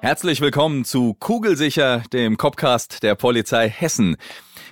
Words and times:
Herzlich 0.00 0.40
willkommen 0.40 0.84
zu 0.84 1.14
Kugelsicher, 1.14 2.02
dem 2.12 2.36
Copcast 2.36 3.02
der 3.02 3.14
Polizei 3.14 3.68
Hessen. 3.68 4.16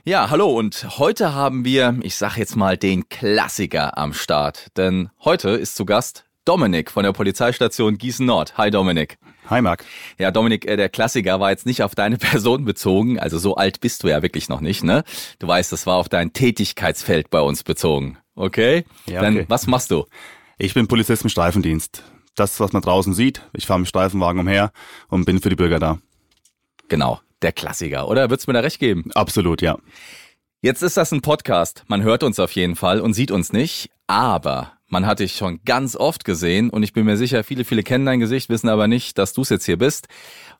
Ja, 0.04 0.30
hallo 0.30 0.50
und 0.50 0.98
heute 0.98 1.34
haben 1.34 1.64
wir, 1.64 1.98
ich 2.02 2.16
sag 2.16 2.36
jetzt 2.36 2.56
mal, 2.56 2.76
den 2.76 3.08
Klassiker 3.08 3.96
am 3.98 4.12
Start. 4.12 4.68
Denn 4.76 5.10
heute 5.24 5.50
ist 5.50 5.76
zu 5.76 5.84
Gast 5.84 6.24
Dominik 6.44 6.90
von 6.90 7.04
der 7.04 7.12
Polizeistation 7.12 7.98
Gießen 7.98 8.24
Nord. 8.24 8.56
Hi 8.56 8.70
Dominik. 8.70 9.18
Hi 9.50 9.60
Marc. 9.62 9.84
Ja, 10.18 10.30
Dominik, 10.30 10.64
äh, 10.64 10.76
der 10.76 10.88
Klassiker 10.88 11.38
war 11.38 11.50
jetzt 11.50 11.66
nicht 11.66 11.82
auf 11.82 11.94
deine 11.94 12.16
Person 12.18 12.64
bezogen, 12.64 13.18
also 13.18 13.38
so 13.38 13.56
alt 13.56 13.80
bist 13.80 14.02
du 14.02 14.08
ja 14.08 14.22
wirklich 14.22 14.48
noch 14.48 14.60
nicht, 14.60 14.82
ne? 14.82 15.04
Du 15.38 15.46
weißt, 15.46 15.70
das 15.70 15.86
war 15.86 15.96
auf 15.96 16.08
dein 16.08 16.32
Tätigkeitsfeld 16.32 17.30
bei 17.30 17.40
uns 17.40 17.62
bezogen. 17.62 18.18
Okay? 18.34 18.84
Ja, 19.06 19.20
Dann 19.20 19.36
okay. 19.36 19.46
was 19.48 19.66
machst 19.66 19.90
du? 19.90 20.06
Ich 20.58 20.74
bin 20.74 20.88
Polizist 20.88 21.22
im 21.22 21.28
Streifendienst. 21.28 22.02
Das, 22.36 22.60
was 22.60 22.72
man 22.72 22.82
draußen 22.82 23.14
sieht, 23.14 23.42
ich 23.54 23.66
fahre 23.66 23.80
mit 23.80 23.88
Streifenwagen 23.88 24.40
umher 24.40 24.70
und 25.08 25.24
bin 25.24 25.40
für 25.40 25.48
die 25.48 25.56
Bürger 25.56 25.78
da. 25.78 25.98
Genau, 26.88 27.20
der 27.42 27.52
Klassiker, 27.52 28.08
oder? 28.08 28.30
Würdest 28.30 28.46
du 28.46 28.50
mir 28.50 28.58
da 28.58 28.60
recht 28.60 28.78
geben? 28.78 29.10
Absolut, 29.14 29.62
ja. 29.62 29.78
Jetzt 30.60 30.82
ist 30.82 30.96
das 30.96 31.12
ein 31.12 31.22
Podcast. 31.22 31.84
Man 31.88 32.02
hört 32.02 32.22
uns 32.22 32.38
auf 32.38 32.52
jeden 32.52 32.76
Fall 32.76 33.00
und 33.00 33.14
sieht 33.14 33.30
uns 33.30 33.52
nicht, 33.52 33.90
aber 34.06 34.72
man 34.88 35.06
hat 35.06 35.20
dich 35.20 35.36
schon 35.36 35.60
ganz 35.64 35.96
oft 35.96 36.24
gesehen 36.24 36.70
und 36.70 36.82
ich 36.82 36.92
bin 36.92 37.06
mir 37.06 37.16
sicher, 37.16 37.42
viele, 37.42 37.64
viele 37.64 37.82
kennen 37.82 38.06
dein 38.06 38.20
Gesicht, 38.20 38.50
wissen 38.50 38.68
aber 38.68 38.86
nicht, 38.86 39.18
dass 39.18 39.32
du 39.32 39.42
es 39.42 39.48
jetzt 39.48 39.64
hier 39.64 39.78
bist. 39.78 40.06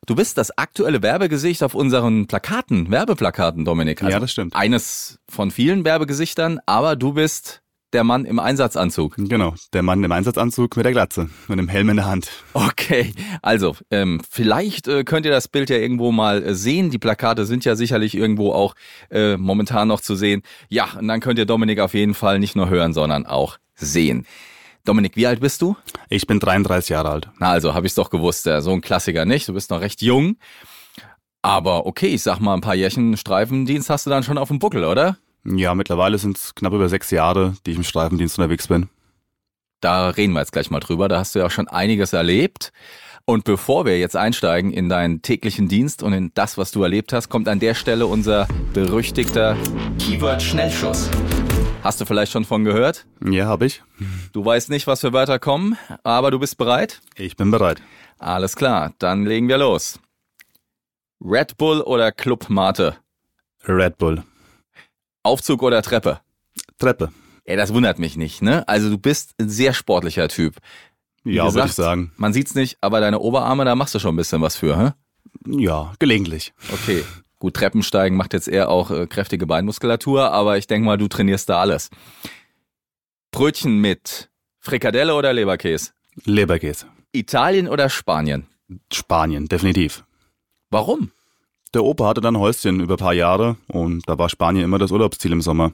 Du 0.05 0.15
bist 0.15 0.37
das 0.37 0.57
aktuelle 0.57 1.01
Werbegesicht 1.01 1.63
auf 1.63 1.75
unseren 1.75 2.27
Plakaten, 2.27 2.91
Werbeplakaten, 2.91 3.65
Dominik. 3.65 4.01
Also 4.01 4.13
Ja, 4.13 4.19
das 4.19 4.31
stimmt. 4.31 4.55
Eines 4.55 5.19
von 5.29 5.51
vielen 5.51 5.85
Werbegesichtern, 5.85 6.59
aber 6.65 6.95
du 6.95 7.13
bist 7.13 7.61
der 7.93 8.03
Mann 8.03 8.25
im 8.25 8.39
Einsatzanzug. 8.39 9.15
Genau, 9.17 9.55
der 9.73 9.81
Mann 9.81 10.03
im 10.03 10.11
Einsatzanzug 10.11 10.75
mit 10.75 10.85
der 10.85 10.91
Glatze 10.91 11.29
und 11.47 11.57
dem 11.57 11.67
Helm 11.67 11.89
in 11.89 11.97
der 11.97 12.05
Hand. 12.05 12.29
Okay, 12.53 13.13
also 13.41 13.75
ähm, 13.91 14.21
vielleicht 14.29 14.87
äh, 14.87 15.03
könnt 15.03 15.25
ihr 15.25 15.31
das 15.31 15.47
Bild 15.47 15.69
ja 15.69 15.77
irgendwo 15.77 16.11
mal 16.11 16.43
äh, 16.43 16.55
sehen. 16.55 16.89
Die 16.89 16.99
Plakate 16.99 17.45
sind 17.45 17.65
ja 17.65 17.75
sicherlich 17.75 18.15
irgendwo 18.15 18.51
auch 18.51 18.75
äh, 19.09 19.37
momentan 19.37 19.87
noch 19.87 20.01
zu 20.01 20.15
sehen. 20.15 20.41
Ja, 20.69 20.89
und 20.99 21.07
dann 21.07 21.19
könnt 21.19 21.39
ihr 21.39 21.45
Dominik 21.45 21.79
auf 21.79 21.93
jeden 21.93 22.13
Fall 22.13 22.39
nicht 22.39 22.55
nur 22.55 22.69
hören, 22.69 22.93
sondern 22.93 23.25
auch 23.25 23.57
sehen. 23.75 24.25
Dominik, 24.83 25.15
wie 25.15 25.27
alt 25.27 25.41
bist 25.41 25.61
du? 25.61 25.75
Ich 26.09 26.27
bin 26.27 26.39
33 26.39 26.89
Jahre 26.89 27.09
alt. 27.09 27.29
Na 27.39 27.51
also, 27.51 27.73
habe 27.73 27.85
ich's 27.85 27.95
doch 27.95 28.09
gewusst. 28.09 28.45
Ja, 28.45 28.61
so 28.61 28.71
ein 28.71 28.81
Klassiker 28.81 29.25
nicht. 29.25 29.47
Du 29.47 29.53
bist 29.53 29.69
noch 29.69 29.81
recht 29.81 30.01
jung. 30.01 30.37
Aber 31.41 31.85
okay, 31.85 32.07
ich 32.07 32.23
sag 32.23 32.39
mal, 32.39 32.53
ein 32.53 32.61
paar 32.61 32.75
Jährchen 32.75 33.15
Streifendienst 33.17 33.89
hast 33.89 34.05
du 34.05 34.09
dann 34.09 34.23
schon 34.23 34.37
auf 34.37 34.47
dem 34.47 34.59
Buckel, 34.59 34.83
oder? 34.83 35.17
Ja, 35.45 35.75
mittlerweile 35.75 36.17
sind 36.17 36.37
es 36.37 36.55
knapp 36.55 36.73
über 36.73 36.89
sechs 36.89 37.11
Jahre, 37.11 37.55
die 37.65 37.71
ich 37.71 37.77
im 37.77 37.83
Streifendienst 37.83 38.37
unterwegs 38.37 38.67
bin. 38.67 38.89
Da 39.79 40.09
reden 40.09 40.33
wir 40.33 40.39
jetzt 40.39 40.51
gleich 40.51 40.69
mal 40.71 40.79
drüber. 40.79 41.07
Da 41.07 41.19
hast 41.19 41.35
du 41.35 41.39
ja 41.39 41.45
auch 41.45 41.51
schon 41.51 41.67
einiges 41.67 42.13
erlebt. 42.13 42.71
Und 43.25 43.43
bevor 43.43 43.85
wir 43.85 43.99
jetzt 43.99 44.15
einsteigen 44.15 44.71
in 44.71 44.87
deinen 44.89 45.21
täglichen 45.21 45.67
Dienst 45.67 46.01
und 46.01 46.13
in 46.13 46.31
das, 46.33 46.57
was 46.57 46.71
du 46.71 46.81
erlebt 46.83 47.11
hast, 47.11 47.29
kommt 47.29 47.47
an 47.49 47.59
der 47.59 47.73
Stelle 47.75 48.07
unser 48.07 48.47
berüchtigter 48.73 49.57
Keyword-Schnellschuss. 49.99 51.09
Hast 51.83 52.01
du 52.01 52.05
vielleicht 52.05 52.31
schon 52.31 52.45
von 52.45 52.63
gehört? 52.63 53.05
Ja, 53.23 53.45
habe 53.45 53.65
ich. 53.65 53.83
Du 54.31 54.43
weißt 54.43 54.69
nicht, 54.69 54.87
was 54.87 55.01
für 55.01 55.13
Wörter 55.13 55.39
kommen, 55.39 55.77
aber 56.03 56.31
du 56.31 56.39
bist 56.39 56.57
bereit? 56.57 57.01
Ich 57.15 57.35
bin 57.35 57.51
bereit. 57.51 57.81
Alles 58.17 58.55
klar, 58.55 58.93
dann 58.97 59.25
legen 59.25 59.47
wir 59.47 59.57
los. 59.57 59.99
Red 61.23 61.57
Bull 61.57 61.81
oder 61.81 62.11
Club 62.11 62.49
Mate? 62.49 62.95
Red 63.67 63.97
Bull. 63.97 64.23
Aufzug 65.27 65.61
oder 65.61 65.81
Treppe? 65.81 66.19
Treppe. 66.79 67.11
Ey, 67.43 67.55
das 67.55 67.73
wundert 67.73 67.99
mich 67.99 68.17
nicht, 68.17 68.41
ne? 68.41 68.67
Also 68.67 68.89
du 68.89 68.97
bist 68.97 69.33
ein 69.39 69.49
sehr 69.49 69.73
sportlicher 69.73 70.27
Typ. 70.27 70.57
Wie 71.23 71.35
Ja, 71.35 71.53
würde 71.53 71.67
ich 71.67 71.73
sagen. 71.73 72.11
Man 72.17 72.33
sieht's 72.33 72.55
nicht, 72.55 72.77
aber 72.81 72.99
deine 72.99 73.19
Oberarme, 73.19 73.63
da 73.65 73.75
machst 73.75 73.95
du 73.95 73.99
schon 73.99 74.13
ein 74.15 74.17
bisschen 74.17 74.41
was 74.41 74.55
für, 74.57 74.77
hä? 74.77 74.91
Ja, 75.45 75.93
gelegentlich. 75.99 76.53
Okay. 76.73 77.03
Gut, 77.39 77.53
Treppensteigen 77.53 78.17
macht 78.17 78.33
jetzt 78.33 78.47
eher 78.47 78.69
auch 78.69 78.89
äh, 78.89 79.05
kräftige 79.05 79.45
Beinmuskulatur, 79.45 80.31
aber 80.31 80.57
ich 80.57 80.67
denke 80.67 80.85
mal, 80.85 80.97
du 80.97 81.07
trainierst 81.07 81.49
da 81.49 81.61
alles. 81.61 81.89
Brötchen 83.31 83.79
mit 83.79 84.29
Frikadelle 84.59 85.13
oder 85.13 85.33
Leberkäse? 85.33 85.91
Leberkäse. 86.25 86.87
Italien 87.11 87.67
oder 87.67 87.89
Spanien? 87.89 88.47
Spanien, 88.91 89.47
definitiv. 89.47 90.03
Warum? 90.69 91.11
Der 91.73 91.83
Opa 91.83 92.07
hatte 92.07 92.21
dann 92.21 92.37
Häuschen 92.37 92.79
über 92.79 92.95
ein 92.95 92.97
paar 92.99 93.13
Jahre 93.13 93.57
und 93.67 94.07
da 94.07 94.17
war 94.17 94.29
Spanien 94.29 94.63
immer 94.63 94.77
das 94.79 94.91
Urlaubsziel 94.91 95.31
im 95.31 95.41
Sommer. 95.41 95.73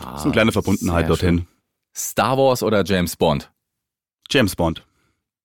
Das 0.00 0.20
ist 0.20 0.24
eine 0.24 0.32
kleine 0.32 0.52
Verbundenheit 0.52 1.04
Ah, 1.04 1.08
dorthin. 1.08 1.38
schön. 1.38 1.46
Star 1.94 2.38
Wars 2.38 2.62
oder 2.62 2.84
James 2.84 3.16
Bond? 3.16 3.50
James 4.30 4.54
Bond. 4.56 4.84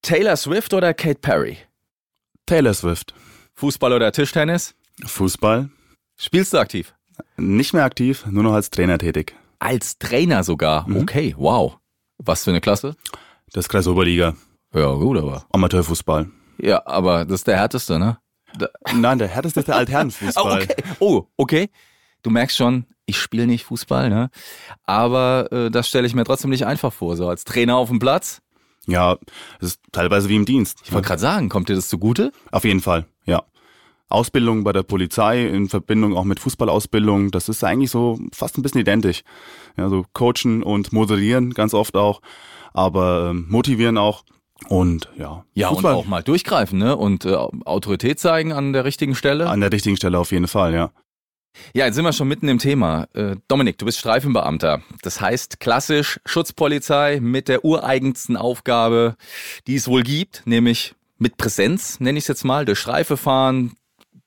Taylor 0.02 0.36
Swift 0.38 0.74
oder 0.74 0.94
Kate 0.94 1.20
Perry? 1.20 1.58
Taylor 2.46 2.74
Swift. 2.74 3.14
Fußball 3.56 3.94
oder 3.94 4.12
Tischtennis? 4.12 4.76
Fußball. 5.06 5.70
Spielst 6.18 6.54
du 6.54 6.58
aktiv? 6.60 6.94
Nicht 7.38 7.74
mehr 7.74 7.84
aktiv, 7.86 8.26
nur 8.30 8.44
noch 8.44 8.54
als 8.54 8.70
Trainer 8.70 8.98
tätig. 8.98 9.36
Als 9.60 9.98
Trainer 9.98 10.44
sogar. 10.44 10.88
Mhm. 10.88 10.98
Okay, 10.98 11.36
wow. 11.38 11.78
Was 12.18 12.44
für 12.44 12.52
eine 12.52 12.62
Klasse? 12.62 12.96
Das 13.54 13.70
Kreisoberliga. 13.70 14.36
Ja, 14.74 14.92
gut, 14.94 15.18
aber. 15.18 15.46
Amateurfußball. 15.52 16.30
Ja, 16.60 16.86
aber 16.86 17.26
das 17.26 17.42
ist 17.42 17.48
der 17.48 17.58
härteste, 17.58 17.98
ne? 18.00 18.18
Nein, 18.94 19.18
der 19.20 19.28
härteste 19.28 19.62
ist 19.62 19.68
der 19.68 19.76
Oh, 19.76 19.80
Altherrenfußball. 19.80 20.64
okay. 20.64 20.84
Oh, 21.00 21.24
okay. 21.38 21.70
Du 22.22 22.30
merkst 22.30 22.56
schon, 22.56 22.86
ich 23.06 23.18
spiele 23.18 23.48
nicht 23.48 23.66
Fußball, 23.66 24.10
ne? 24.10 24.30
Aber 24.86 25.52
äh, 25.52 25.70
das 25.70 25.88
stelle 25.90 26.08
ich 26.08 26.16
mir 26.16 26.24
trotzdem 26.24 26.50
nicht 26.52 26.66
einfach 26.66 26.94
vor. 26.94 27.18
So 27.18 27.28
als 27.28 27.44
Trainer 27.44 27.76
auf 27.78 27.90
dem 27.90 28.00
Platz. 28.00 28.42
Ja, 28.88 29.18
es 29.60 29.70
ist 29.70 29.82
teilweise 29.92 30.30
wie 30.30 30.36
im 30.36 30.46
Dienst. 30.46 30.82
Ich 30.84 30.92
wollte 30.92 31.08
gerade 31.08 31.22
sagen, 31.22 31.50
kommt 31.50 31.70
dir 31.70 31.76
das 31.76 31.88
zugute? 31.88 32.32
Auf 32.52 32.66
jeden 32.66 32.82
Fall, 32.82 33.06
ja. 33.26 33.44
Ausbildung 34.10 34.64
bei 34.64 34.74
der 34.74 34.84
Polizei 34.84 35.48
in 35.48 35.70
Verbindung 35.70 36.16
auch 36.16 36.26
mit 36.26 36.40
Fußballausbildung, 36.40 37.32
das 37.32 37.50
ist 37.50 37.64
eigentlich 37.64 37.90
so 37.90 38.20
fast 38.32 38.58
ein 38.58 38.62
bisschen 38.62 38.82
identisch. 38.82 39.24
Ja, 39.78 39.90
so 39.90 40.06
coachen 40.14 40.62
und 40.62 40.94
moderieren 40.94 41.54
ganz 41.54 41.74
oft 41.74 41.96
auch, 41.96 42.22
aber 42.74 43.30
ähm, 43.32 43.48
motivieren 43.50 43.98
auch 43.98 44.24
und 44.70 45.10
ja. 45.18 45.46
Ja, 45.54 45.70
Fußball 45.70 45.94
und 45.94 46.00
auch 46.00 46.06
mal 46.06 46.24
durchgreifen, 46.24 46.80
ne? 46.80 46.96
Und 46.96 47.26
äh, 47.26 47.36
Autorität 47.36 48.20
zeigen 48.20 48.54
an 48.54 48.74
der 48.74 48.86
richtigen 48.86 49.16
Stelle. 49.16 49.50
an 49.50 49.62
der 49.62 49.72
richtigen 49.72 49.98
Stelle 49.98 50.20
auf 50.20 50.32
jeden 50.32 50.48
Fall, 50.48 50.74
ja. 50.74 50.92
Ja, 51.74 51.86
jetzt 51.86 51.96
sind 51.96 52.06
wir 52.06 52.14
schon 52.14 52.28
mitten 52.28 52.48
im 52.48 52.58
Thema. 52.58 53.08
Äh, 53.14 53.36
Dominik, 53.48 53.78
du 53.78 53.86
bist 53.86 54.00
Streifenbeamter. 54.00 54.82
Das 55.04 55.22
heißt 55.22 55.60
klassisch 55.60 56.20
Schutzpolizei 56.26 57.20
mit 57.22 57.48
der 57.48 57.64
ureigensten 57.64 58.38
Aufgabe, 58.38 59.16
die 59.68 59.76
es 59.76 59.88
wohl 59.88 60.04
gibt, 60.04 60.44
nämlich 60.46 60.96
mit 61.20 61.38
Präsenz, 61.38 62.00
nenne 62.00 62.18
ich 62.18 62.24
es 62.24 62.28
jetzt 62.28 62.44
mal, 62.44 62.66
durch 62.66 62.80
Streife 62.80 63.18
fahren, 63.18 63.74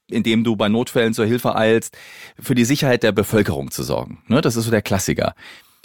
indem 0.08 0.44
du 0.44 0.56
bei 0.56 0.69
Notfällen 0.69 1.14
zur 1.14 1.26
Hilfe 1.26 1.56
eilst, 1.56 1.96
für 2.38 2.54
die 2.54 2.64
Sicherheit 2.64 3.02
der 3.02 3.12
Bevölkerung 3.12 3.70
zu 3.70 3.82
sorgen. 3.82 4.22
Ne, 4.28 4.41
das 4.41 4.56
ist 4.56 4.64
so 4.64 4.70
der 4.70 4.82
Klassiker. 4.82 5.34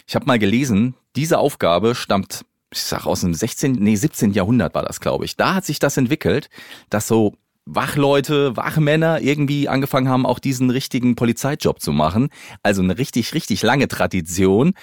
Ich 0.07 0.15
habe 0.15 0.25
mal 0.25 0.39
gelesen, 0.39 0.95
diese 1.15 1.39
Aufgabe 1.39 1.95
stammt, 1.95 2.45
ich 2.71 2.83
sag 2.83 3.05
aus 3.05 3.21
dem 3.21 3.33
16., 3.33 3.73
nee, 3.73 3.95
17. 3.95 4.31
Jahrhundert 4.31 4.73
war 4.73 4.83
das, 4.83 4.99
glaube 4.99 5.25
ich. 5.25 5.35
Da 5.35 5.55
hat 5.55 5.65
sich 5.65 5.79
das 5.79 5.97
entwickelt, 5.97 6.49
dass 6.89 7.07
so 7.07 7.33
Wachleute, 7.65 8.57
Wachmänner 8.57 9.21
irgendwie 9.21 9.69
angefangen 9.69 10.09
haben, 10.09 10.25
auch 10.25 10.39
diesen 10.39 10.69
richtigen 10.69 11.15
Polizeijob 11.15 11.79
zu 11.79 11.91
machen. 11.91 12.29
Also 12.63 12.81
eine 12.81 12.97
richtig, 12.97 13.33
richtig 13.33 13.61
lange 13.61 13.87
Tradition. 13.87 14.73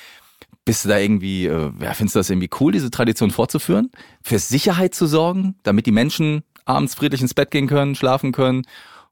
Bist 0.64 0.84
du 0.84 0.90
da 0.90 0.98
irgendwie, 0.98 1.46
äh, 1.46 1.72
ja, 1.80 1.94
findest 1.94 2.14
du 2.14 2.20
das 2.20 2.30
irgendwie 2.30 2.50
cool, 2.60 2.72
diese 2.72 2.90
Tradition 2.90 3.30
fortzuführen? 3.30 3.90
Für 4.22 4.38
Sicherheit 4.38 4.94
zu 4.94 5.06
sorgen, 5.06 5.56
damit 5.62 5.86
die 5.86 5.92
Menschen 5.92 6.44
abends 6.66 6.94
friedlich 6.94 7.22
ins 7.22 7.34
Bett 7.34 7.50
gehen 7.50 7.66
können, 7.66 7.94
schlafen 7.94 8.32
können 8.32 8.62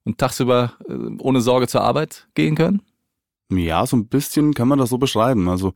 und 0.04 0.18
tagsüber 0.18 0.74
äh, 0.88 0.92
ohne 1.18 1.40
Sorge 1.40 1.66
zur 1.66 1.80
Arbeit 1.80 2.28
gehen 2.34 2.54
können? 2.54 2.82
Ja, 3.50 3.86
so 3.86 3.96
ein 3.96 4.06
bisschen 4.06 4.54
kann 4.54 4.68
man 4.68 4.78
das 4.78 4.90
so 4.90 4.98
beschreiben. 4.98 5.48
Also 5.48 5.72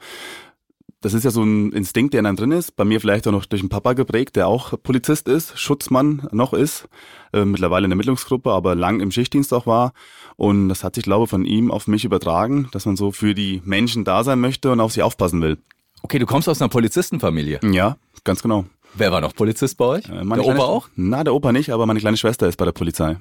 das 1.01 1.15
ist 1.15 1.25
ja 1.25 1.31
so 1.31 1.43
ein 1.43 1.73
Instinkt, 1.73 2.13
der 2.13 2.21
in 2.21 2.27
einem 2.27 2.37
drin 2.37 2.53
ist. 2.53 2.77
Bei 2.77 2.85
mir 2.85 3.01
vielleicht 3.01 3.27
auch 3.27 3.33
noch 3.33 3.47
durch 3.47 3.63
den 3.63 3.71
Papa 3.71 3.95
geprägt, 3.95 4.37
der 4.37 4.49
auch 4.49 4.75
Polizist 4.83 5.29
ist, 5.29 5.59
Schutzmann 5.59 6.29
noch 6.31 6.53
ist, 6.53 6.89
äh, 7.33 7.45
mittlerweile 7.45 7.85
in 7.85 7.91
der 7.91 7.95
Ermittlungsgruppe, 7.95 8.51
aber 8.51 8.75
lang 8.75 9.01
im 9.01 9.11
Schichtdienst 9.11 9.55
auch 9.55 9.67
war. 9.67 9.93
Und 10.37 10.69
das 10.69 10.85
hat 10.85 10.95
sich, 10.95 11.05
glaube 11.05 11.25
ich, 11.25 11.31
von 11.31 11.45
ihm 11.45 11.71
auf 11.71 11.87
mich 11.87 12.05
übertragen, 12.05 12.69
dass 12.73 12.85
man 12.85 12.97
so 12.97 13.13
für 13.13 13.35
die 13.35 13.63
Menschen 13.65 14.05
da 14.05 14.25
sein 14.25 14.41
möchte 14.41 14.71
und 14.71 14.81
auf 14.81 14.93
sie 14.93 15.03
aufpassen 15.03 15.41
will. 15.41 15.59
Okay, 16.03 16.19
du 16.19 16.27
kommst 16.27 16.49
aus 16.49 16.61
einer 16.61 16.69
Polizistenfamilie. 16.69 17.61
Ja, 17.63 17.97
ganz 18.25 18.43
genau. 18.43 18.67
Wer 18.95 19.13
war 19.13 19.21
noch 19.21 19.35
Polizist 19.35 19.79
bei 19.79 19.85
euch? 19.87 20.09
Äh, 20.09 20.25
meine 20.25 20.43
der 20.43 20.55
Opa 20.55 20.65
auch? 20.65 20.89
Na, 20.97 21.25
der 21.25 21.35
Opa 21.35 21.53
nicht, 21.53 21.71
aber 21.71 21.87
meine 21.87 22.01
kleine 22.01 22.17
Schwester 22.17 22.47
ist 22.47 22.57
bei 22.57 22.65
der 22.65 22.73
Polizei. 22.73 23.17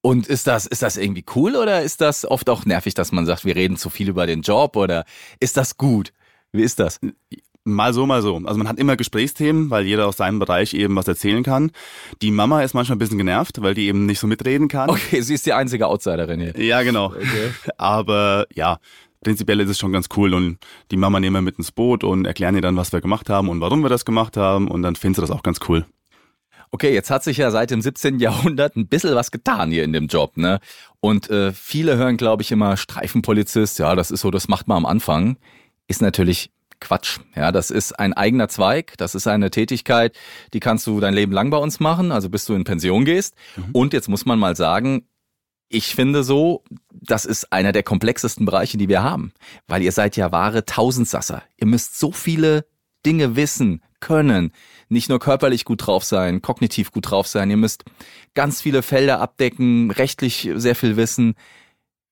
Und 0.00 0.26
ist 0.26 0.48
das, 0.48 0.66
ist 0.66 0.82
das 0.82 0.96
irgendwie 0.96 1.24
cool 1.36 1.54
oder 1.54 1.82
ist 1.82 2.00
das 2.00 2.24
oft 2.24 2.50
auch 2.50 2.64
nervig, 2.64 2.94
dass 2.94 3.12
man 3.12 3.24
sagt, 3.24 3.44
wir 3.44 3.54
reden 3.54 3.76
zu 3.76 3.88
viel 3.88 4.08
über 4.08 4.26
den 4.26 4.42
Job 4.42 4.76
oder 4.76 5.04
ist 5.38 5.56
das 5.56 5.76
gut? 5.76 6.12
Wie 6.52 6.62
ist 6.62 6.78
das? 6.78 7.00
Mal 7.64 7.94
so, 7.94 8.06
mal 8.06 8.22
so. 8.22 8.36
Also 8.44 8.58
man 8.58 8.68
hat 8.68 8.78
immer 8.78 8.96
Gesprächsthemen, 8.96 9.70
weil 9.70 9.86
jeder 9.86 10.08
aus 10.08 10.16
seinem 10.16 10.38
Bereich 10.38 10.74
eben 10.74 10.96
was 10.96 11.06
erzählen 11.06 11.44
kann. 11.44 11.70
Die 12.20 12.32
Mama 12.32 12.62
ist 12.62 12.74
manchmal 12.74 12.96
ein 12.96 12.98
bisschen 12.98 13.18
genervt, 13.18 13.62
weil 13.62 13.74
die 13.74 13.86
eben 13.86 14.04
nicht 14.06 14.18
so 14.18 14.26
mitreden 14.26 14.68
kann. 14.68 14.90
Okay, 14.90 15.20
sie 15.20 15.34
ist 15.34 15.46
die 15.46 15.52
einzige 15.52 15.86
Outsiderin 15.86 16.40
hier. 16.40 16.60
Ja, 16.60 16.82
genau. 16.82 17.14
Aber 17.78 18.46
ja, 18.52 18.78
prinzipiell 19.22 19.60
ist 19.60 19.70
es 19.70 19.78
schon 19.78 19.92
ganz 19.92 20.08
cool 20.16 20.34
und 20.34 20.58
die 20.90 20.96
Mama 20.96 21.20
nehmen 21.20 21.36
wir 21.36 21.42
mit 21.42 21.58
ins 21.58 21.70
Boot 21.70 22.02
und 22.02 22.26
erklären 22.26 22.56
ihr 22.56 22.62
dann, 22.62 22.76
was 22.76 22.92
wir 22.92 23.00
gemacht 23.00 23.30
haben 23.30 23.48
und 23.48 23.60
warum 23.60 23.82
wir 23.82 23.88
das 23.88 24.04
gemacht 24.04 24.36
haben 24.36 24.68
und 24.68 24.82
dann 24.82 24.96
findest 24.96 25.18
du 25.18 25.22
das 25.22 25.30
auch 25.30 25.44
ganz 25.44 25.60
cool. 25.68 25.86
Okay, 26.72 26.94
jetzt 26.94 27.10
hat 27.10 27.22
sich 27.22 27.36
ja 27.36 27.50
seit 27.50 27.70
dem 27.70 27.82
17. 27.82 28.18
Jahrhundert 28.18 28.76
ein 28.76 28.88
bisschen 28.88 29.14
was 29.14 29.30
getan 29.30 29.70
hier 29.70 29.84
in 29.84 29.92
dem 29.92 30.06
Job, 30.06 30.36
ne? 30.36 30.58
Und 31.00 31.28
äh, 31.28 31.52
viele 31.52 31.96
hören, 31.96 32.16
glaube 32.16 32.42
ich, 32.42 32.50
immer 32.50 32.76
Streifenpolizist, 32.76 33.78
ja, 33.78 33.94
das 33.94 34.10
ist 34.10 34.22
so, 34.22 34.30
das 34.30 34.48
macht 34.48 34.68
man 34.68 34.78
am 34.78 34.86
Anfang. 34.86 35.36
Ist 35.86 36.02
natürlich 36.02 36.50
Quatsch. 36.80 37.20
Ja, 37.36 37.52
das 37.52 37.70
ist 37.70 37.98
ein 37.98 38.12
eigener 38.12 38.48
Zweig, 38.48 38.94
das 38.98 39.14
ist 39.14 39.26
eine 39.26 39.50
Tätigkeit, 39.50 40.16
die 40.52 40.60
kannst 40.60 40.86
du 40.86 40.98
dein 41.00 41.14
Leben 41.14 41.32
lang 41.32 41.50
bei 41.50 41.58
uns 41.58 41.80
machen, 41.80 42.10
also 42.10 42.28
bis 42.28 42.44
du 42.44 42.54
in 42.54 42.64
Pension 42.64 43.04
gehst. 43.04 43.36
Und 43.72 43.92
jetzt 43.92 44.08
muss 44.08 44.26
man 44.26 44.38
mal 44.38 44.56
sagen, 44.56 45.06
ich 45.68 45.94
finde 45.94 46.22
so, 46.24 46.64
das 46.90 47.24
ist 47.24 47.52
einer 47.52 47.72
der 47.72 47.82
komplexesten 47.82 48.44
Bereiche, 48.44 48.76
die 48.76 48.88
wir 48.88 49.02
haben. 49.02 49.32
Weil 49.68 49.82
ihr 49.82 49.92
seid 49.92 50.16
ja 50.16 50.32
wahre 50.32 50.66
Tausendsasser. 50.66 51.42
Ihr 51.56 51.66
müsst 51.66 51.98
so 51.98 52.12
viele 52.12 52.66
Dinge 53.06 53.36
wissen, 53.36 53.80
können. 54.02 54.52
Nicht 54.90 55.08
nur 55.08 55.18
körperlich 55.18 55.64
gut 55.64 55.86
drauf 55.86 56.04
sein, 56.04 56.42
kognitiv 56.42 56.92
gut 56.92 57.10
drauf 57.10 57.26
sein. 57.26 57.48
Ihr 57.48 57.56
müsst 57.56 57.84
ganz 58.34 58.60
viele 58.60 58.82
Felder 58.82 59.20
abdecken, 59.20 59.90
rechtlich 59.90 60.50
sehr 60.56 60.74
viel 60.74 60.96
wissen. 60.98 61.34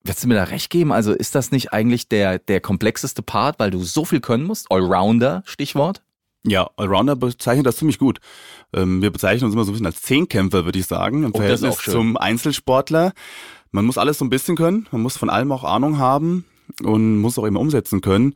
Willst 0.02 0.24
du 0.24 0.28
mir 0.28 0.34
da 0.34 0.44
recht 0.44 0.70
geben? 0.70 0.92
Also 0.92 1.12
ist 1.12 1.34
das 1.34 1.50
nicht 1.50 1.72
eigentlich 1.72 2.08
der, 2.08 2.38
der 2.38 2.60
komplexeste 2.60 3.22
Part, 3.22 3.58
weil 3.58 3.70
du 3.70 3.82
so 3.82 4.04
viel 4.04 4.20
können 4.20 4.44
musst? 4.44 4.70
Allrounder, 4.70 5.42
Stichwort? 5.44 6.02
Ja, 6.46 6.70
Allrounder 6.76 7.16
bezeichnet 7.16 7.66
das 7.66 7.76
ziemlich 7.76 7.98
gut. 7.98 8.18
Ähm, 8.72 9.02
wir 9.02 9.10
bezeichnen 9.10 9.44
uns 9.44 9.54
immer 9.54 9.64
so 9.64 9.70
ein 9.70 9.74
bisschen 9.74 9.86
als 9.86 10.00
Zehnkämpfer, 10.00 10.64
würde 10.64 10.78
ich 10.78 10.86
sagen, 10.86 11.24
im 11.24 11.32
Oh, 11.34 11.38
Verhältnis 11.38 11.76
zum 11.78 12.16
Einzelsportler. 12.16 13.12
Man 13.72 13.84
muss 13.84 13.98
alles 13.98 14.18
so 14.18 14.24
ein 14.24 14.30
bisschen 14.30 14.56
können, 14.56 14.88
man 14.90 15.02
muss 15.02 15.18
von 15.18 15.28
allem 15.28 15.52
auch 15.52 15.64
Ahnung 15.64 15.98
haben 15.98 16.46
und 16.82 17.18
muss 17.18 17.38
auch 17.38 17.44
immer 17.44 17.60
umsetzen 17.60 18.00
können. 18.00 18.34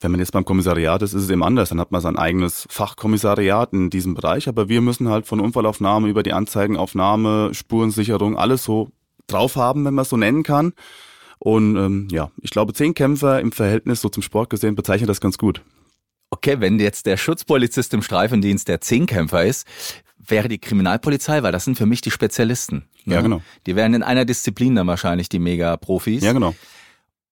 Wenn 0.00 0.10
man 0.12 0.20
jetzt 0.20 0.32
beim 0.32 0.44
Kommissariat 0.44 1.02
ist, 1.02 1.14
ist 1.14 1.22
es 1.24 1.30
eben 1.30 1.42
anders. 1.42 1.70
Dann 1.70 1.80
hat 1.80 1.90
man 1.90 2.02
sein 2.02 2.16
eigenes 2.16 2.66
Fachkommissariat 2.68 3.72
in 3.72 3.88
diesem 3.90 4.14
Bereich. 4.14 4.46
Aber 4.46 4.68
wir 4.68 4.82
müssen 4.82 5.08
halt 5.08 5.26
von 5.26 5.40
Unfallaufnahme 5.40 6.08
über 6.08 6.22
die 6.22 6.34
Anzeigenaufnahme, 6.34 7.54
Spurensicherung, 7.54 8.36
alles 8.36 8.62
so 8.62 8.90
drauf 9.26 9.56
haben, 9.56 9.84
wenn 9.84 9.94
man 9.94 10.02
es 10.02 10.08
so 10.08 10.16
nennen 10.16 10.42
kann. 10.42 10.72
Und 11.38 11.76
ähm, 11.76 12.08
ja, 12.10 12.30
ich 12.40 12.50
glaube, 12.50 12.72
Zehnkämpfer 12.72 13.40
im 13.40 13.52
Verhältnis 13.52 14.00
so 14.00 14.08
zum 14.08 14.22
Sport 14.22 14.50
gesehen 14.50 14.74
bezeichnet 14.74 15.10
das 15.10 15.20
ganz 15.20 15.38
gut. 15.38 15.62
Okay, 16.30 16.60
wenn 16.60 16.78
jetzt 16.78 17.06
der 17.06 17.16
Schutzpolizist 17.16 17.94
im 17.94 18.02
Streifendienst 18.02 18.68
der 18.68 18.80
Zehnkämpfer 18.80 19.44
ist, 19.44 19.66
wäre 20.18 20.48
die 20.48 20.58
Kriminalpolizei, 20.58 21.42
weil 21.42 21.52
das 21.52 21.64
sind 21.64 21.76
für 21.76 21.86
mich 21.86 22.00
die 22.00 22.10
Spezialisten. 22.10 22.84
Ja, 23.04 23.20
genau. 23.20 23.42
Die 23.66 23.76
wären 23.76 23.94
in 23.94 24.02
einer 24.02 24.24
Disziplin 24.24 24.74
dann 24.74 24.86
wahrscheinlich 24.86 25.28
die 25.28 25.38
Mega-Profis. 25.38 26.24
Ja, 26.24 26.32
genau. 26.32 26.54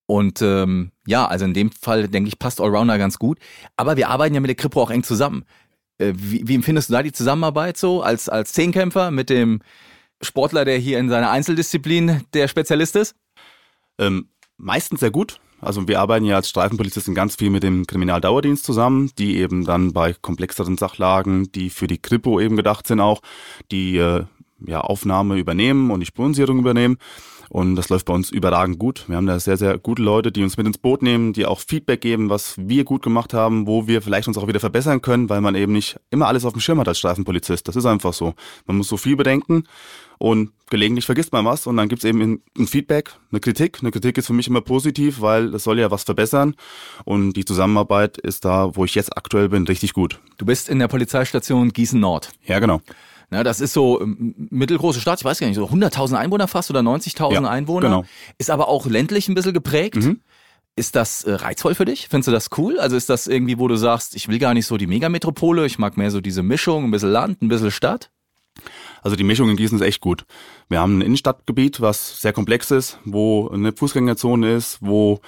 Und 0.06 0.42
ähm, 0.42 0.92
ja, 1.06 1.26
also 1.26 1.44
in 1.44 1.54
dem 1.54 1.72
Fall, 1.72 2.08
denke 2.08 2.28
ich, 2.28 2.38
passt 2.38 2.60
Allrounder 2.60 2.98
ganz 2.98 3.18
gut. 3.18 3.38
Aber 3.76 3.96
wir 3.96 4.10
arbeiten 4.10 4.34
ja 4.34 4.40
mit 4.40 4.48
der 4.48 4.54
Kripo 4.54 4.82
auch 4.82 4.90
eng 4.90 5.02
zusammen. 5.02 5.44
Äh, 5.98 6.12
wie, 6.16 6.46
wie 6.46 6.54
empfindest 6.54 6.90
du 6.90 6.92
da 6.92 7.02
die 7.02 7.12
Zusammenarbeit 7.12 7.78
so 7.78 8.02
als, 8.02 8.28
als 8.28 8.52
Zehnkämpfer 8.52 9.10
mit 9.10 9.30
dem 9.30 9.60
Sportler, 10.24 10.64
der 10.64 10.78
hier 10.78 10.98
in 10.98 11.08
seiner 11.08 11.30
Einzeldisziplin 11.30 12.22
der 12.32 12.48
Spezialist 12.48 12.96
ist? 12.96 13.14
Ähm, 13.98 14.28
meistens 14.56 15.00
sehr 15.00 15.10
gut. 15.10 15.40
Also 15.60 15.88
wir 15.88 16.00
arbeiten 16.00 16.26
ja 16.26 16.36
als 16.36 16.50
Streifenpolizisten 16.50 17.14
ganz 17.14 17.36
viel 17.36 17.48
mit 17.48 17.62
dem 17.62 17.86
Kriminaldauerdienst 17.86 18.64
zusammen, 18.64 19.10
die 19.18 19.38
eben 19.38 19.64
dann 19.64 19.92
bei 19.92 20.12
komplexeren 20.12 20.76
Sachlagen, 20.76 21.50
die 21.52 21.70
für 21.70 21.86
die 21.86 21.98
Kripo 21.98 22.38
eben 22.38 22.56
gedacht 22.56 22.86
sind 22.86 23.00
auch, 23.00 23.22
die 23.70 23.96
äh, 23.96 24.24
ja, 24.66 24.80
Aufnahme 24.80 25.36
übernehmen 25.38 25.90
und 25.90 26.00
die 26.00 26.06
Spurensicherung 26.06 26.58
übernehmen. 26.58 26.98
Und 27.48 27.76
das 27.76 27.88
läuft 27.88 28.06
bei 28.06 28.14
uns 28.14 28.30
überragend 28.30 28.78
gut. 28.78 29.04
Wir 29.06 29.16
haben 29.16 29.26
da 29.26 29.38
sehr, 29.38 29.56
sehr 29.56 29.78
gute 29.78 30.02
Leute, 30.02 30.32
die 30.32 30.42
uns 30.42 30.56
mit 30.56 30.66
ins 30.66 30.78
Boot 30.78 31.02
nehmen, 31.02 31.32
die 31.32 31.46
auch 31.46 31.60
Feedback 31.60 32.00
geben, 32.00 32.30
was 32.30 32.54
wir 32.58 32.84
gut 32.84 33.02
gemacht 33.02 33.32
haben, 33.32 33.66
wo 33.66 33.86
wir 33.86 34.02
vielleicht 34.02 34.28
uns 34.28 34.38
auch 34.38 34.48
wieder 34.48 34.60
verbessern 34.60 35.02
können, 35.02 35.28
weil 35.28 35.40
man 35.40 35.54
eben 35.54 35.72
nicht 35.72 35.96
immer 36.10 36.26
alles 36.26 36.44
auf 36.44 36.52
dem 36.52 36.60
Schirm 36.60 36.80
hat 36.80 36.88
als 36.88 36.98
Streifenpolizist. 36.98 37.68
Das 37.68 37.76
ist 37.76 37.86
einfach 37.86 38.12
so. 38.12 38.34
Man 38.66 38.78
muss 38.78 38.88
so 38.88 38.96
viel 38.96 39.16
bedenken 39.16 39.64
und 40.18 40.50
gelegentlich 40.70 41.06
vergisst 41.06 41.32
man 41.32 41.44
was 41.44 41.66
und 41.66 41.76
dann 41.76 41.88
gibt's 41.88 42.04
eben 42.04 42.42
ein 42.58 42.66
Feedback, 42.66 43.12
eine 43.30 43.40
Kritik. 43.40 43.78
Eine 43.80 43.90
Kritik 43.90 44.18
ist 44.18 44.26
für 44.26 44.32
mich 44.32 44.48
immer 44.48 44.60
positiv, 44.60 45.20
weil 45.20 45.54
es 45.54 45.64
soll 45.64 45.78
ja 45.78 45.90
was 45.90 46.04
verbessern 46.04 46.54
und 47.04 47.34
die 47.34 47.44
Zusammenarbeit 47.44 48.18
ist 48.18 48.44
da, 48.44 48.74
wo 48.74 48.84
ich 48.84 48.94
jetzt 48.94 49.16
aktuell 49.16 49.48
bin, 49.48 49.66
richtig 49.66 49.92
gut. 49.92 50.20
Du 50.38 50.46
bist 50.46 50.68
in 50.68 50.78
der 50.78 50.88
Polizeistation 50.88 51.70
Gießen-Nord. 51.72 52.30
Ja, 52.44 52.58
genau. 52.58 52.80
Na, 53.30 53.42
das 53.42 53.60
ist 53.60 53.72
so 53.72 54.00
ähm, 54.00 54.34
mittelgroße 54.50 55.00
Stadt, 55.00 55.18
ich 55.20 55.24
weiß 55.24 55.40
gar 55.40 55.46
nicht, 55.46 55.56
so 55.56 55.66
100.000 55.66 56.14
Einwohner 56.14 56.46
fast 56.48 56.70
oder 56.70 56.80
90.000 56.80 57.32
Ja, 57.32 57.40
Einwohner. 57.48 57.88
genau. 57.88 58.04
Ist 58.38 58.50
aber 58.50 58.68
auch 58.68 58.86
ländlich 58.86 59.28
ein 59.28 59.34
bisschen 59.34 59.54
geprägt. 59.54 59.96
Mhm. 59.96 60.20
Ist 60.76 60.96
das 60.96 61.22
äh, 61.24 61.32
reizvoll 61.34 61.74
für 61.74 61.84
dich? 61.84 62.08
Findest 62.08 62.28
du 62.28 62.32
das 62.32 62.48
cool? 62.58 62.78
Also 62.80 62.96
ist 62.96 63.08
das 63.08 63.26
irgendwie, 63.26 63.58
wo 63.58 63.68
du 63.68 63.76
sagst, 63.76 64.14
ich 64.16 64.28
will 64.28 64.38
gar 64.38 64.54
nicht 64.54 64.66
so 64.66 64.76
die 64.76 64.86
Megametropole, 64.88 65.64
ich 65.66 65.78
mag 65.78 65.96
mehr 65.96 66.10
so 66.10 66.20
diese 66.20 66.42
Mischung, 66.42 66.84
ein 66.84 66.90
bisschen 66.90 67.10
Land, 67.12 67.42
ein 67.42 67.48
bisschen 67.48 67.70
Stadt? 67.70 68.10
Also 69.04 69.16
die 69.16 69.24
Mischung 69.24 69.50
in 69.50 69.56
Gießen 69.56 69.78
ist 69.78 69.84
echt 69.84 70.00
gut. 70.00 70.24
Wir 70.70 70.80
haben 70.80 70.98
ein 70.98 71.02
Innenstadtgebiet, 71.02 71.82
was 71.82 72.22
sehr 72.22 72.32
komplex 72.32 72.70
ist, 72.70 72.98
wo 73.04 73.48
eine 73.50 73.72
Fußgängerzone 73.72 74.54
ist, 74.54 74.78
wo 74.80 75.20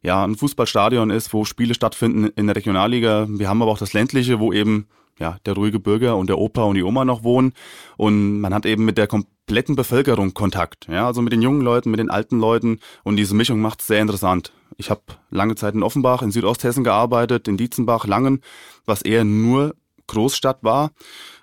ja 0.00 0.24
ein 0.24 0.36
Fußballstadion 0.36 1.10
ist, 1.10 1.34
wo 1.34 1.44
Spiele 1.44 1.74
stattfinden 1.74 2.30
in 2.36 2.46
der 2.46 2.54
Regionalliga. 2.54 3.26
Wir 3.28 3.48
haben 3.48 3.60
aber 3.60 3.72
auch 3.72 3.78
das 3.78 3.92
ländliche, 3.92 4.38
wo 4.38 4.52
eben 4.52 4.86
ja 5.18 5.38
der 5.44 5.54
ruhige 5.54 5.80
Bürger 5.80 6.16
und 6.16 6.28
der 6.28 6.38
Opa 6.38 6.62
und 6.62 6.76
die 6.76 6.84
Oma 6.84 7.04
noch 7.04 7.24
wohnen 7.24 7.52
und 7.96 8.38
man 8.38 8.54
hat 8.54 8.64
eben 8.64 8.84
mit 8.84 8.96
der 8.96 9.08
kompletten 9.08 9.74
Bevölkerung 9.74 10.32
Kontakt, 10.32 10.86
ja, 10.88 11.06
also 11.06 11.20
mit 11.20 11.32
den 11.32 11.42
jungen 11.42 11.62
Leuten, 11.62 11.90
mit 11.90 11.98
den 11.98 12.10
alten 12.10 12.38
Leuten 12.38 12.78
und 13.02 13.16
diese 13.16 13.34
Mischung 13.34 13.60
macht 13.60 13.80
es 13.80 13.88
sehr 13.88 14.02
interessant. 14.02 14.52
Ich 14.76 14.88
habe 14.88 15.02
lange 15.30 15.56
Zeit 15.56 15.74
in 15.74 15.82
Offenbach, 15.82 16.22
in 16.22 16.30
Südosthessen 16.30 16.84
gearbeitet, 16.84 17.48
in 17.48 17.56
Dietzenbach, 17.56 18.06
Langen, 18.06 18.40
was 18.84 19.02
eher 19.02 19.24
nur 19.24 19.74
Großstadt 20.06 20.62
war. 20.62 20.92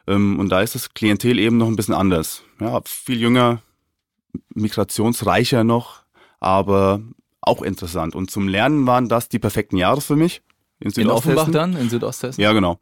Ähm, 0.08 0.40
und 0.40 0.50
da 0.50 0.62
ist 0.62 0.76
das 0.76 0.94
Klientel 0.94 1.40
eben 1.40 1.58
noch 1.58 1.68
ein 1.68 1.76
bisschen 1.76 1.94
anders. 1.94 2.44
Ja, 2.60 2.82
viel 2.86 3.20
jünger, 3.20 3.62
migrationsreicher 4.54 5.64
noch, 5.64 6.04
aber 6.40 7.02
auch 7.42 7.62
interessant. 7.62 8.16
Und 8.16 8.32
zum 8.32 8.48
Lernen 8.48 8.88
waren 8.88 9.10
das 9.10 9.30
die 9.30 9.40
perfekten 9.40 9.78
Jahre 9.78 10.02
für 10.02 10.16
mich. 10.16 10.42
In, 10.80 10.92
In 10.92 11.10
Offenbach 11.10 11.50
dann, 11.50 11.76
in 11.78 11.90
Südosthessen? 11.90 12.42
Ja, 12.42 12.52
genau. 12.54 12.80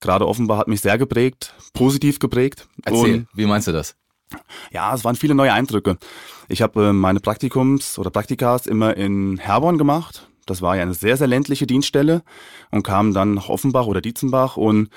Gerade 0.00 0.26
Offenbach 0.26 0.58
hat 0.58 0.68
mich 0.68 0.80
sehr 0.80 0.98
geprägt, 0.98 1.54
positiv 1.74 2.18
geprägt. 2.18 2.66
Erzähl, 2.84 3.14
Und 3.14 3.28
wie 3.34 3.46
meinst 3.46 3.68
du 3.68 3.72
das? 3.72 3.96
ja, 4.70 4.94
es 4.94 5.04
waren 5.04 5.16
viele 5.16 5.34
neue 5.34 5.52
Eindrücke. 5.52 5.98
Ich 6.48 6.62
habe 6.62 6.88
äh, 6.88 6.92
meine 6.92 7.20
Praktikums 7.20 7.98
oder 7.98 8.10
Praktikas 8.10 8.66
immer 8.66 8.96
in 8.96 9.38
Herborn 9.38 9.78
gemacht. 9.78 10.28
Das 10.46 10.60
war 10.62 10.76
ja 10.76 10.82
eine 10.82 10.94
sehr, 10.94 11.16
sehr 11.16 11.28
ländliche 11.28 11.66
Dienststelle 11.66 12.22
und 12.70 12.82
kam 12.82 13.14
dann 13.14 13.34
nach 13.34 13.48
Offenbach 13.48 13.86
oder 13.86 14.00
Dietzenbach 14.00 14.56
und 14.56 14.88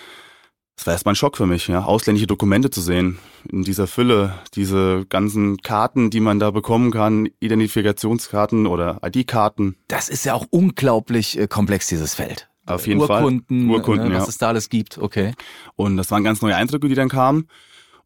es 0.78 0.86
war 0.86 0.94
erstmal 0.94 1.14
ein 1.14 1.16
Schock 1.16 1.38
für 1.38 1.46
mich, 1.46 1.68
ja, 1.68 1.84
ausländische 1.84 2.28
Dokumente 2.28 2.70
zu 2.70 2.82
sehen. 2.82 3.18
In 3.50 3.64
dieser 3.64 3.88
Fülle, 3.88 4.36
diese 4.56 5.06
ganzen 5.08 5.58
Karten, 5.58 6.10
die 6.10 6.20
man 6.20 6.40
da 6.40 6.52
bekommen 6.52 6.92
kann, 6.92 7.30
Identifikationskarten 7.40 8.68
oder 8.68 9.00
ID-Karten. 9.04 9.78
Das 9.88 10.10
ist 10.10 10.26
ja 10.26 10.34
auch 10.34 10.46
unglaublich 10.50 11.40
äh, 11.40 11.48
komplex, 11.48 11.88
dieses 11.88 12.14
Feld. 12.16 12.50
Auf 12.66 12.88
jeden 12.88 13.00
Fall. 13.06 13.24
Urkunden, 13.24 13.70
Urkunden, 13.70 14.12
äh, 14.12 14.16
was 14.16 14.24
ja. 14.24 14.30
es 14.30 14.38
da 14.38 14.48
alles 14.50 14.70
gibt, 14.70 14.98
okay. 14.98 15.34
Und 15.76 15.98
das 15.98 16.12
waren 16.12 16.24
ganz 16.24 16.42
neue 16.42 16.56
Eindrücke, 16.56 16.90
die 16.90 16.96
dann 16.96 17.10
kamen. 17.10 17.48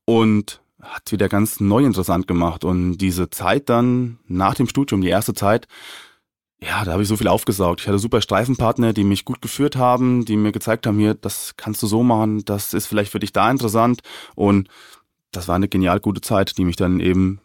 Und 0.05 0.61
hat 0.81 1.11
wieder 1.11 1.27
ganz 1.27 1.59
neu 1.59 1.83
interessant 1.83 2.27
gemacht. 2.27 2.63
Und 2.63 2.97
diese 2.97 3.29
Zeit 3.29 3.69
dann 3.69 4.19
nach 4.27 4.55
dem 4.55 4.67
Studium, 4.67 5.01
die 5.01 5.09
erste 5.09 5.33
Zeit, 5.33 5.67
ja, 6.61 6.83
da 6.83 6.91
habe 6.91 7.01
ich 7.01 7.07
so 7.07 7.15
viel 7.15 7.27
aufgesaugt. 7.27 7.81
Ich 7.81 7.87
hatte 7.87 7.99
super 7.99 8.21
Streifenpartner, 8.21 8.93
die 8.93 9.03
mich 9.03 9.23
gut 9.25 9.41
geführt 9.41 9.75
haben, 9.75 10.25
die 10.25 10.35
mir 10.35 10.51
gezeigt 10.51 10.85
haben, 10.87 10.99
hier, 10.99 11.13
das 11.13 11.53
kannst 11.55 11.81
du 11.81 11.87
so 11.87 12.03
machen, 12.03 12.43
das 12.45 12.73
ist 12.73 12.87
vielleicht 12.87 13.11
für 13.11 13.19
dich 13.19 13.31
da 13.31 13.49
interessant. 13.49 14.01
Und 14.35 14.67
das 15.31 15.47
war 15.47 15.55
eine 15.55 15.69
genial 15.69 15.99
gute 15.99 16.21
Zeit, 16.21 16.57
die 16.57 16.65
mich 16.65 16.75
dann 16.75 16.99
eben 16.99 17.39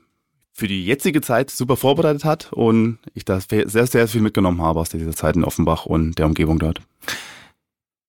für 0.53 0.69
die 0.69 0.85
jetzige 0.85 1.21
Zeit 1.21 1.51
super 1.51 1.77
vorbereitet 1.77 2.25
hat 2.25 2.53
und 2.53 2.99
ich 3.13 3.25
da 3.25 3.41
sehr, 3.41 3.69
sehr 3.69 4.09
viel 4.09 4.21
mitgenommen 4.21 4.63
habe 4.63 4.81
aus 4.81 4.89
dieser 4.89 5.13
Zeit 5.13 5.37
in 5.37 5.45
Offenbach 5.45 5.85
und 5.85 6.19
der 6.19 6.27
Umgebung 6.27 6.59
dort. 6.59 6.81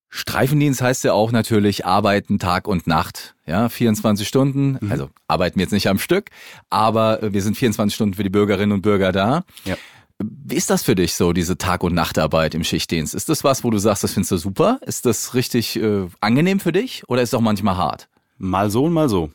Streifendienst 0.10 0.82
heißt 0.82 1.04
ja 1.04 1.14
auch 1.14 1.32
natürlich 1.32 1.86
arbeiten 1.86 2.40
Tag 2.40 2.68
und 2.68 2.88
Nacht. 2.88 3.36
Ja, 3.46 3.68
24 3.68 4.28
Stunden. 4.28 4.78
Mhm. 4.80 4.92
Also 4.92 5.10
arbeiten 5.28 5.58
wir 5.58 5.64
jetzt 5.64 5.74
nicht 5.74 5.90
am 5.90 6.00
Stück, 6.00 6.30
aber 6.70 7.20
wir 7.22 7.42
sind 7.42 7.58
24 7.58 7.94
Stunden 7.94 8.14
für 8.14 8.24
die 8.24 8.30
Bürgerinnen 8.30 8.72
und 8.72 8.82
Bürger 8.82 9.12
da. 9.12 9.44
Ja. 9.66 9.76
Wie 10.20 10.56
ist 10.56 10.70
das 10.70 10.84
für 10.84 10.96
dich 10.96 11.14
so, 11.14 11.34
diese 11.34 11.58
Tag- 11.58 11.84
und 11.84 11.94
Nachtarbeit 11.94 12.56
im 12.56 12.64
Schichtdienst? 12.64 13.14
Ist 13.14 13.28
das 13.28 13.44
was, 13.44 13.64
wo 13.64 13.70
du 13.70 13.78
sagst, 13.78 14.04
das 14.04 14.14
findest 14.14 14.32
du 14.32 14.38
super? 14.38 14.80
Ist 14.86 15.06
das 15.06 15.34
richtig 15.34 15.76
äh, 15.76 16.08
angenehm 16.22 16.60
für 16.60 16.72
dich 16.72 17.04
oder 17.08 17.22
ist 17.22 17.30
es 17.30 17.34
auch 17.34 17.42
manchmal 17.42 17.76
hart? 17.78 18.08
Mal 18.38 18.70
so 18.70 18.86
und 18.86 18.94
mal 18.94 19.10
so. 19.10 19.32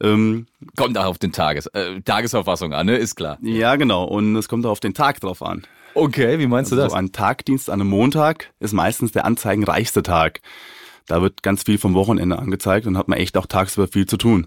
Ähm, 0.00 0.46
kommt 0.76 0.96
auch 0.98 1.06
auf 1.06 1.18
den 1.18 1.32
Tages 1.32 1.66
äh, 1.68 2.00
Tagesverfassung 2.00 2.72
an, 2.72 2.86
ne? 2.86 2.96
Ist 2.96 3.16
klar. 3.16 3.38
Ja, 3.42 3.76
genau. 3.76 4.04
Und 4.04 4.36
es 4.36 4.48
kommt 4.48 4.64
auch 4.66 4.70
auf 4.70 4.80
den 4.80 4.94
Tag 4.94 5.20
drauf 5.20 5.42
an. 5.42 5.66
Okay, 5.94 6.38
wie 6.38 6.46
meinst 6.46 6.72
also 6.72 6.76
du 6.76 6.82
das? 6.82 6.92
So 6.92 6.98
ein 6.98 7.12
Tagdienst 7.12 7.70
an 7.70 7.80
einem 7.80 7.90
Montag 7.90 8.52
ist 8.60 8.72
meistens 8.72 9.12
der 9.12 9.24
anzeigenreichste 9.24 10.02
Tag. 10.02 10.40
Da 11.06 11.22
wird 11.22 11.42
ganz 11.42 11.64
viel 11.64 11.78
vom 11.78 11.94
Wochenende 11.94 12.38
angezeigt 12.38 12.86
und 12.86 12.96
hat 12.96 13.08
man 13.08 13.18
echt 13.18 13.36
auch 13.36 13.46
tagsüber 13.46 13.88
viel 13.88 14.06
zu 14.06 14.16
tun. 14.16 14.46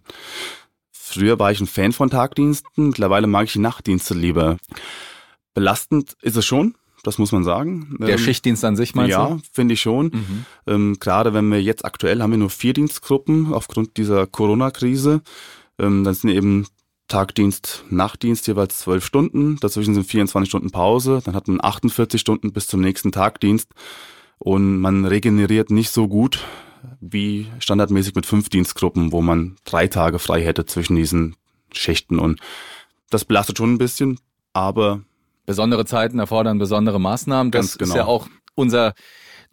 Früher 0.91 1.39
war 1.39 1.51
ich 1.51 1.59
ein 1.59 1.67
Fan 1.67 1.91
von 1.91 2.09
Tagdiensten, 2.09 2.89
mittlerweile 2.89 3.27
mag 3.27 3.45
ich 3.45 3.53
die 3.53 3.59
Nachtdienste 3.59 4.13
lieber. 4.13 4.57
Belastend 5.53 6.15
ist 6.22 6.38
es 6.38 6.46
schon, 6.46 6.75
das 7.03 7.17
muss 7.17 7.31
man 7.31 7.43
sagen. 7.43 7.98
Der 8.00 8.10
ähm, 8.10 8.17
Schichtdienst 8.17 8.63
an 8.63 8.75
sich 8.75 8.96
meinst 8.96 9.12
ja, 9.12 9.25
du? 9.25 9.36
Ja, 9.36 9.41
finde 9.51 9.74
ich 9.74 9.81
schon. 9.81 10.08
Mhm. 10.08 10.46
Ähm, 10.67 10.98
gerade 11.00 11.34
wenn 11.34 11.50
wir 11.50 11.62
jetzt 11.62 11.84
aktuell 11.84 12.22
haben 12.22 12.31
wir 12.31 12.38
nur 12.38 12.50
vier 12.50 12.74
Dienstgruppen 12.74 13.53
aufgrund 13.53 13.98
dieser 13.98 14.27
Corona-Krise. 14.27 15.22
Ähm, 15.79 16.03
dann 16.03 16.13
sind 16.13 16.29
eben 16.29 16.67
Tagdienst, 17.08 17.84
Nachtdienst 17.89 18.48
jeweils 18.48 18.79
zwölf 18.79 19.05
Stunden. 19.05 19.58
Dazwischen 19.60 19.96
sind 19.96 20.05
24 20.05 20.50
Stunden 20.50 20.72
Pause. 20.72 21.22
Dann 21.25 21.36
hat 21.36 21.48
man 21.48 21.60
48 21.62 22.22
Stunden 22.22 22.53
bis 22.53 22.67
zum 22.67 22.81
nächsten 22.81 23.12
Tagdienst. 23.12 23.70
Und 24.38 24.79
man 24.79 25.05
regeneriert 25.05 25.72
nicht 25.72 25.91
so 25.91 26.08
gut 26.08 26.39
wie 27.00 27.48
standardmäßig 27.60 28.15
mit 28.15 28.25
fünf 28.25 28.50
Dienstgruppen, 28.50 29.12
wo 29.12 29.22
man 29.22 29.58
drei 29.65 29.88
Tage 29.88 30.20
frei 30.20 30.41
hätte 30.41 30.65
zwischen 30.65 30.96
diesen 30.96 31.36
Schichten. 31.74 32.20
Und 32.20 32.39
das 33.10 33.25
belastet 33.25 33.58
schon 33.58 33.74
ein 33.74 33.77
bisschen, 33.77 34.20
aber 34.53 35.01
besondere 35.45 35.86
Zeiten 35.86 36.19
erfordern 36.19 36.57
besondere 36.57 37.00
Maßnahmen. 37.00 37.51
Das 37.51 37.77
genau. 37.77 37.89
ist 37.89 37.95
ja 37.95 38.05
auch 38.05 38.27
unser 38.55 38.93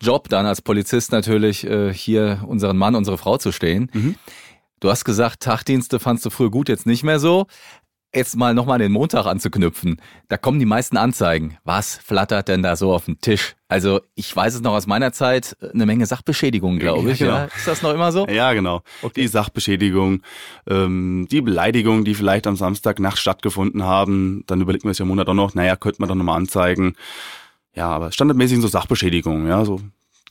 Job 0.01 0.29
dann 0.29 0.47
als 0.47 0.63
Polizist 0.63 1.13
natürlich, 1.13 1.65
äh, 1.65 1.93
hier 1.93 2.45
unseren 2.47 2.77
Mann, 2.77 2.95
unsere 2.95 3.19
Frau 3.19 3.39
zu 3.39 3.53
stehen. 3.53 3.91
Mhm. 3.93 4.15
Du 4.81 4.91
hast 4.91 5.05
gesagt, 5.05 5.41
Tagdienste 5.41 5.99
fandst 5.99 6.25
du 6.25 6.31
früher 6.31 6.51
gut, 6.51 6.69
jetzt 6.69 6.87
nicht 6.87 7.03
mehr 7.03 7.19
so 7.19 7.47
jetzt 8.15 8.37
mal 8.37 8.55
nochmal 8.55 8.79
den 8.79 8.93
Montag 8.93 9.27
anzuknüpfen, 9.27 10.01
da 10.29 10.37
kommen 10.37 10.59
die 10.59 10.67
meisten 10.67 10.97
Anzeigen. 10.97 11.59
Was 11.65 11.97
flattert 11.97 12.49
denn 12.49 12.63
da 12.63 12.77
so 12.77 12.93
auf 12.93 13.05
den 13.05 13.21
Tisch? 13.21 13.55
Also 13.69 14.01
ich 14.15 14.35
weiß 14.35 14.55
es 14.55 14.61
noch 14.63 14.73
aus 14.73 14.87
meiner 14.87 15.13
Zeit, 15.13 15.57
eine 15.75 15.85
Menge 15.85 16.07
Sachbeschädigung, 16.07 16.79
glaube 16.79 17.13
ich. 17.13 17.21
Ja, 17.21 17.45
genau. 17.45 17.55
Ist 17.55 17.69
das 17.69 17.83
noch 17.83 17.93
immer 17.93 18.11
so? 18.13 18.27
Ja, 18.27 18.53
genau. 18.55 18.83
Okay. 19.03 19.23
Die 19.23 19.29
Sachbeschädigung, 19.29 20.23
ähm, 20.67 21.29
die 21.31 21.43
Beleidigung, 21.43 22.05
die 22.05 22.15
vielleicht 22.15 22.47
am 22.47 22.57
Samstagnacht 22.57 23.19
stattgefunden 23.19 23.85
haben, 23.85 24.43
dann 24.47 24.61
überlegt 24.61 24.85
man 24.85 24.95
sich 24.95 25.03
am 25.03 25.09
Monat 25.09 25.29
auch 25.29 25.35
noch, 25.35 25.55
naja, 25.55 25.77
könnte 25.77 26.01
man 26.01 26.09
doch 26.09 26.17
nochmal 26.17 26.39
anzeigen. 26.39 26.95
Ja, 27.75 27.91
aber 27.91 28.11
standardmäßig 28.11 28.61
so 28.61 28.69
Sachbeschädigung, 28.69 29.47
ja, 29.47 29.65
so, 29.65 29.81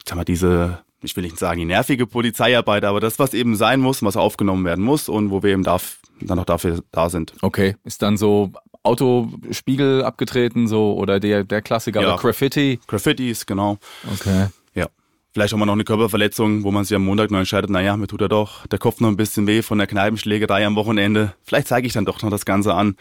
sag 0.06 0.16
mal, 0.18 0.26
diese 0.26 0.80
ich 1.02 1.16
will 1.16 1.24
nicht 1.24 1.38
sagen 1.38 1.60
die 1.60 1.66
nervige 1.66 2.08
Polizeiarbeit, 2.08 2.84
aber 2.84 3.00
das, 3.00 3.20
was 3.20 3.34
eben 3.34 3.56
sein 3.56 3.80
muss, 3.80 4.02
was 4.04 4.18
aufgenommen 4.18 4.66
werden 4.66 4.84
muss 4.84 5.10
und 5.10 5.30
wo 5.30 5.44
wir 5.44 5.52
eben 5.52 5.64
darf, 5.64 6.00
dann 6.22 6.40
auch 6.40 6.46
dafür 6.46 6.82
da 6.92 7.10
sind. 7.10 7.34
Okay, 7.42 7.76
ist 7.84 8.02
dann 8.02 8.18
so 8.18 8.52
Autospiegel 8.84 10.04
abgetreten 10.04 10.68
so 10.68 10.96
oder 10.98 11.20
der, 11.20 11.44
der 11.44 11.62
Klassiker 11.62 12.02
ja. 12.02 12.16
Graffiti? 12.16 12.80
Graffitis, 12.88 13.46
genau. 13.46 13.78
Okay. 14.14 14.48
Ja. 14.74 14.88
Vielleicht 15.34 15.54
auch 15.54 15.58
mal 15.58 15.66
noch 15.66 15.74
eine 15.74 15.84
Körperverletzung, 15.84 16.64
wo 16.64 16.72
man 16.72 16.86
sich 16.86 16.96
am 16.96 17.06
Montag 17.06 17.30
noch 17.30 17.40
entscheidet, 17.40 17.70
naja, 17.70 17.96
mir 17.98 18.08
tut 18.08 18.22
er 18.22 18.30
doch 18.30 18.66
der 18.68 18.80
Kopf 18.80 19.00
noch 19.00 19.10
ein 19.10 19.18
bisschen 19.18 19.46
weh 19.46 19.62
von 19.62 19.78
der 19.78 19.88
Kneipenschlägerei 19.88 20.66
am 20.66 20.76
Wochenende. 20.76 21.34
Vielleicht 21.44 21.68
zeige 21.68 21.86
ich 21.86 21.94
dann 21.94 22.06
doch 22.06 22.22
noch 22.22 22.32
das 22.32 22.46
Ganze 22.46 22.74
an. 22.74 22.96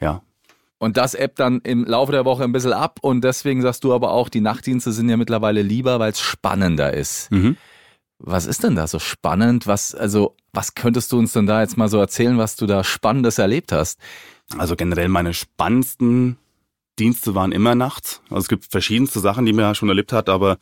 Ja, 0.00 0.22
und 0.82 0.96
das 0.96 1.14
ebbt 1.14 1.38
dann 1.38 1.60
im 1.60 1.84
Laufe 1.84 2.10
der 2.10 2.24
Woche 2.24 2.42
ein 2.42 2.50
bisschen 2.50 2.72
ab 2.72 2.98
und 3.02 3.22
deswegen 3.22 3.62
sagst 3.62 3.84
du 3.84 3.94
aber 3.94 4.10
auch, 4.10 4.28
die 4.28 4.40
Nachtdienste 4.40 4.90
sind 4.90 5.08
ja 5.08 5.16
mittlerweile 5.16 5.62
lieber, 5.62 6.00
weil 6.00 6.10
es 6.10 6.18
spannender 6.18 6.92
ist. 6.92 7.30
Mhm. 7.30 7.56
Was 8.18 8.46
ist 8.46 8.64
denn 8.64 8.74
da 8.74 8.88
so 8.88 8.98
spannend? 8.98 9.68
Was, 9.68 9.94
also, 9.94 10.34
was 10.52 10.74
könntest 10.74 11.12
du 11.12 11.20
uns 11.20 11.34
denn 11.34 11.46
da 11.46 11.60
jetzt 11.60 11.76
mal 11.76 11.86
so 11.86 11.98
erzählen, 11.98 12.36
was 12.36 12.56
du 12.56 12.66
da 12.66 12.82
Spannendes 12.82 13.38
erlebt 13.38 13.70
hast? 13.70 14.00
Also 14.58 14.74
generell 14.74 15.06
meine 15.06 15.34
spannendsten 15.34 16.36
Dienste 16.98 17.36
waren 17.36 17.52
immer 17.52 17.76
nachts. 17.76 18.20
Also 18.24 18.38
es 18.38 18.48
gibt 18.48 18.64
verschiedenste 18.64 19.20
Sachen, 19.20 19.46
die 19.46 19.52
man 19.52 19.66
ja 19.66 19.76
schon 19.76 19.88
erlebt 19.88 20.12
hat, 20.12 20.28
aber 20.28 20.58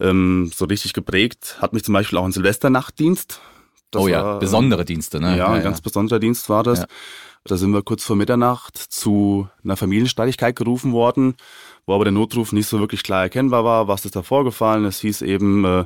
ähm, 0.00 0.50
so 0.54 0.64
richtig 0.64 0.94
geprägt 0.94 1.58
hat 1.60 1.74
mich 1.74 1.84
zum 1.84 1.92
Beispiel 1.92 2.16
auch 2.16 2.24
ein 2.24 2.32
Silvesternachtdienst. 2.32 3.38
Das 3.90 4.02
oh 4.02 4.08
ja, 4.08 4.24
war, 4.24 4.38
besondere 4.38 4.86
Dienste, 4.86 5.20
ne? 5.20 5.32
Ja, 5.32 5.36
ja 5.36 5.46
ein 5.48 5.56
ja. 5.56 5.62
ganz 5.62 5.82
besonderer 5.82 6.20
Dienst 6.20 6.48
war 6.48 6.62
das. 6.62 6.86
Da 7.44 7.56
sind 7.56 7.72
wir 7.72 7.82
kurz 7.82 8.04
vor 8.04 8.14
Mitternacht 8.14 8.76
zu 8.76 9.48
einer 9.64 9.76
Familienstreitigkeit 9.76 10.54
gerufen 10.54 10.92
worden, 10.92 11.34
wo 11.86 11.94
aber 11.94 12.04
der 12.04 12.12
Notruf 12.12 12.52
nicht 12.52 12.68
so 12.68 12.78
wirklich 12.78 13.02
klar 13.02 13.22
erkennbar 13.22 13.64
war, 13.64 13.88
was 13.88 14.04
ist 14.04 14.14
da 14.14 14.22
vorgefallen. 14.22 14.84
Es 14.84 15.00
hieß 15.00 15.22
eben, 15.22 15.64
äh, 15.64 15.84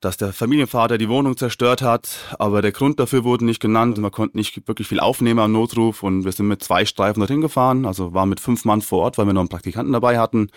dass 0.00 0.16
der 0.16 0.32
Familienvater 0.32 0.96
die 0.96 1.10
Wohnung 1.10 1.36
zerstört 1.36 1.82
hat, 1.82 2.36
aber 2.38 2.62
der 2.62 2.72
Grund 2.72 2.98
dafür 2.98 3.22
wurde 3.22 3.44
nicht 3.44 3.60
genannt. 3.60 3.98
Man 3.98 4.10
konnte 4.10 4.36
nicht 4.36 4.66
wirklich 4.66 4.88
viel 4.88 4.98
aufnehmen 4.98 5.40
am 5.40 5.52
Notruf 5.52 6.02
und 6.02 6.24
wir 6.24 6.32
sind 6.32 6.48
mit 6.48 6.62
zwei 6.64 6.86
Streifen 6.86 7.20
dorthin 7.20 7.42
gefahren, 7.42 7.84
also 7.84 8.14
waren 8.14 8.30
mit 8.30 8.40
fünf 8.40 8.64
Mann 8.64 8.80
vor 8.80 9.02
Ort, 9.02 9.18
weil 9.18 9.26
wir 9.26 9.34
noch 9.34 9.42
einen 9.42 9.48
Praktikanten 9.50 9.92
dabei 9.92 10.18
hatten. 10.18 10.48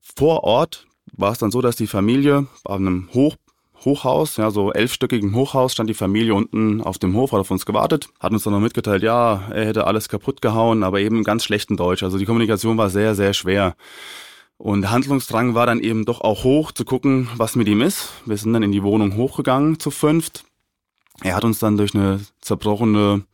Vor 0.00 0.44
Ort 0.44 0.86
war 1.12 1.32
es 1.32 1.38
dann 1.38 1.50
so, 1.50 1.60
dass 1.60 1.76
die 1.76 1.88
Familie 1.88 2.46
auf 2.64 2.76
einem 2.76 3.08
Hoch 3.12 3.34
Hochhaus, 3.84 4.36
ja, 4.36 4.50
so 4.50 4.72
elfstöckigen 4.72 5.34
Hochhaus, 5.34 5.72
stand 5.72 5.88
die 5.88 5.94
Familie 5.94 6.34
unten 6.34 6.80
auf 6.80 6.98
dem 6.98 7.14
Hof, 7.14 7.32
hat 7.32 7.40
auf 7.40 7.50
uns 7.50 7.64
gewartet, 7.64 8.08
hat 8.20 8.32
uns 8.32 8.42
dann 8.42 8.52
noch 8.52 8.60
mitgeteilt, 8.60 9.02
ja, 9.02 9.42
er 9.50 9.66
hätte 9.66 9.86
alles 9.86 10.08
kaputt 10.08 10.42
gehauen, 10.42 10.82
aber 10.82 11.00
eben 11.00 11.24
ganz 11.24 11.44
schlechten 11.44 11.76
Deutsch. 11.76 12.02
Also 12.02 12.18
die 12.18 12.24
Kommunikation 12.24 12.76
war 12.76 12.90
sehr, 12.90 13.14
sehr 13.14 13.34
schwer. 13.34 13.76
Und 14.56 14.90
Handlungsdrang 14.90 15.54
war 15.54 15.66
dann 15.66 15.78
eben 15.78 16.04
doch 16.04 16.20
auch 16.20 16.42
hoch, 16.42 16.72
zu 16.72 16.84
gucken, 16.84 17.28
was 17.36 17.54
mit 17.54 17.68
ihm 17.68 17.80
ist. 17.80 18.10
Wir 18.26 18.36
sind 18.36 18.52
dann 18.52 18.64
in 18.64 18.72
die 18.72 18.82
Wohnung 18.82 19.16
hochgegangen 19.16 19.78
zu 19.78 19.92
fünft. 19.92 20.44
Er 21.22 21.36
hat 21.36 21.44
uns 21.44 21.60
dann 21.60 21.76
durch 21.76 21.94
eine 21.94 22.20
zerbrochene 22.40 23.24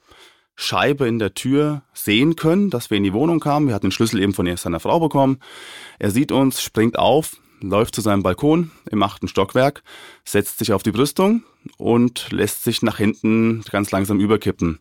Scheibe 0.57 1.09
in 1.09 1.19
der 1.19 1.35
Tür 1.35 1.83
sehen 1.95 2.37
können, 2.37 2.71
dass 2.71 2.91
wir 2.91 2.99
in 2.99 3.03
die 3.03 3.13
Wohnung 3.13 3.41
kamen. 3.41 3.67
Wir 3.67 3.75
hatten 3.75 3.87
den 3.87 3.93
Schlüssel 3.93 4.21
eben 4.21 4.35
von 4.35 4.55
seiner 4.57 4.81
Frau 4.81 5.01
bekommen. 5.01 5.39
Er 5.99 6.11
sieht 6.11 6.31
uns, 6.31 6.63
springt 6.63 6.99
auf, 6.99 7.37
läuft 7.61 7.95
zu 7.95 8.01
seinem 8.01 8.23
Balkon 8.23 8.71
im 8.91 9.03
achten 9.03 9.29
Stockwerk, 9.29 9.83
setzt 10.25 10.59
sich 10.59 10.73
auf 10.73 10.83
die 10.83 10.93
Brüstung 10.93 11.43
und 11.79 12.31
lässt 12.31 12.65
sich 12.65 12.83
nach 12.83 12.99
hinten 12.99 13.63
ganz 13.71 13.91
langsam 13.91 14.21
überkippen. 14.21 14.81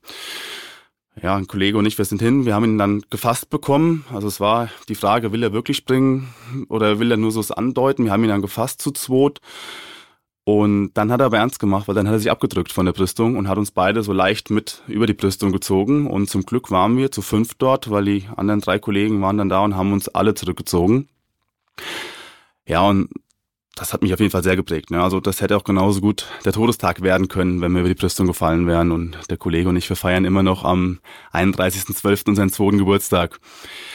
Ja, 1.21 1.35
ein 1.35 1.47
Kollege 1.47 1.77
und 1.77 1.85
ich, 1.85 1.97
wir 1.97 2.05
sind 2.05 2.21
hin, 2.21 2.45
wir 2.45 2.55
haben 2.55 2.65
ihn 2.65 2.77
dann 2.77 3.03
gefasst 3.09 3.49
bekommen. 3.49 4.03
Also 4.11 4.27
es 4.27 4.39
war 4.39 4.69
die 4.89 4.95
Frage, 4.95 5.31
will 5.31 5.43
er 5.43 5.53
wirklich 5.53 5.77
springen 5.77 6.33
oder 6.69 6.99
will 6.99 7.11
er 7.11 7.17
nur 7.17 7.31
so 7.31 7.39
es 7.39 7.51
andeuten? 7.51 8.05
Wir 8.05 8.11
haben 8.11 8.23
ihn 8.23 8.29
dann 8.29 8.41
gefasst 8.41 8.81
zu 8.81 8.91
zweit. 8.91 9.39
Und 10.45 10.91
dann 10.95 11.09
hat 11.09 11.21
er 11.21 11.27
aber 11.27 11.37
ernst 11.37 11.59
gemacht, 11.59 11.87
weil 11.87 11.95
dann 11.95 12.07
hat 12.07 12.15
er 12.15 12.19
sich 12.19 12.31
abgedrückt 12.31 12.73
von 12.73 12.85
der 12.85 12.91
Brüstung 12.91 13.37
und 13.37 13.47
hat 13.47 13.57
uns 13.57 13.71
beide 13.71 14.03
so 14.03 14.11
leicht 14.11 14.49
mit 14.49 14.81
über 14.87 15.07
die 15.07 15.13
Brüstung 15.13 15.53
gezogen. 15.53 16.07
Und 16.07 16.29
zum 16.29 16.43
Glück 16.43 16.69
waren 16.69 16.97
wir 16.97 17.11
zu 17.11 17.21
fünf 17.21 17.53
dort, 17.53 17.89
weil 17.89 18.05
die 18.05 18.25
anderen 18.35 18.59
drei 18.59 18.77
Kollegen 18.77 19.21
waren 19.21 19.37
dann 19.37 19.49
da 19.49 19.61
und 19.61 19.75
haben 19.75 19.93
uns 19.93 20.09
alle 20.09 20.33
zurückgezogen. 20.33 21.07
Ja, 22.67 22.81
und 22.87 23.09
das 23.75 23.91
hat 23.91 24.03
mich 24.03 24.13
auf 24.13 24.19
jeden 24.19 24.31
Fall 24.31 24.43
sehr 24.43 24.55
geprägt. 24.55 24.91
Ne? 24.91 25.01
Also 25.01 25.19
das 25.19 25.41
hätte 25.41 25.57
auch 25.57 25.63
genauso 25.63 25.99
gut 25.99 26.27
der 26.45 26.53
Todestag 26.53 27.01
werden 27.01 27.27
können, 27.27 27.61
wenn 27.61 27.71
wir 27.71 27.79
über 27.79 27.89
die 27.89 27.95
Brüstung 27.95 28.27
gefallen 28.27 28.67
wären. 28.67 28.91
Und 28.91 29.17
der 29.29 29.37
Kollege 29.37 29.69
und 29.69 29.75
ich, 29.77 29.89
wir 29.89 29.95
feiern 29.95 30.25
immer 30.25 30.43
noch 30.43 30.63
am 30.63 30.99
31.12. 31.33 32.29
unseren 32.29 32.49
zweiten 32.49 32.77
Geburtstag. 32.77 33.39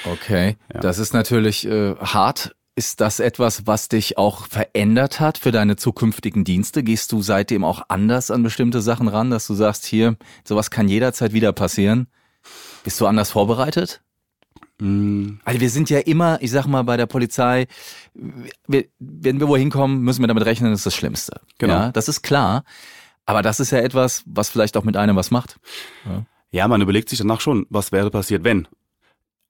Okay, 0.04 0.56
ja. 0.72 0.80
das 0.80 0.98
ist 0.98 1.12
natürlich 1.12 1.66
äh, 1.66 1.94
hart. 1.96 2.54
Ist 2.75 3.00
das 3.00 3.18
etwas, 3.18 3.66
was 3.66 3.88
dich 3.88 4.18
auch 4.18 4.46
verändert 4.46 5.18
hat 5.18 5.38
für 5.38 5.50
deine 5.50 5.75
zukünftigen 5.75 6.44
Dienste? 6.44 6.84
Gehst 6.84 7.10
du 7.10 7.22
seitdem 7.22 7.64
auch 7.64 7.82
anders 7.88 8.30
an 8.30 8.44
bestimmte 8.44 8.80
Sachen 8.80 9.08
ran, 9.08 9.30
dass 9.30 9.48
du 9.48 9.54
sagst, 9.54 9.84
hier, 9.84 10.16
sowas 10.44 10.70
kann 10.70 10.87
jederzeit 10.87 11.32
wieder 11.32 11.52
passieren? 11.52 12.06
Bist 12.84 13.00
du 13.00 13.06
anders 13.06 13.32
vorbereitet? 13.32 14.00
Mm. 14.78 15.40
Also 15.44 15.61
wir 15.61 15.70
sind 15.70 15.90
ja 15.90 15.99
immer, 15.99 16.38
ich 16.40 16.50
sag 16.50 16.66
mal, 16.66 16.82
bei 16.82 16.97
der 16.97 17.06
Polizei, 17.06 17.66
wir, 18.14 18.85
wenn 18.99 19.40
wir 19.40 19.49
wohin 19.49 19.70
kommen, 19.70 20.02
müssen 20.02 20.23
wir 20.23 20.28
damit 20.28 20.44
rechnen, 20.44 20.70
das 20.70 20.80
ist 20.80 20.87
das 20.87 20.94
Schlimmste. 20.94 21.40
Genau. 21.58 21.75
Ja, 21.75 21.92
das 21.92 22.08
ist 22.08 22.23
klar. 22.23 22.64
Aber 23.26 23.42
das 23.42 23.61
ist 23.61 23.73
ja 23.73 23.78
etwas, 23.78 24.23
was 24.26 24.49
vielleicht 24.49 24.76
auch 24.76 24.85
mit 24.85 24.97
einem 24.97 25.16
was 25.16 25.30
macht. 25.30 25.58
Ja. 26.06 26.25
ja, 26.50 26.68
man 26.68 26.80
überlegt 26.80 27.11
sich 27.11 27.18
danach 27.18 27.40
schon, 27.40 27.66
was 27.68 27.92
wäre 27.92 28.11
passiert, 28.11 28.42
wenn. 28.44 28.66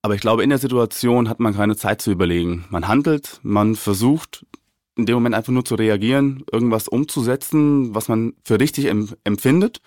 Aber 0.03 0.15
ich 0.15 0.21
glaube, 0.21 0.43
in 0.43 0.51
der 0.51 0.59
Situation 0.59 1.29
hat 1.29 1.41
man 1.41 1.55
keine 1.55 1.77
Zeit 1.77 2.01
zu 2.01 2.11
überlegen. 2.11 2.65
Man 2.71 2.89
handelt, 2.89 3.41
man 3.43 3.77
versucht 3.77 4.47
in 4.97 5.07
dem 5.07 5.15
Moment 5.15 5.37
einfach 5.37 5.53
nur 5.53 5.65
zu 5.65 5.77
reagieren, 5.77 6.43
irgendwas 6.51 6.89
umzusetzen, 6.89 7.95
was 7.95 8.09
man 8.09 8.35
für 8.45 8.59
richtig 8.59 8.87
empfindet. 9.25 9.81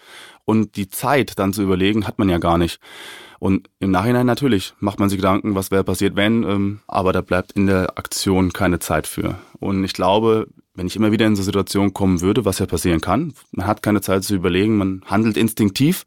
Und 0.45 0.77
die 0.77 0.87
Zeit 0.87 1.37
dann 1.37 1.51
zu 1.51 1.61
überlegen, 1.61 2.07
hat 2.07 2.17
man 2.17 2.29
ja 2.29 2.37
gar 2.37 2.57
nicht. 2.57 2.79
Und 3.41 3.71
im 3.79 3.89
Nachhinein 3.89 4.27
natürlich 4.27 4.75
macht 4.79 4.99
man 4.99 5.09
sich 5.09 5.17
Gedanken, 5.17 5.55
was 5.55 5.71
wäre 5.71 5.83
passiert, 5.83 6.15
wenn, 6.15 6.43
ähm, 6.43 6.79
aber 6.85 7.11
da 7.11 7.21
bleibt 7.21 7.53
in 7.53 7.65
der 7.65 7.97
Aktion 7.97 8.53
keine 8.53 8.77
Zeit 8.77 9.07
für. 9.07 9.39
Und 9.59 9.83
ich 9.83 9.93
glaube, 9.93 10.45
wenn 10.75 10.85
ich 10.85 10.95
immer 10.95 11.11
wieder 11.11 11.25
in 11.25 11.35
so 11.35 11.41
Situationen 11.41 11.91
kommen 11.91 12.21
würde, 12.21 12.45
was 12.45 12.59
ja 12.59 12.67
passieren 12.67 13.01
kann, 13.01 13.33
man 13.49 13.65
hat 13.65 13.81
keine 13.81 14.01
Zeit 14.01 14.23
zu 14.25 14.35
überlegen, 14.35 14.77
man 14.77 15.01
handelt 15.07 15.37
instinktiv, 15.37 16.05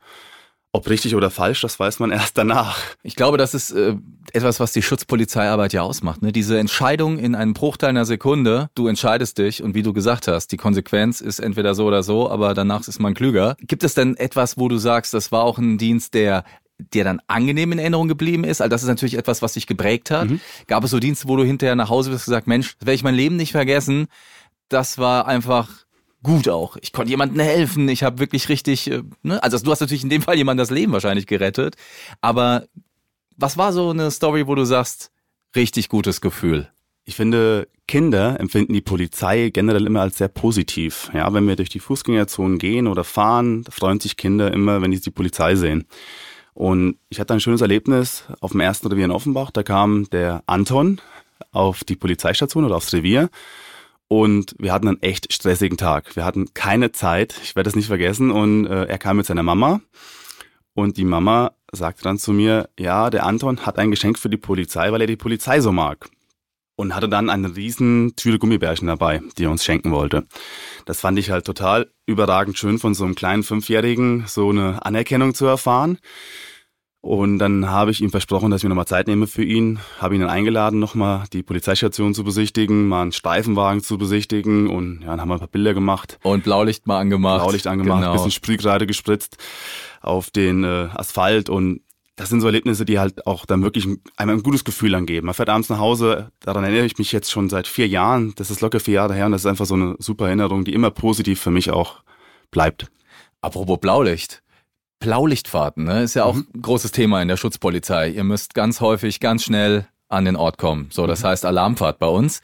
Ob 0.70 0.88
richtig 0.88 1.14
oder 1.16 1.30
falsch, 1.30 1.60
das 1.60 1.78
weiß 1.78 1.98
man 1.98 2.10
erst 2.12 2.38
danach. 2.38 2.78
Ich 3.02 3.16
glaube, 3.16 3.36
das 3.36 3.52
ist 3.52 3.72
äh, 3.72 3.96
etwas, 4.32 4.60
was 4.60 4.72
die 4.72 4.82
Schutzpolizeiarbeit 4.82 5.72
ja 5.72 5.82
ausmacht. 5.82 6.22
Ne? 6.22 6.30
Diese 6.30 6.58
Entscheidung 6.58 7.18
in 7.18 7.34
einem 7.34 7.54
Bruchteil 7.54 7.90
einer 7.90 8.04
Sekunde, 8.04 8.70
du 8.76 8.86
entscheidest 8.86 9.38
dich 9.38 9.60
und 9.60 9.74
wie 9.74 9.82
du 9.82 9.92
gesagt 9.92 10.28
hast, 10.28 10.52
die 10.52 10.56
Konsequenz 10.56 11.20
ist 11.20 11.40
entweder 11.40 11.74
so 11.74 11.86
oder 11.86 12.04
so, 12.04 12.30
aber 12.30 12.54
danach 12.54 12.86
ist 12.86 13.00
man 13.00 13.14
klüger. 13.14 13.56
Gibt 13.60 13.82
es 13.82 13.94
denn 13.94 14.16
etwas, 14.16 14.56
wo 14.56 14.68
du 14.68 14.78
sagst, 14.78 15.14
das 15.14 15.32
war 15.32 15.42
auch 15.42 15.58
ein 15.58 15.78
Dienst, 15.78 16.14
der 16.14 16.44
dir 16.78 17.04
dann 17.04 17.20
angenehm 17.26 17.72
in 17.72 17.78
Erinnerung 17.78 18.08
geblieben 18.08 18.44
ist? 18.44 18.60
Also 18.60 18.70
das 18.70 18.82
ist 18.82 18.88
natürlich 18.88 19.16
etwas, 19.16 19.42
was 19.42 19.54
dich 19.54 19.66
geprägt 19.66 20.10
hat. 20.10 20.30
Mhm. 20.30 20.40
Gab 20.66 20.84
es 20.84 20.90
so 20.90 20.98
Dienste, 20.98 21.28
wo 21.28 21.36
du 21.36 21.44
hinterher 21.44 21.76
nach 21.76 21.88
Hause 21.88 22.10
bist 22.10 22.26
und 22.26 22.32
gesagt, 22.32 22.46
Mensch, 22.46 22.76
das 22.78 22.86
werde 22.86 22.96
ich 22.96 23.04
mein 23.04 23.14
Leben 23.14 23.36
nicht 23.36 23.52
vergessen. 23.52 24.06
Das 24.68 24.98
war 24.98 25.26
einfach 25.26 25.68
gut 26.22 26.48
auch. 26.48 26.76
Ich 26.80 26.92
konnte 26.92 27.10
jemandem 27.10 27.40
helfen. 27.40 27.88
Ich 27.88 28.02
habe 28.02 28.18
wirklich 28.18 28.48
richtig, 28.48 28.90
äh, 28.90 29.02
ne? 29.22 29.42
also 29.42 29.58
du 29.58 29.70
hast 29.70 29.80
natürlich 29.80 30.02
in 30.02 30.10
dem 30.10 30.22
Fall 30.22 30.36
jemand 30.36 30.58
das 30.58 30.70
Leben 30.70 30.92
wahrscheinlich 30.92 31.26
gerettet. 31.26 31.76
Aber 32.20 32.66
was 33.36 33.56
war 33.56 33.72
so 33.72 33.90
eine 33.90 34.10
Story, 34.10 34.46
wo 34.46 34.54
du 34.54 34.64
sagst, 34.64 35.12
richtig 35.54 35.88
gutes 35.88 36.20
Gefühl? 36.20 36.70
Ich 37.04 37.16
finde, 37.16 37.68
Kinder 37.86 38.40
empfinden 38.40 38.72
die 38.72 38.80
Polizei 38.80 39.50
generell 39.50 39.86
immer 39.86 40.00
als 40.00 40.16
sehr 40.16 40.28
positiv. 40.28 41.10
Ja, 41.12 41.32
wenn 41.34 41.46
wir 41.46 41.56
durch 41.56 41.68
die 41.68 41.80
Fußgängerzonen 41.80 42.58
gehen 42.58 42.86
oder 42.86 43.04
fahren, 43.04 43.64
freuen 43.68 44.00
sich 44.00 44.16
Kinder 44.16 44.52
immer, 44.52 44.80
wenn 44.80 44.92
sie 44.92 45.00
die 45.00 45.10
Polizei 45.10 45.54
sehen. 45.54 45.84
Und 46.54 46.96
ich 47.08 47.20
hatte 47.20 47.34
ein 47.34 47.40
schönes 47.40 47.60
Erlebnis 47.60 48.24
auf 48.40 48.52
dem 48.52 48.60
ersten 48.60 48.86
Revier 48.86 49.04
in 49.06 49.10
Offenbach. 49.10 49.50
Da 49.50 49.62
kam 49.62 50.08
der 50.10 50.42
Anton 50.46 51.00
auf 51.50 51.84
die 51.84 51.96
Polizeistation 51.96 52.64
oder 52.64 52.76
aufs 52.76 52.92
Revier 52.92 53.28
und 54.08 54.54
wir 54.58 54.72
hatten 54.72 54.88
einen 54.88 55.02
echt 55.02 55.32
stressigen 55.32 55.76
Tag. 55.76 56.14
Wir 56.14 56.24
hatten 56.24 56.54
keine 56.54 56.92
Zeit, 56.92 57.40
ich 57.42 57.56
werde 57.56 57.68
es 57.68 57.76
nicht 57.76 57.88
vergessen. 57.88 58.30
Und 58.30 58.66
äh, 58.66 58.84
er 58.84 58.98
kam 58.98 59.16
mit 59.16 59.26
seiner 59.26 59.42
Mama 59.42 59.80
und 60.74 60.96
die 60.96 61.04
Mama 61.04 61.52
sagte 61.72 62.04
dann 62.04 62.18
zu 62.18 62.32
mir, 62.32 62.68
ja, 62.78 63.10
der 63.10 63.26
Anton 63.26 63.66
hat 63.66 63.78
ein 63.78 63.90
Geschenk 63.90 64.18
für 64.18 64.30
die 64.30 64.36
Polizei, 64.36 64.92
weil 64.92 65.00
er 65.00 65.06
die 65.06 65.16
Polizei 65.16 65.60
so 65.60 65.72
mag. 65.72 66.08
Und 66.76 66.94
hatte 66.94 67.08
dann 67.08 67.30
eine 67.30 67.54
riesen 67.54 68.16
Tüte 68.16 68.38
Gummibärchen 68.38 68.88
dabei, 68.88 69.22
die 69.38 69.44
er 69.44 69.50
uns 69.50 69.64
schenken 69.64 69.92
wollte. 69.92 70.26
Das 70.86 71.00
fand 71.00 71.18
ich 71.18 71.30
halt 71.30 71.44
total 71.44 71.92
überragend 72.04 72.58
schön 72.58 72.78
von 72.78 72.94
so 72.94 73.04
einem 73.04 73.14
kleinen 73.14 73.44
Fünfjährigen, 73.44 74.24
so 74.26 74.50
eine 74.50 74.84
Anerkennung 74.84 75.34
zu 75.34 75.46
erfahren. 75.46 75.98
Und 77.04 77.38
dann 77.38 77.68
habe 77.68 77.90
ich 77.90 78.00
ihm 78.00 78.10
versprochen, 78.10 78.50
dass 78.50 78.60
ich 78.60 78.64
mir 78.64 78.70
nochmal 78.70 78.86
Zeit 78.86 79.08
nehme 79.08 79.26
für 79.26 79.44
ihn, 79.44 79.78
habe 79.98 80.14
ihn 80.14 80.22
dann 80.22 80.30
eingeladen, 80.30 80.78
nochmal 80.78 81.24
die 81.34 81.42
Polizeistation 81.42 82.14
zu 82.14 82.24
besichtigen, 82.24 82.88
mal 82.88 83.02
einen 83.02 83.12
Streifenwagen 83.12 83.82
zu 83.82 83.98
besichtigen 83.98 84.70
und 84.70 85.02
ja, 85.02 85.08
dann 85.08 85.20
haben 85.20 85.28
wir 85.28 85.34
ein 85.34 85.40
paar 85.40 85.48
Bilder 85.48 85.74
gemacht. 85.74 86.18
Und 86.22 86.44
Blaulicht 86.44 86.86
mal 86.86 86.98
angemacht. 86.98 87.42
Blaulicht 87.42 87.66
angemacht, 87.66 88.00
genau. 88.00 88.14
bisschen 88.14 88.30
Sprühgrade 88.30 88.86
gespritzt 88.86 89.36
auf 90.00 90.30
den 90.30 90.64
äh, 90.64 90.88
Asphalt 90.94 91.50
und 91.50 91.82
das 92.16 92.28
sind 92.28 92.40
so 92.40 92.46
Erlebnisse, 92.46 92.84
die 92.84 92.98
halt 92.98 93.26
auch 93.26 93.44
dann 93.44 93.62
wirklich 93.62 93.88
einem 94.16 94.38
ein 94.38 94.42
gutes 94.42 94.64
Gefühl 94.64 94.94
angeben. 94.94 95.26
Man 95.26 95.34
fährt 95.34 95.48
abends 95.48 95.68
nach 95.68 95.78
Hause, 95.78 96.30
daran 96.40 96.64
erinnere 96.64 96.86
ich 96.86 96.98
mich 96.98 97.10
jetzt 97.12 97.30
schon 97.30 97.48
seit 97.48 97.66
vier 97.66 97.88
Jahren, 97.88 98.34
das 98.36 98.50
ist 98.50 98.60
locker 98.60 98.80
vier 98.80 98.94
Jahre 98.94 99.14
her 99.14 99.26
und 99.26 99.32
das 99.32 99.42
ist 99.42 99.46
einfach 99.46 99.66
so 99.66 99.74
eine 99.74 99.96
super 99.98 100.26
Erinnerung, 100.26 100.64
die 100.64 100.74
immer 100.74 100.90
positiv 100.90 101.40
für 101.40 101.50
mich 101.50 101.70
auch 101.70 102.02
bleibt. 102.50 102.86
Apropos 103.40 103.80
Blaulicht. 103.80 104.42
Blaulichtfahrten, 105.00 105.84
ne? 105.84 106.02
Ist 106.02 106.14
ja 106.14 106.24
auch 106.24 106.34
mhm. 106.34 106.46
ein 106.54 106.62
großes 106.62 106.92
Thema 106.92 107.20
in 107.20 107.28
der 107.28 107.36
Schutzpolizei. 107.36 108.08
Ihr 108.08 108.24
müsst 108.24 108.54
ganz 108.54 108.80
häufig, 108.80 109.20
ganz 109.20 109.44
schnell 109.44 109.86
an 110.08 110.24
den 110.24 110.36
Ort 110.36 110.58
kommen. 110.58 110.88
So, 110.90 111.06
das 111.06 111.22
mhm. 111.22 111.28
heißt 111.28 111.44
Alarmfahrt 111.44 111.98
bei 111.98 112.06
uns. 112.06 112.40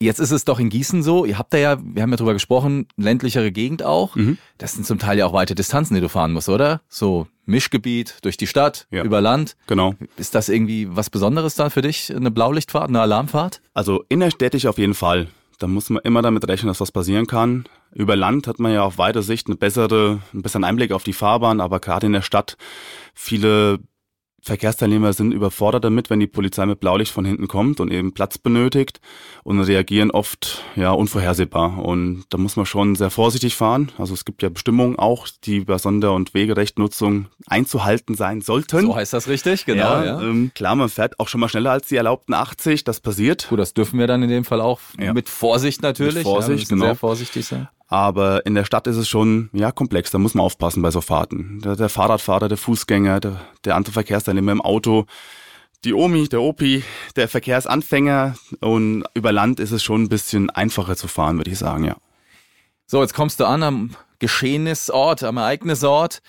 Jetzt 0.00 0.18
ist 0.18 0.32
es 0.32 0.44
doch 0.44 0.58
in 0.58 0.70
Gießen 0.70 1.02
so, 1.02 1.24
ihr 1.24 1.38
habt 1.38 1.54
da 1.54 1.58
ja, 1.58 1.78
wir 1.82 2.02
haben 2.02 2.10
ja 2.10 2.16
drüber 2.16 2.32
gesprochen, 2.32 2.88
ländlichere 2.96 3.52
Gegend 3.52 3.82
auch. 3.82 4.16
Mhm. 4.16 4.38
Das 4.58 4.72
sind 4.72 4.86
zum 4.86 4.98
Teil 4.98 5.18
ja 5.18 5.26
auch 5.26 5.32
weite 5.32 5.54
Distanzen, 5.54 5.94
die 5.94 6.00
du 6.00 6.08
fahren 6.08 6.32
musst, 6.32 6.48
oder? 6.48 6.80
So 6.88 7.26
Mischgebiet 7.46 8.16
durch 8.22 8.36
die 8.36 8.46
Stadt, 8.46 8.86
ja. 8.90 9.04
über 9.04 9.20
Land. 9.20 9.56
Genau. 9.66 9.94
Ist 10.16 10.34
das 10.34 10.48
irgendwie 10.48 10.88
was 10.90 11.10
Besonderes 11.10 11.54
dann 11.54 11.70
für 11.70 11.82
dich, 11.82 12.14
eine 12.14 12.30
Blaulichtfahrt, 12.30 12.88
eine 12.88 13.00
Alarmfahrt? 13.00 13.60
Also 13.72 14.04
innerstädtisch 14.08 14.66
auf 14.66 14.78
jeden 14.78 14.94
Fall. 14.94 15.28
Da 15.58 15.66
muss 15.68 15.88
man 15.90 16.02
immer 16.02 16.22
damit 16.22 16.46
rechnen, 16.48 16.68
dass 16.68 16.80
was 16.80 16.90
passieren 16.90 17.26
kann. 17.26 17.64
Über 17.92 18.16
Land 18.16 18.48
hat 18.48 18.58
man 18.58 18.72
ja 18.72 18.82
auf 18.82 18.98
weiter 18.98 19.22
Sicht 19.22 19.46
eine 19.46 19.56
bessere, 19.56 20.20
einen 20.32 20.42
besseren 20.42 20.64
Einblick 20.64 20.90
auf 20.90 21.04
die 21.04 21.12
Fahrbahn, 21.12 21.60
aber 21.60 21.78
gerade 21.78 22.06
in 22.06 22.12
der 22.12 22.22
Stadt 22.22 22.56
viele 23.14 23.78
Verkehrsteilnehmer 24.44 25.14
sind 25.14 25.32
überfordert 25.32 25.84
damit, 25.84 26.10
wenn 26.10 26.20
die 26.20 26.26
Polizei 26.26 26.66
mit 26.66 26.78
Blaulicht 26.78 27.10
von 27.10 27.24
hinten 27.24 27.48
kommt 27.48 27.80
und 27.80 27.90
eben 27.90 28.12
Platz 28.12 28.36
benötigt 28.36 29.00
und 29.42 29.60
reagieren 29.60 30.10
oft 30.10 30.62
ja 30.76 30.90
unvorhersehbar. 30.90 31.78
Und 31.82 32.24
da 32.28 32.36
muss 32.36 32.56
man 32.56 32.66
schon 32.66 32.94
sehr 32.94 33.08
vorsichtig 33.10 33.56
fahren. 33.56 33.90
Also 33.96 34.12
es 34.12 34.26
gibt 34.26 34.42
ja 34.42 34.50
Bestimmungen 34.50 34.98
auch, 34.98 35.28
die 35.44 35.60
bei 35.60 35.78
Sonder- 35.78 36.12
und 36.12 36.34
Wegerechtnutzung 36.34 37.26
einzuhalten 37.46 38.14
sein 38.14 38.42
sollten. 38.42 38.82
So 38.82 38.94
heißt 38.94 39.14
das 39.14 39.28
richtig, 39.28 39.64
genau. 39.64 39.80
Ja, 39.80 40.04
ja. 40.04 40.20
Ähm, 40.20 40.52
klar, 40.54 40.76
man 40.76 40.90
fährt 40.90 41.18
auch 41.18 41.28
schon 41.28 41.40
mal 41.40 41.48
schneller 41.48 41.70
als 41.70 41.88
die 41.88 41.96
erlaubten 41.96 42.34
80, 42.34 42.84
das 42.84 43.00
passiert. 43.00 43.48
Gut, 43.48 43.58
das 43.58 43.72
dürfen 43.72 43.98
wir 43.98 44.06
dann 44.06 44.22
in 44.22 44.28
dem 44.28 44.44
Fall 44.44 44.60
auch 44.60 44.80
ja. 45.00 45.14
mit 45.14 45.30
Vorsicht 45.30 45.80
natürlich. 45.82 46.16
Mit 46.16 46.24
Vorsicht, 46.24 46.68
genau. 46.68 46.84
Sehr 46.84 46.96
vorsichtig 46.96 47.46
sein. 47.46 47.68
Aber 47.94 48.44
in 48.44 48.56
der 48.56 48.64
Stadt 48.64 48.88
ist 48.88 48.96
es 48.96 49.08
schon 49.08 49.50
ja 49.52 49.70
komplex. 49.70 50.10
Da 50.10 50.18
muss 50.18 50.34
man 50.34 50.44
aufpassen 50.44 50.82
bei 50.82 50.90
so 50.90 51.00
Fahrten. 51.00 51.60
Der, 51.60 51.76
der 51.76 51.88
Fahrradfahrer, 51.88 52.48
der 52.48 52.58
Fußgänger, 52.58 53.20
der, 53.20 53.40
der 53.64 53.76
andere 53.76 53.92
Verkehrsteilnehmer 53.92 54.50
im 54.50 54.60
Auto, 54.60 55.06
die 55.84 55.94
Omi, 55.94 56.26
der 56.26 56.42
Opi, 56.42 56.82
der 57.14 57.28
Verkehrsanfänger. 57.28 58.34
Und 58.58 59.04
über 59.14 59.30
Land 59.30 59.60
ist 59.60 59.70
es 59.70 59.84
schon 59.84 60.02
ein 60.02 60.08
bisschen 60.08 60.50
einfacher 60.50 60.96
zu 60.96 61.06
fahren, 61.06 61.36
würde 61.36 61.52
ich 61.52 61.58
sagen, 61.60 61.84
ja. 61.84 61.96
So, 62.88 63.00
jetzt 63.00 63.14
kommst 63.14 63.38
du 63.38 63.44
an 63.44 63.62
am 63.62 63.90
Geschehnisort, 64.18 65.22
am 65.22 65.36
Ereignisort. 65.36 66.20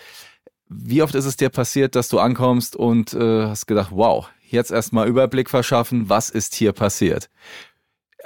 Wie 0.70 1.02
oft 1.02 1.16
ist 1.16 1.26
es 1.26 1.36
dir 1.36 1.50
passiert, 1.50 1.96
dass 1.96 2.10
du 2.10 2.20
ankommst 2.20 2.76
und 2.76 3.16
äh, 3.16 3.48
hast 3.48 3.66
gedacht, 3.66 3.90
wow, 3.90 4.30
jetzt 4.52 4.70
erstmal 4.70 5.08
Überblick 5.08 5.50
verschaffen, 5.50 6.10
was 6.10 6.30
ist 6.30 6.54
hier 6.54 6.74
passiert? 6.74 7.32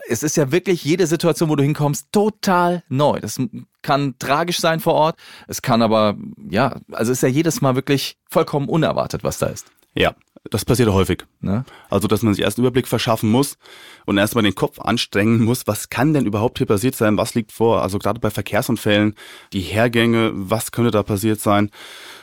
Es 0.07 0.23
ist 0.23 0.37
ja 0.37 0.51
wirklich 0.51 0.83
jede 0.83 1.07
Situation, 1.07 1.49
wo 1.49 1.55
du 1.55 1.63
hinkommst, 1.63 2.11
total 2.11 2.83
neu. 2.89 3.19
Das 3.19 3.39
kann 3.81 4.15
tragisch 4.19 4.59
sein 4.59 4.79
vor 4.79 4.93
Ort, 4.93 5.19
es 5.47 5.61
kann 5.61 5.81
aber, 5.81 6.17
ja, 6.49 6.79
also 6.91 7.11
ist 7.11 7.23
ja 7.23 7.29
jedes 7.29 7.61
Mal 7.61 7.75
wirklich 7.75 8.17
vollkommen 8.29 8.69
unerwartet, 8.69 9.23
was 9.23 9.39
da 9.39 9.47
ist. 9.47 9.67
Ja, 9.95 10.13
das 10.49 10.65
passiert 10.65 10.89
häufig. 10.89 11.25
Ne? 11.41 11.65
Also, 11.89 12.07
dass 12.07 12.21
man 12.21 12.33
sich 12.33 12.43
erst 12.43 12.57
einen 12.57 12.65
Überblick 12.65 12.87
verschaffen 12.87 13.29
muss 13.29 13.57
und 14.05 14.17
erstmal 14.17 14.43
den 14.43 14.55
Kopf 14.55 14.79
anstrengen 14.79 15.43
muss, 15.43 15.67
was 15.67 15.89
kann 15.89 16.13
denn 16.13 16.25
überhaupt 16.25 16.57
hier 16.59 16.67
passiert 16.67 16.95
sein, 16.95 17.17
was 17.17 17.35
liegt 17.35 17.51
vor? 17.51 17.81
Also 17.81 17.99
gerade 17.99 18.19
bei 18.19 18.29
Verkehrsunfällen, 18.29 19.15
die 19.51 19.61
Hergänge, 19.61 20.31
was 20.33 20.71
könnte 20.71 20.91
da 20.91 21.03
passiert 21.03 21.41
sein? 21.41 21.69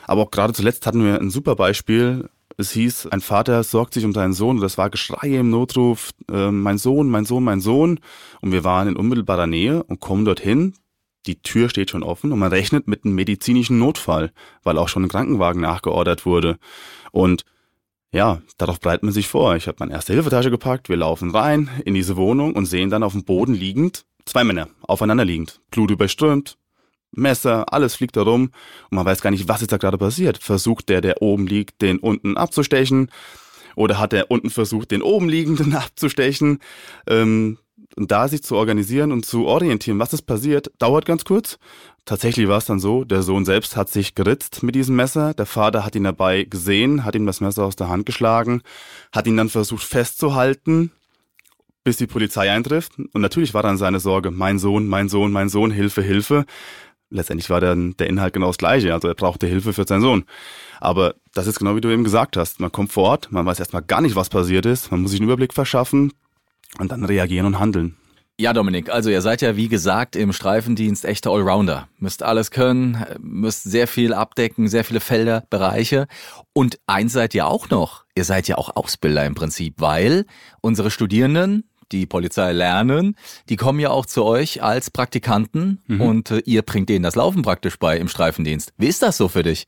Aber 0.05 0.23
auch 0.23 0.31
gerade 0.31 0.53
zuletzt 0.53 0.87
hatten 0.87 1.03
wir 1.03 1.19
ein 1.19 1.29
super 1.29 1.55
Beispiel. 1.55 2.29
Es 2.57 2.71
hieß, 2.71 3.07
ein 3.07 3.21
Vater 3.21 3.63
sorgt 3.63 3.93
sich 3.93 4.03
um 4.03 4.13
seinen 4.13 4.33
Sohn. 4.33 4.59
Das 4.59 4.77
war 4.77 4.89
Geschrei 4.89 5.37
im 5.37 5.49
Notruf, 5.51 6.11
äh, 6.31 6.49
mein 6.49 6.79
Sohn, 6.79 7.07
mein 7.07 7.25
Sohn, 7.25 7.43
mein 7.43 7.61
Sohn. 7.61 7.99
Und 8.41 8.51
wir 8.51 8.63
waren 8.63 8.87
in 8.87 8.95
unmittelbarer 8.95 9.47
Nähe 9.47 9.83
und 9.83 9.99
kommen 9.99 10.25
dorthin. 10.25 10.73
Die 11.27 11.41
Tür 11.41 11.69
steht 11.69 11.91
schon 11.91 12.03
offen 12.03 12.31
und 12.31 12.39
man 12.39 12.51
rechnet 12.51 12.87
mit 12.87 13.05
einem 13.05 13.15
medizinischen 13.15 13.77
Notfall, 13.77 14.31
weil 14.63 14.77
auch 14.77 14.87
schon 14.89 15.03
ein 15.03 15.09
Krankenwagen 15.09 15.61
nachgeordert 15.61 16.25
wurde. 16.25 16.57
Und 17.11 17.43
ja, 18.11 18.41
darauf 18.57 18.79
bereitet 18.79 19.03
man 19.03 19.13
sich 19.13 19.27
vor. 19.27 19.55
Ich 19.55 19.67
habe 19.67 19.77
meine 19.79 19.91
erste 19.91 20.13
Hilfetasche 20.13 20.49
gepackt, 20.49 20.89
wir 20.89 20.97
laufen 20.97 21.31
rein 21.31 21.69
in 21.85 21.93
diese 21.93 22.15
Wohnung 22.15 22.55
und 22.55 22.65
sehen 22.65 22.89
dann 22.89 23.03
auf 23.03 23.11
dem 23.11 23.25
Boden 23.25 23.53
liegend 23.53 24.05
zwei 24.27 24.43
Männer, 24.43 24.67
aufeinander 24.81 25.25
liegend, 25.25 25.61
Blut 25.71 25.91
überströmt, 25.91 26.57
Messer, 27.17 27.71
alles 27.73 27.95
fliegt 27.95 28.15
da 28.15 28.21
rum 28.21 28.51
und 28.89 28.95
man 28.95 29.05
weiß 29.05 29.21
gar 29.21 29.31
nicht, 29.31 29.47
was 29.47 29.61
ist 29.61 29.71
da 29.71 29.77
gerade 29.77 29.97
passiert. 29.97 30.37
Versucht 30.37 30.89
der, 30.89 31.01
der 31.01 31.21
oben 31.21 31.47
liegt, 31.47 31.81
den 31.81 31.99
unten 31.99 32.37
abzustechen 32.37 33.11
oder 33.75 33.99
hat 33.99 34.11
der 34.11 34.31
unten 34.31 34.49
versucht, 34.49 34.91
den 34.91 35.01
oben 35.01 35.29
liegenden 35.29 35.75
abzustechen? 35.75 36.59
Ähm, 37.07 37.57
und 37.95 38.11
da 38.11 38.27
sich 38.27 38.43
zu 38.43 38.55
organisieren 38.55 39.11
und 39.11 39.25
zu 39.25 39.47
orientieren, 39.47 39.99
was 39.99 40.13
ist 40.13 40.23
passiert, 40.23 40.71
dauert 40.77 41.05
ganz 41.05 41.25
kurz. 41.25 41.57
Tatsächlich 42.05 42.47
war 42.47 42.57
es 42.57 42.65
dann 42.65 42.79
so, 42.79 43.03
der 43.03 43.21
Sohn 43.23 43.43
selbst 43.43 43.75
hat 43.75 43.89
sich 43.89 44.15
geritzt 44.15 44.63
mit 44.63 44.75
diesem 44.75 44.95
Messer, 44.95 45.33
der 45.33 45.45
Vater 45.45 45.83
hat 45.83 45.95
ihn 45.95 46.03
dabei 46.03 46.43
gesehen, 46.43 47.03
hat 47.03 47.15
ihm 47.15 47.25
das 47.25 47.41
Messer 47.41 47.65
aus 47.65 47.75
der 47.75 47.89
Hand 47.89 48.05
geschlagen, 48.05 48.61
hat 49.11 49.27
ihn 49.27 49.35
dann 49.35 49.49
versucht 49.49 49.83
festzuhalten, 49.83 50.91
bis 51.83 51.97
die 51.97 52.07
Polizei 52.07 52.51
eintrifft. 52.51 52.97
Und 52.97 53.21
natürlich 53.21 53.53
war 53.53 53.63
dann 53.63 53.77
seine 53.77 53.99
Sorge, 53.99 54.31
mein 54.31 54.59
Sohn, 54.59 54.87
mein 54.87 55.09
Sohn, 55.09 55.31
mein 55.31 55.49
Sohn, 55.49 55.71
Hilfe, 55.71 56.01
Hilfe 56.01 56.45
letztendlich 57.09 57.49
war 57.49 57.61
dann 57.61 57.95
der 57.97 58.07
Inhalt 58.07 58.33
genau 58.33 58.47
das 58.47 58.57
gleiche. 58.57 58.93
Also 58.93 59.07
er 59.07 59.15
brauchte 59.15 59.47
Hilfe 59.47 59.73
für 59.73 59.85
seinen 59.87 60.01
Sohn. 60.01 60.25
Aber 60.79 61.15
das 61.33 61.47
ist 61.47 61.59
genau 61.59 61.75
wie 61.75 61.81
du 61.81 61.89
eben 61.89 62.03
gesagt 62.03 62.37
hast. 62.37 62.59
Man 62.59 62.71
kommt 62.71 62.91
vor 62.91 63.05
Ort, 63.05 63.31
man 63.31 63.45
weiß 63.45 63.59
erstmal 63.59 63.81
gar 63.81 64.01
nicht, 64.01 64.15
was 64.15 64.29
passiert 64.29 64.65
ist. 64.65 64.91
Man 64.91 65.01
muss 65.01 65.11
sich 65.11 65.19
einen 65.19 65.29
Überblick 65.29 65.53
verschaffen 65.53 66.13
und 66.79 66.91
dann 66.91 67.05
reagieren 67.05 67.45
und 67.45 67.59
handeln. 67.59 67.97
Ja, 68.39 68.53
Dominik, 68.53 68.91
also 68.91 69.09
ihr 69.09 69.23
seid 69.23 69.41
ja 69.41 69.55
wie 69.55 69.67
gesagt 69.67 70.15
im 70.15 70.31
Streifendienst 70.31 71.05
echte 71.05 71.31
Allrounder. 71.31 71.87
Müsst 71.97 72.21
alles 72.21 72.51
können, 72.51 73.03
müsst 73.19 73.63
sehr 73.63 73.87
viel 73.87 74.13
abdecken, 74.13 74.67
sehr 74.67 74.83
viele 74.83 74.99
Felder, 74.99 75.43
Bereiche. 75.49 76.07
Und 76.53 76.77
eins 76.85 77.13
seid 77.13 77.33
ihr 77.33 77.47
auch 77.47 77.71
noch. 77.71 78.05
Ihr 78.13 78.25
seid 78.25 78.47
ja 78.47 78.59
auch 78.59 78.75
Ausbilder 78.75 79.25
im 79.25 79.33
Prinzip, 79.33 79.75
weil 79.81 80.27
unsere 80.61 80.91
Studierenden, 80.91 81.67
die 81.91 82.05
Polizei 82.05 82.51
lernen, 82.51 83.15
die 83.49 83.55
kommen 83.55 83.79
ja 83.79 83.89
auch 83.89 84.05
zu 84.05 84.23
euch 84.23 84.63
als 84.63 84.91
Praktikanten 84.91 85.81
mhm. 85.87 86.01
und 86.01 86.31
äh, 86.31 86.41
ihr 86.45 86.61
bringt 86.61 86.89
denen 86.89 87.03
das 87.03 87.15
Laufen 87.15 87.41
praktisch 87.41 87.77
bei 87.77 87.97
im 87.97 88.07
Streifendienst. 88.07 88.73
Wie 88.77 88.87
ist 88.87 89.01
das 89.01 89.17
so 89.17 89.27
für 89.27 89.43
dich? 89.43 89.67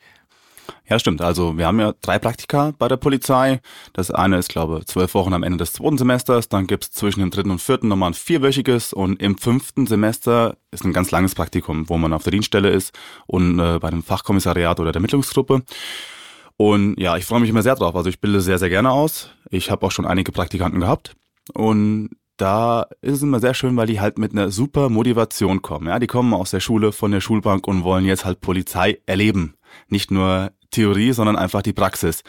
Ja, 0.88 1.00
stimmt. 1.00 1.22
Also 1.22 1.58
wir 1.58 1.68
haben 1.68 1.80
ja 1.80 1.94
drei 2.02 2.20
Praktika 2.20 2.74
bei 2.78 2.88
der 2.88 2.98
Polizei. 2.98 3.60
Das 3.94 4.12
eine 4.12 4.38
ist, 4.38 4.50
glaube 4.50 4.80
ich, 4.80 4.86
zwölf 4.88 5.14
Wochen 5.14 5.34
am 5.34 5.44
Ende 5.44 5.58
des 5.58 5.74
zweiten 5.74 5.98
Semesters. 5.98 6.50
Dann 6.50 6.68
gibt's 6.68 6.92
zwischen 6.92 7.20
dem 7.20 7.32
dritten 7.32 7.52
und 7.52 7.62
vierten 7.62 7.88
nochmal 7.88 8.12
ein 8.12 8.16
vierwöchiges. 8.16 8.94
Und 8.94 9.22
im 9.22 9.38
fünften 9.38 9.88
Semester 9.88 10.58
ist 10.72 10.84
ein 10.86 10.94
ganz 10.94 11.12
langes 11.12 11.36
Praktikum, 11.36 11.90
wo 11.90 11.98
man 11.98 12.14
auf 12.14 12.24
der 12.24 12.32
Dienststelle 12.32 12.70
ist 12.70 12.98
und 13.28 13.60
äh, 13.60 13.80
bei 13.80 13.88
einem 13.88 14.04
Fachkommissariat 14.04 14.80
oder 14.80 14.92
der 14.92 15.00
Ermittlungsgruppe. 15.00 15.64
Und 16.58 17.00
ja, 17.00 17.16
ich 17.18 17.26
freue 17.26 17.40
mich 17.40 17.50
immer 17.50 17.64
sehr 17.64 17.76
drauf. 17.76 17.96
Also 17.96 18.10
ich 18.10 18.20
bilde 18.20 18.42
sehr, 18.42 18.60
sehr 18.60 18.70
gerne 18.70 18.92
aus. 18.92 19.30
Ich 19.50 19.72
habe 19.72 19.86
auch 19.86 19.92
schon 19.92 20.06
einige 20.06 20.32
Praktikanten 20.32 20.82
gehabt. 20.82 21.16
Und 21.54 22.10
da 22.38 22.88
ist 23.02 23.16
es 23.16 23.24
immer 23.24 23.40
sehr 23.40 23.54
schön, 23.54 23.76
weil 23.76 23.88
die 23.88 24.00
halt 24.00 24.18
mit 24.18 24.32
einer 24.32 24.50
super 24.50 24.90
Motivation 24.90 25.62
kommen. 25.62 25.88
Ja, 25.88 26.00
die 26.00 26.08
kommen 26.08 26.34
aus 26.34 26.52
der 26.52 26.62
Schule, 26.62 26.92
von 26.92 27.12
der 27.12 27.22
Schulbank 27.22 27.68
und 27.68 27.84
wollen 27.84 28.06
jetzt 28.06 28.26
halt 28.26 28.40
Polizei 28.40 29.00
erleben. 29.06 29.56
Nicht 29.88 30.10
nur 30.10 30.52
Theorie, 30.72 31.12
sondern 31.12 31.36
einfach 31.36 31.62
die 31.62 31.74
Praxis. 31.74 32.24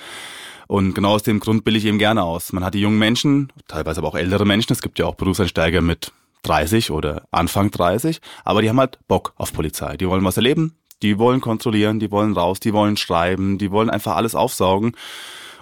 Und 0.67 0.95
genau 0.95 1.11
aus 1.11 1.23
dem 1.23 1.41
Grund 1.41 1.65
bilde 1.65 1.79
ich 1.79 1.85
eben 1.85 1.99
gerne 1.99 2.23
aus. 2.23 2.53
Man 2.53 2.65
hat 2.65 2.75
die 2.75 2.81
jungen 2.81 2.99
Menschen, 2.99 3.53
teilweise 3.69 4.01
aber 4.01 4.09
auch 4.09 4.15
ältere 4.17 4.47
Menschen. 4.47 4.73
Es 4.73 4.83
gibt 4.83 4.99
ja 4.99 5.07
auch 5.07 5.15
Berufseinsteiger 5.15 5.81
mit 5.81 6.13
30 6.43 6.91
oder 6.91 7.25
Anfang 7.31 7.71
30, 7.71 8.21
aber 8.45 8.63
die 8.63 8.69
haben 8.69 8.81
halt 8.81 8.99
Bock 9.09 9.33
auf 9.37 9.53
Polizei. 9.53 9.97
Die 9.97 10.09
wollen 10.09 10.25
was 10.25 10.37
erleben, 10.37 10.77
die 11.03 11.19
wollen 11.19 11.41
kontrollieren, 11.41 12.01
die 12.01 12.11
wollen 12.11 12.33
raus, 12.33 12.61
die 12.61 12.73
wollen 12.73 12.97
schreiben, 12.97 13.59
die 13.59 13.71
wollen 13.71 13.91
einfach 13.91 14.17
alles 14.17 14.35
aufsaugen. 14.35 14.93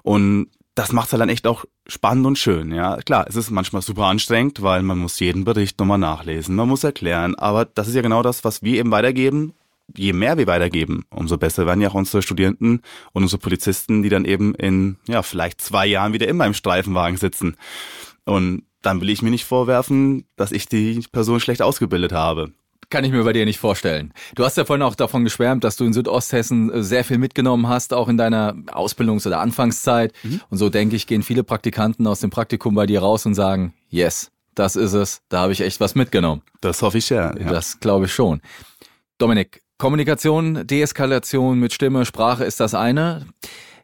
Und 0.02 0.48
das 0.78 0.92
macht 0.92 1.08
es 1.08 1.12
halt 1.12 1.20
dann 1.20 1.28
echt 1.28 1.46
auch 1.48 1.64
spannend 1.88 2.24
und 2.24 2.38
schön. 2.38 2.70
Ja, 2.70 2.98
klar, 2.98 3.26
es 3.28 3.34
ist 3.34 3.50
manchmal 3.50 3.82
super 3.82 4.04
anstrengend, 4.04 4.62
weil 4.62 4.82
man 4.82 4.98
muss 4.98 5.18
jeden 5.18 5.44
Bericht 5.44 5.76
nochmal 5.80 5.98
nachlesen, 5.98 6.54
man 6.54 6.68
muss 6.68 6.84
erklären. 6.84 7.34
Aber 7.34 7.64
das 7.64 7.88
ist 7.88 7.96
ja 7.96 8.02
genau 8.02 8.22
das, 8.22 8.44
was 8.44 8.62
wir 8.62 8.78
eben 8.78 8.92
weitergeben. 8.92 9.54
Je 9.96 10.12
mehr 10.12 10.38
wir 10.38 10.46
weitergeben, 10.46 11.04
umso 11.10 11.36
besser 11.36 11.66
werden 11.66 11.80
ja 11.80 11.88
auch 11.88 11.94
unsere 11.94 12.22
Studierenden 12.22 12.82
und 13.12 13.22
unsere 13.22 13.40
Polizisten, 13.40 14.04
die 14.04 14.08
dann 14.08 14.24
eben 14.24 14.54
in 14.54 14.98
ja 15.08 15.22
vielleicht 15.22 15.60
zwei 15.60 15.86
Jahren 15.86 16.12
wieder 16.12 16.28
immer 16.28 16.46
im 16.46 16.54
Streifenwagen 16.54 17.16
sitzen. 17.16 17.56
Und 18.24 18.62
dann 18.82 19.00
will 19.00 19.10
ich 19.10 19.22
mir 19.22 19.30
nicht 19.30 19.46
vorwerfen, 19.46 20.26
dass 20.36 20.52
ich 20.52 20.66
die 20.66 21.04
Person 21.10 21.40
schlecht 21.40 21.62
ausgebildet 21.62 22.12
habe. 22.12 22.52
Kann 22.90 23.04
ich 23.04 23.12
mir 23.12 23.22
bei 23.22 23.34
dir 23.34 23.44
nicht 23.44 23.58
vorstellen. 23.58 24.14
Du 24.34 24.44
hast 24.44 24.56
ja 24.56 24.64
vorhin 24.64 24.82
auch 24.82 24.94
davon 24.94 25.24
geschwärmt, 25.24 25.62
dass 25.62 25.76
du 25.76 25.84
in 25.84 25.92
Südosthessen 25.92 26.72
äh, 26.72 26.82
sehr 26.82 27.04
viel 27.04 27.18
mitgenommen 27.18 27.68
hast, 27.68 27.92
auch 27.92 28.08
in 28.08 28.16
deiner 28.16 28.54
Ausbildungs- 28.68 29.26
oder 29.26 29.40
Anfangszeit. 29.40 30.14
Mhm. 30.22 30.40
Und 30.48 30.58
so 30.58 30.70
denke 30.70 30.96
ich, 30.96 31.06
gehen 31.06 31.22
viele 31.22 31.44
Praktikanten 31.44 32.06
aus 32.06 32.20
dem 32.20 32.30
Praktikum 32.30 32.74
bei 32.74 32.86
dir 32.86 33.00
raus 33.00 33.26
und 33.26 33.34
sagen, 33.34 33.74
yes, 33.90 34.30
das 34.54 34.74
ist 34.74 34.94
es, 34.94 35.20
da 35.28 35.40
habe 35.40 35.52
ich 35.52 35.60
echt 35.60 35.80
was 35.80 35.94
mitgenommen. 35.94 36.42
Das 36.60 36.82
hoffe 36.82 36.98
ich 36.98 37.10
ja. 37.10 37.36
ja. 37.38 37.50
Das 37.50 37.78
glaube 37.78 38.06
ich 38.06 38.12
schon. 38.12 38.40
Dominik, 39.18 39.62
Kommunikation, 39.76 40.66
Deeskalation 40.66 41.60
mit 41.60 41.72
Stimme, 41.72 42.04
Sprache 42.04 42.44
ist 42.44 42.58
das 42.58 42.74
eine. 42.74 43.26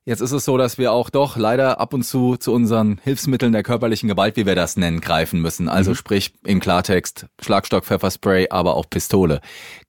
Jetzt 0.07 0.21
ist 0.21 0.33
es 0.33 0.45
so, 0.45 0.59
dass 0.59 0.77
wir 0.77 0.93
auch 0.93 1.09
doch 1.09 1.39
leider 1.39 1.81
ab 1.81 1.95
und 1.95 2.03
zu 2.03 2.37
zu 2.37 2.53
unseren 2.53 3.01
Hilfsmitteln 3.03 3.53
der 3.53 3.63
körperlichen 3.63 4.07
Gewalt, 4.07 4.37
wie 4.37 4.45
wir 4.45 4.55
das 4.55 4.77
nennen, 4.77 5.01
greifen 5.01 5.41
müssen. 5.41 5.67
Also 5.67 5.93
mhm. 5.93 5.95
sprich 5.95 6.35
im 6.45 6.61
Klartext 6.61 7.27
Schlagstock, 7.41 7.87
Pfefferspray, 7.87 8.49
aber 8.51 8.75
auch 8.77 8.91
Pistole. 8.91 9.41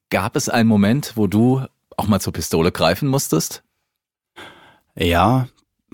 Gab 0.09 0.37
es 0.37 0.47
einen 0.47 0.69
Moment, 0.69 1.13
wo 1.15 1.27
du 1.27 1.65
auch 1.97 2.07
mal 2.07 2.21
zur 2.21 2.31
Pistole 2.31 2.71
greifen 2.71 3.09
musstest? 3.09 3.63
Ja, 4.95 5.47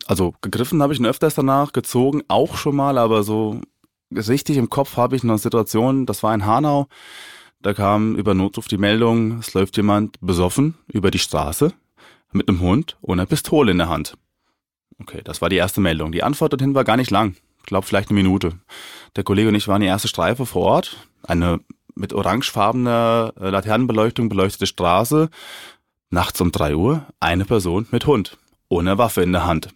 also 0.05 0.35
gegriffen 0.41 0.83
habe 0.83 0.93
ich 0.93 0.99
ihn 0.99 1.07
öfters 1.07 1.33
danach, 1.33 1.73
gezogen 1.73 2.21
auch 2.27 2.57
schon 2.57 2.75
mal, 2.75 2.99
aber 2.99 3.23
so 3.23 3.59
richtig 4.11 4.57
im 4.57 4.69
Kopf 4.69 4.97
habe 4.97 5.15
ich 5.15 5.23
eine 5.23 5.39
Situation, 5.39 6.05
das 6.05 6.21
war 6.21 6.35
in 6.35 6.45
Hanau. 6.45 6.87
Da 7.63 7.73
kam 7.73 8.15
über 8.15 8.35
Notruf 8.35 8.67
die 8.67 8.77
Meldung, 8.77 9.39
es 9.39 9.55
läuft 9.55 9.77
jemand 9.77 10.17
besoffen 10.21 10.75
über 10.87 11.09
die 11.09 11.19
Straße 11.19 11.73
mit 12.33 12.47
einem 12.47 12.59
Hund 12.59 12.97
und 13.01 13.19
einer 13.19 13.25
Pistole 13.25 13.71
in 13.71 13.77
der 13.77 13.89
Hand. 13.89 14.17
Okay, 14.99 15.21
das 15.23 15.41
war 15.41 15.49
die 15.49 15.55
erste 15.55 15.81
Meldung. 15.81 16.11
Die 16.11 16.23
Antwort 16.23 16.53
dorthin 16.53 16.75
war 16.75 16.83
gar 16.83 16.97
nicht 16.97 17.11
lang. 17.11 17.35
Ich 17.59 17.65
glaube 17.65 17.85
vielleicht 17.85 18.09
eine 18.09 18.19
Minute. 18.19 18.53
Der 19.15 19.23
Kollege 19.23 19.49
und 19.49 19.55
ich 19.55 19.67
waren 19.67 19.81
die 19.81 19.87
erste 19.87 20.07
Streife 20.07 20.45
vor 20.45 20.63
Ort. 20.63 20.97
Eine 21.23 21.59
mit 21.95 22.13
orangefarbener 22.13 23.33
äh, 23.39 23.49
Laternenbeleuchtung 23.49 24.29
beleuchtete 24.29 24.67
Straße. 24.67 25.29
Nachts 26.09 26.41
um 26.41 26.51
drei 26.51 26.75
Uhr 26.75 27.05
eine 27.19 27.45
Person 27.45 27.87
mit 27.91 28.05
Hund. 28.05 28.37
Ohne 28.69 28.97
Waffe 28.97 29.21
in 29.21 29.31
der 29.31 29.45
Hand. 29.45 29.69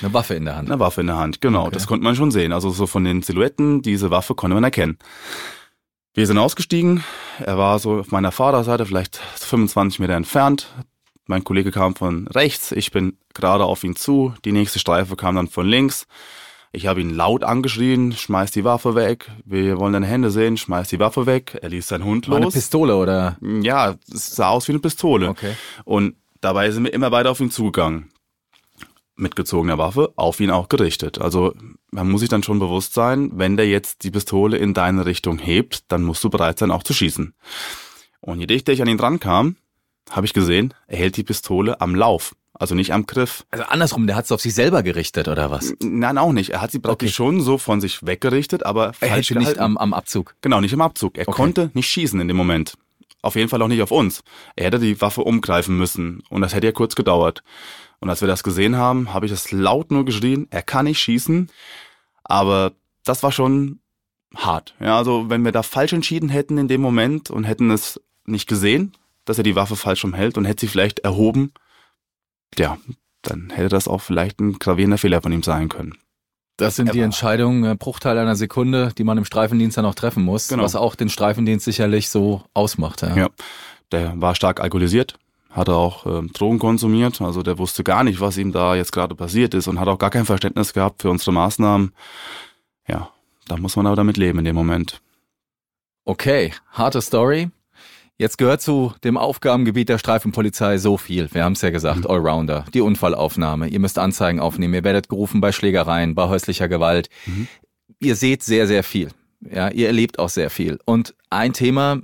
Eine 0.00 0.12
Waffe 0.12 0.34
in 0.34 0.44
der 0.44 0.56
Hand. 0.56 0.70
Eine 0.70 0.80
Waffe 0.80 1.00
in 1.02 1.06
der 1.06 1.16
Hand, 1.16 1.40
genau. 1.40 1.62
Okay. 1.62 1.74
Das 1.74 1.86
konnte 1.86 2.04
man 2.04 2.16
schon 2.16 2.30
sehen. 2.30 2.52
Also 2.52 2.70
so 2.70 2.86
von 2.86 3.04
den 3.04 3.22
Silhouetten, 3.22 3.82
diese 3.82 4.10
Waffe 4.10 4.34
konnte 4.34 4.54
man 4.54 4.64
erkennen. 4.64 4.98
Wir 6.14 6.26
sind 6.26 6.38
ausgestiegen. 6.38 7.04
Er 7.38 7.58
war 7.58 7.78
so 7.78 8.00
auf 8.00 8.12
meiner 8.12 8.32
Vorderseite, 8.32 8.86
vielleicht 8.86 9.16
25 9.16 9.98
Meter 10.00 10.14
entfernt. 10.14 10.68
Mein 11.26 11.44
Kollege 11.44 11.70
kam 11.70 11.94
von 11.96 12.28
rechts, 12.28 12.72
ich 12.72 12.90
bin 12.90 13.16
gerade 13.32 13.64
auf 13.64 13.82
ihn 13.82 13.96
zu, 13.96 14.34
die 14.44 14.52
nächste 14.52 14.78
Streife 14.78 15.16
kam 15.16 15.36
dann 15.36 15.48
von 15.48 15.66
links. 15.66 16.06
Ich 16.70 16.86
habe 16.86 17.00
ihn 17.00 17.10
laut 17.10 17.44
angeschrien, 17.44 18.12
schmeiß 18.12 18.50
die 18.50 18.64
Waffe 18.64 18.94
weg, 18.96 19.30
wir 19.44 19.78
wollen 19.78 19.92
deine 19.92 20.06
Hände 20.06 20.30
sehen, 20.30 20.56
schmeiß 20.56 20.88
die 20.88 20.98
Waffe 20.98 21.24
weg. 21.24 21.56
Er 21.62 21.68
ließ 21.68 21.86
seinen 21.86 22.04
Hund 22.04 22.26
los. 22.26 22.36
Eine 22.36 22.50
Pistole 22.50 22.96
oder? 22.96 23.38
Ja, 23.40 23.94
es 24.12 24.34
sah 24.34 24.48
aus 24.48 24.66
wie 24.66 24.72
eine 24.72 24.80
Pistole. 24.80 25.28
Okay. 25.28 25.54
Und 25.84 26.16
dabei 26.40 26.70
sind 26.72 26.84
wir 26.84 26.92
immer 26.92 27.12
weiter 27.12 27.30
auf 27.30 27.40
ihn 27.40 27.52
zugegangen. 27.52 28.10
Mit 29.16 29.36
gezogener 29.36 29.78
Waffe, 29.78 30.12
auf 30.16 30.40
ihn 30.40 30.50
auch 30.50 30.68
gerichtet. 30.68 31.20
Also 31.20 31.54
man 31.92 32.10
muss 32.10 32.20
sich 32.20 32.28
dann 32.28 32.42
schon 32.42 32.58
bewusst 32.58 32.92
sein, 32.92 33.30
wenn 33.34 33.56
der 33.56 33.68
jetzt 33.68 34.02
die 34.02 34.10
Pistole 34.10 34.58
in 34.58 34.74
deine 34.74 35.06
Richtung 35.06 35.38
hebt, 35.38 35.84
dann 35.92 36.02
musst 36.02 36.24
du 36.24 36.30
bereit 36.30 36.58
sein, 36.58 36.72
auch 36.72 36.82
zu 36.82 36.92
schießen. 36.92 37.34
Und 38.20 38.40
je 38.40 38.46
dichter 38.46 38.72
ich 38.72 38.82
an 38.82 38.88
ihn 38.88 38.98
dran 38.98 39.20
kam, 39.20 39.56
habe 40.10 40.26
ich 40.26 40.32
gesehen, 40.32 40.74
er 40.86 40.98
hält 40.98 41.16
die 41.16 41.24
Pistole 41.24 41.80
am 41.80 41.94
Lauf. 41.94 42.34
Also 42.56 42.76
nicht 42.76 42.92
am 42.92 43.04
Griff. 43.06 43.44
Also 43.50 43.64
andersrum, 43.64 44.06
der 44.06 44.14
hat 44.14 44.26
es 44.26 44.32
auf 44.32 44.40
sich 44.40 44.54
selber 44.54 44.84
gerichtet 44.84 45.26
oder 45.26 45.50
was? 45.50 45.74
Nein, 45.82 46.18
auch 46.18 46.32
nicht. 46.32 46.50
Er 46.50 46.60
hat 46.60 46.70
sie 46.70 46.78
praktisch 46.78 47.10
okay. 47.10 47.16
schon 47.16 47.40
so 47.40 47.58
von 47.58 47.80
sich 47.80 48.06
weggerichtet, 48.06 48.64
aber 48.64 48.86
er 48.86 48.92
falsch 48.92 49.30
hätte 49.30 49.40
nicht 49.40 49.58
am, 49.58 49.76
am 49.76 49.92
Abzug. 49.92 50.36
Genau, 50.40 50.60
nicht 50.60 50.72
am 50.72 50.80
Abzug. 50.80 51.18
Er 51.18 51.26
okay. 51.26 51.36
konnte 51.36 51.70
nicht 51.74 51.88
schießen 51.88 52.20
in 52.20 52.28
dem 52.28 52.36
Moment. 52.36 52.74
Auf 53.22 53.34
jeden 53.34 53.48
Fall 53.48 53.60
auch 53.60 53.68
nicht 53.68 53.82
auf 53.82 53.90
uns. 53.90 54.22
Er 54.54 54.66
hätte 54.66 54.78
die 54.78 55.00
Waffe 55.00 55.22
umgreifen 55.22 55.76
müssen 55.76 56.22
und 56.28 56.42
das 56.42 56.54
hätte 56.54 56.66
ja 56.66 56.72
kurz 56.72 56.94
gedauert. 56.94 57.42
Und 57.98 58.08
als 58.08 58.20
wir 58.20 58.28
das 58.28 58.44
gesehen 58.44 58.76
haben, 58.76 59.12
habe 59.12 59.26
ich 59.26 59.32
es 59.32 59.50
laut 59.50 59.90
nur 59.90 60.04
geschrien, 60.04 60.46
er 60.50 60.62
kann 60.62 60.84
nicht 60.84 61.00
schießen, 61.00 61.50
aber 62.22 62.72
das 63.04 63.22
war 63.22 63.32
schon 63.32 63.80
hart. 64.36 64.74
Ja, 64.78 64.96
also 64.98 65.28
wenn 65.28 65.44
wir 65.44 65.52
da 65.52 65.62
falsch 65.62 65.92
entschieden 65.92 66.28
hätten 66.28 66.58
in 66.58 66.68
dem 66.68 66.80
Moment 66.80 67.30
und 67.30 67.44
hätten 67.44 67.70
es 67.70 68.00
nicht 68.26 68.48
gesehen, 68.48 68.92
dass 69.24 69.38
er 69.38 69.44
die 69.44 69.56
Waffe 69.56 69.76
falsch 69.76 70.04
umhält 70.04 70.36
und 70.36 70.44
hätte 70.44 70.62
sie 70.62 70.68
vielleicht 70.68 71.00
erhoben, 71.00 71.52
ja, 72.56 72.78
dann 73.22 73.50
hätte 73.50 73.68
das 73.68 73.88
auch 73.88 74.00
vielleicht 74.00 74.40
ein 74.40 74.58
gravierender 74.58 74.98
Fehler 74.98 75.22
von 75.22 75.32
ihm 75.32 75.42
sein 75.42 75.68
können. 75.68 75.96
Das 76.56 76.76
sind 76.76 76.94
die 76.94 77.00
Entscheidungen, 77.00 77.64
äh, 77.64 77.74
Bruchteil 77.74 78.16
einer 78.16 78.36
Sekunde, 78.36 78.92
die 78.96 79.02
man 79.02 79.18
im 79.18 79.24
Streifendienst 79.24 79.76
dann 79.76 79.86
auch 79.86 79.96
treffen 79.96 80.22
muss, 80.22 80.48
genau. 80.48 80.62
was 80.62 80.76
auch 80.76 80.94
den 80.94 81.08
Streifendienst 81.08 81.64
sicherlich 81.64 82.08
so 82.08 82.44
ausmacht. 82.54 83.02
Ja, 83.02 83.16
ja 83.16 83.28
der 83.90 84.20
war 84.20 84.34
stark 84.34 84.60
alkoholisiert, 84.60 85.18
hatte 85.50 85.74
auch 85.74 86.06
ähm, 86.06 86.30
Drogen 86.32 86.58
konsumiert, 86.58 87.20
also 87.20 87.42
der 87.42 87.58
wusste 87.58 87.82
gar 87.82 88.04
nicht, 88.04 88.20
was 88.20 88.36
ihm 88.36 88.52
da 88.52 88.74
jetzt 88.74 88.92
gerade 88.92 89.14
passiert 89.14 89.54
ist 89.54 89.66
und 89.66 89.80
hat 89.80 89.88
auch 89.88 89.98
gar 89.98 90.10
kein 90.10 90.26
Verständnis 90.26 90.72
gehabt 90.72 91.02
für 91.02 91.10
unsere 91.10 91.32
Maßnahmen. 91.32 91.92
Ja, 92.86 93.10
da 93.46 93.56
muss 93.56 93.76
man 93.76 93.86
aber 93.86 93.96
damit 93.96 94.16
leben 94.16 94.38
in 94.38 94.44
dem 94.44 94.56
Moment. 94.56 95.00
Okay, 96.04 96.52
harte 96.70 97.00
Story. 97.00 97.50
Jetzt 98.16 98.38
gehört 98.38 98.62
zu 98.62 98.92
dem 99.02 99.16
Aufgabengebiet 99.16 99.88
der 99.88 99.98
Streifenpolizei 99.98 100.78
so 100.78 100.96
viel. 100.96 101.28
Wir 101.32 101.42
haben 101.42 101.54
es 101.54 101.62
ja 101.62 101.70
gesagt, 101.70 102.04
mhm. 102.04 102.06
Allrounder, 102.06 102.64
die 102.72 102.80
Unfallaufnahme. 102.80 103.66
Ihr 103.66 103.80
müsst 103.80 103.98
Anzeigen 103.98 104.38
aufnehmen. 104.38 104.74
Ihr 104.74 104.84
werdet 104.84 105.08
gerufen 105.08 105.40
bei 105.40 105.50
Schlägereien, 105.50 106.14
bei 106.14 106.28
häuslicher 106.28 106.68
Gewalt. 106.68 107.08
Mhm. 107.26 107.48
Ihr 107.98 108.14
seht 108.14 108.44
sehr, 108.44 108.68
sehr 108.68 108.84
viel. 108.84 109.08
Ja, 109.40 109.68
ihr 109.68 109.88
erlebt 109.88 110.20
auch 110.20 110.28
sehr 110.28 110.48
viel. 110.48 110.78
Und 110.84 111.14
ein 111.28 111.52
Thema, 111.52 112.02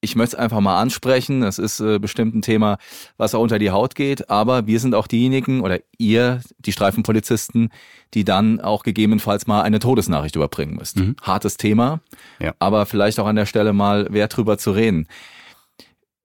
ich 0.00 0.14
möchte 0.14 0.36
es 0.36 0.40
einfach 0.40 0.60
mal 0.60 0.80
ansprechen. 0.80 1.42
Es 1.42 1.58
ist 1.58 1.80
äh, 1.80 1.98
bestimmt 1.98 2.36
ein 2.36 2.42
Thema, 2.42 2.78
was 3.16 3.34
auch 3.34 3.40
unter 3.42 3.58
die 3.58 3.72
Haut 3.72 3.96
geht. 3.96 4.30
Aber 4.30 4.68
wir 4.68 4.78
sind 4.78 4.94
auch 4.94 5.08
diejenigen 5.08 5.62
oder 5.62 5.80
ihr, 5.98 6.40
die 6.58 6.72
Streifenpolizisten, 6.72 7.70
die 8.14 8.24
dann 8.24 8.60
auch 8.60 8.84
gegebenenfalls 8.84 9.48
mal 9.48 9.62
eine 9.62 9.80
Todesnachricht 9.80 10.36
überbringen 10.36 10.76
müsst. 10.76 10.98
Mhm. 10.98 11.16
Hartes 11.20 11.56
Thema, 11.56 12.00
ja. 12.38 12.54
aber 12.60 12.86
vielleicht 12.86 13.18
auch 13.18 13.26
an 13.26 13.36
der 13.36 13.46
Stelle 13.46 13.72
mal 13.72 14.06
wert 14.12 14.36
drüber 14.36 14.56
zu 14.56 14.70
reden. 14.70 15.08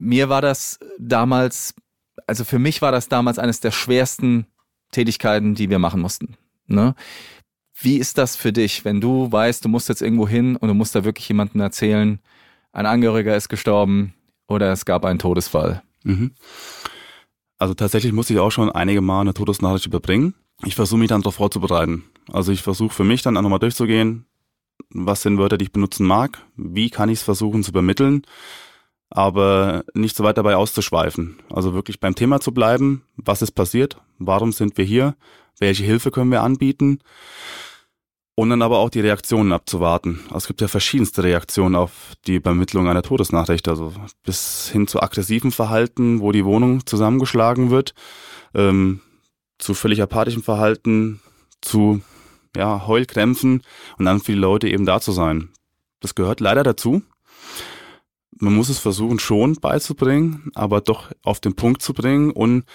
Mir 0.03 0.27
war 0.27 0.41
das 0.41 0.79
damals, 0.99 1.75
also 2.27 2.43
für 2.43 2.59
mich 2.59 2.81
war 2.81 2.91
das 2.91 3.07
damals 3.07 3.39
eines 3.39 3.61
der 3.61 3.71
schwersten 3.71 4.47
Tätigkeiten, 4.91 5.55
die 5.55 5.69
wir 5.69 5.79
machen 5.79 6.01
mussten. 6.01 6.35
Ne? 6.67 6.93
Wie 7.73 7.95
ist 7.95 8.17
das 8.17 8.35
für 8.35 8.51
dich, 8.51 8.83
wenn 8.83 8.99
du 8.99 9.31
weißt, 9.31 9.63
du 9.63 9.69
musst 9.69 9.87
jetzt 9.87 10.01
irgendwo 10.01 10.27
hin 10.27 10.57
und 10.57 10.67
du 10.67 10.73
musst 10.73 10.93
da 10.93 11.05
wirklich 11.05 11.29
jemandem 11.29 11.61
erzählen, 11.61 12.19
ein 12.73 12.85
Angehöriger 12.85 13.33
ist 13.37 13.47
gestorben 13.47 14.13
oder 14.49 14.73
es 14.73 14.83
gab 14.83 15.05
einen 15.05 15.19
Todesfall? 15.19 15.83
Mhm. 16.03 16.31
Also 17.57 17.73
tatsächlich 17.73 18.11
musste 18.11 18.33
ich 18.33 18.39
auch 18.39 18.51
schon 18.51 18.69
einige 18.69 18.99
Mal 18.99 19.21
eine 19.21 19.33
Todesnachricht 19.33 19.85
überbringen. 19.85 20.33
Ich 20.65 20.75
versuche 20.75 20.99
mich 20.99 21.07
dann 21.07 21.21
darauf 21.21 21.35
vorzubereiten. 21.35 22.03
Also 22.29 22.51
ich 22.51 22.61
versuche 22.61 22.93
für 22.93 23.05
mich 23.05 23.21
dann 23.21 23.37
auch 23.37 23.41
nochmal 23.41 23.59
durchzugehen, 23.59 24.25
was 24.89 25.21
sind 25.21 25.37
Wörter, 25.37 25.57
die 25.57 25.65
ich 25.65 25.71
benutzen 25.71 26.05
mag, 26.05 26.41
wie 26.57 26.89
kann 26.89 27.07
ich 27.07 27.19
es 27.19 27.23
versuchen 27.23 27.63
zu 27.63 27.71
übermitteln 27.71 28.23
aber 29.15 29.83
nicht 29.93 30.15
so 30.15 30.23
weit 30.23 30.39
dabei 30.39 30.55
auszuschweifen. 30.55 31.37
Also 31.51 31.75
wirklich 31.75 31.99
beim 31.99 32.15
Thema 32.15 32.39
zu 32.39 32.51
bleiben. 32.51 33.03
Was 33.15 33.43
ist 33.43 33.51
passiert? 33.51 34.01
Warum 34.17 34.51
sind 34.51 34.75
wir 34.75 34.85
hier? 34.85 35.15
Welche 35.59 35.83
Hilfe 35.83 36.09
können 36.09 36.31
wir 36.31 36.41
anbieten? 36.41 36.97
Und 38.33 38.49
dann 38.49 38.63
aber 38.63 38.79
auch 38.79 38.89
die 38.89 39.01
Reaktionen 39.01 39.53
abzuwarten. 39.53 40.21
Also 40.25 40.37
es 40.37 40.47
gibt 40.47 40.61
ja 40.61 40.67
verschiedenste 40.67 41.23
Reaktionen 41.23 41.75
auf 41.75 42.13
die 42.25 42.33
Übermittlung 42.33 42.87
einer 42.87 43.03
Todesnachricht, 43.03 43.67
also 43.67 43.93
bis 44.23 44.69
hin 44.69 44.87
zu 44.87 44.99
aggressiven 44.99 45.51
Verhalten, 45.51 46.19
wo 46.19 46.31
die 46.31 46.43
Wohnung 46.43 46.83
zusammengeschlagen 46.87 47.69
wird, 47.69 47.93
ähm, 48.55 49.01
zu 49.59 49.75
völlig 49.75 50.01
apathischem 50.01 50.41
Verhalten, 50.41 51.21
zu 51.61 52.01
ja, 52.57 52.87
Heulkrämpfen 52.87 53.61
und 53.99 54.05
dann 54.05 54.19
für 54.19 54.31
die 54.31 54.39
Leute 54.39 54.67
eben 54.67 54.87
da 54.87 54.99
zu 54.99 55.11
sein. 55.11 55.49
Das 55.99 56.15
gehört 56.15 56.39
leider 56.39 56.63
dazu. 56.63 57.03
Man 58.43 58.55
muss 58.55 58.69
es 58.69 58.79
versuchen 58.79 59.19
schon 59.19 59.55
beizubringen, 59.55 60.51
aber 60.53 60.81
doch 60.81 61.11
auf 61.23 61.39
den 61.39 61.55
Punkt 61.55 61.81
zu 61.81 61.93
bringen 61.93 62.31
und 62.31 62.65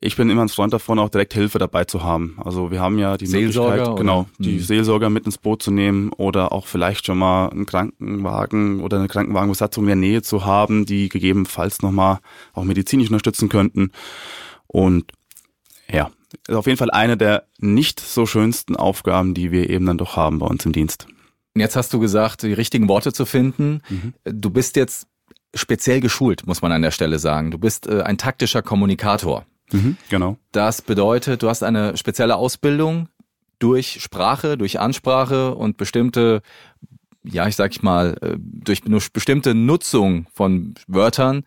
ich 0.00 0.16
bin 0.16 0.28
immer 0.28 0.42
ein 0.42 0.50
Freund 0.50 0.72
davon, 0.72 0.98
auch 0.98 1.08
direkt 1.08 1.32
Hilfe 1.32 1.58
dabei 1.58 1.84
zu 1.84 2.02
haben. 2.02 2.36
Also 2.44 2.70
wir 2.70 2.80
haben 2.80 2.98
ja 2.98 3.16
die 3.16 3.26
Seelsorger, 3.26 3.70
Möglichkeit, 3.70 3.96
genau, 3.96 4.20
oder? 4.20 4.28
die 4.38 4.58
Hm. 4.58 4.64
Seelsorger 4.64 5.08
mit 5.08 5.24
ins 5.24 5.38
Boot 5.38 5.62
zu 5.62 5.70
nehmen 5.70 6.12
oder 6.12 6.52
auch 6.52 6.66
vielleicht 6.66 7.06
schon 7.06 7.18
mal 7.18 7.48
einen 7.48 7.64
Krankenwagen 7.64 8.80
oder 8.82 8.98
eine 8.98 9.08
Krankenwagenbesatzung 9.08 9.84
in 9.84 9.88
der 9.88 9.96
Nähe 9.96 10.22
zu 10.22 10.44
haben, 10.44 10.84
die 10.84 11.08
gegebenenfalls 11.08 11.80
nochmal 11.80 12.18
auch 12.52 12.64
medizinisch 12.64 13.08
unterstützen 13.08 13.48
könnten. 13.48 13.92
Und 14.66 15.10
ja, 15.90 16.10
ist 16.46 16.54
auf 16.54 16.66
jeden 16.66 16.78
Fall 16.78 16.90
eine 16.90 17.16
der 17.16 17.44
nicht 17.58 17.98
so 17.98 18.26
schönsten 18.26 18.76
Aufgaben, 18.76 19.32
die 19.32 19.52
wir 19.52 19.70
eben 19.70 19.86
dann 19.86 19.98
doch 19.98 20.16
haben 20.16 20.38
bei 20.38 20.46
uns 20.46 20.66
im 20.66 20.72
Dienst. 20.72 21.06
Jetzt 21.56 21.76
hast 21.76 21.92
du 21.92 22.00
gesagt, 22.00 22.42
die 22.42 22.52
richtigen 22.52 22.88
Worte 22.88 23.12
zu 23.12 23.26
finden. 23.26 23.80
Mhm. 23.88 24.14
Du 24.24 24.50
bist 24.50 24.76
jetzt 24.76 25.06
speziell 25.54 26.00
geschult, 26.00 26.46
muss 26.46 26.62
man 26.62 26.72
an 26.72 26.82
der 26.82 26.90
Stelle 26.90 27.18
sagen. 27.18 27.50
Du 27.50 27.58
bist 27.58 27.86
äh, 27.86 28.02
ein 28.02 28.18
taktischer 28.18 28.62
Kommunikator. 28.62 29.46
Mhm, 29.72 29.96
genau. 30.08 30.36
Das 30.52 30.82
bedeutet, 30.82 31.42
du 31.42 31.48
hast 31.48 31.62
eine 31.62 31.96
spezielle 31.96 32.36
Ausbildung 32.36 33.08
durch 33.58 34.02
Sprache, 34.02 34.58
durch 34.58 34.80
Ansprache 34.80 35.54
und 35.54 35.76
bestimmte, 35.76 36.42
ja, 37.22 37.46
ich 37.46 37.56
sag 37.56 37.70
ich 37.70 37.82
mal, 37.82 38.16
äh, 38.20 38.36
durch 38.38 38.82
bestimmte 39.12 39.54
Nutzung 39.54 40.26
von 40.34 40.74
Wörtern 40.86 41.44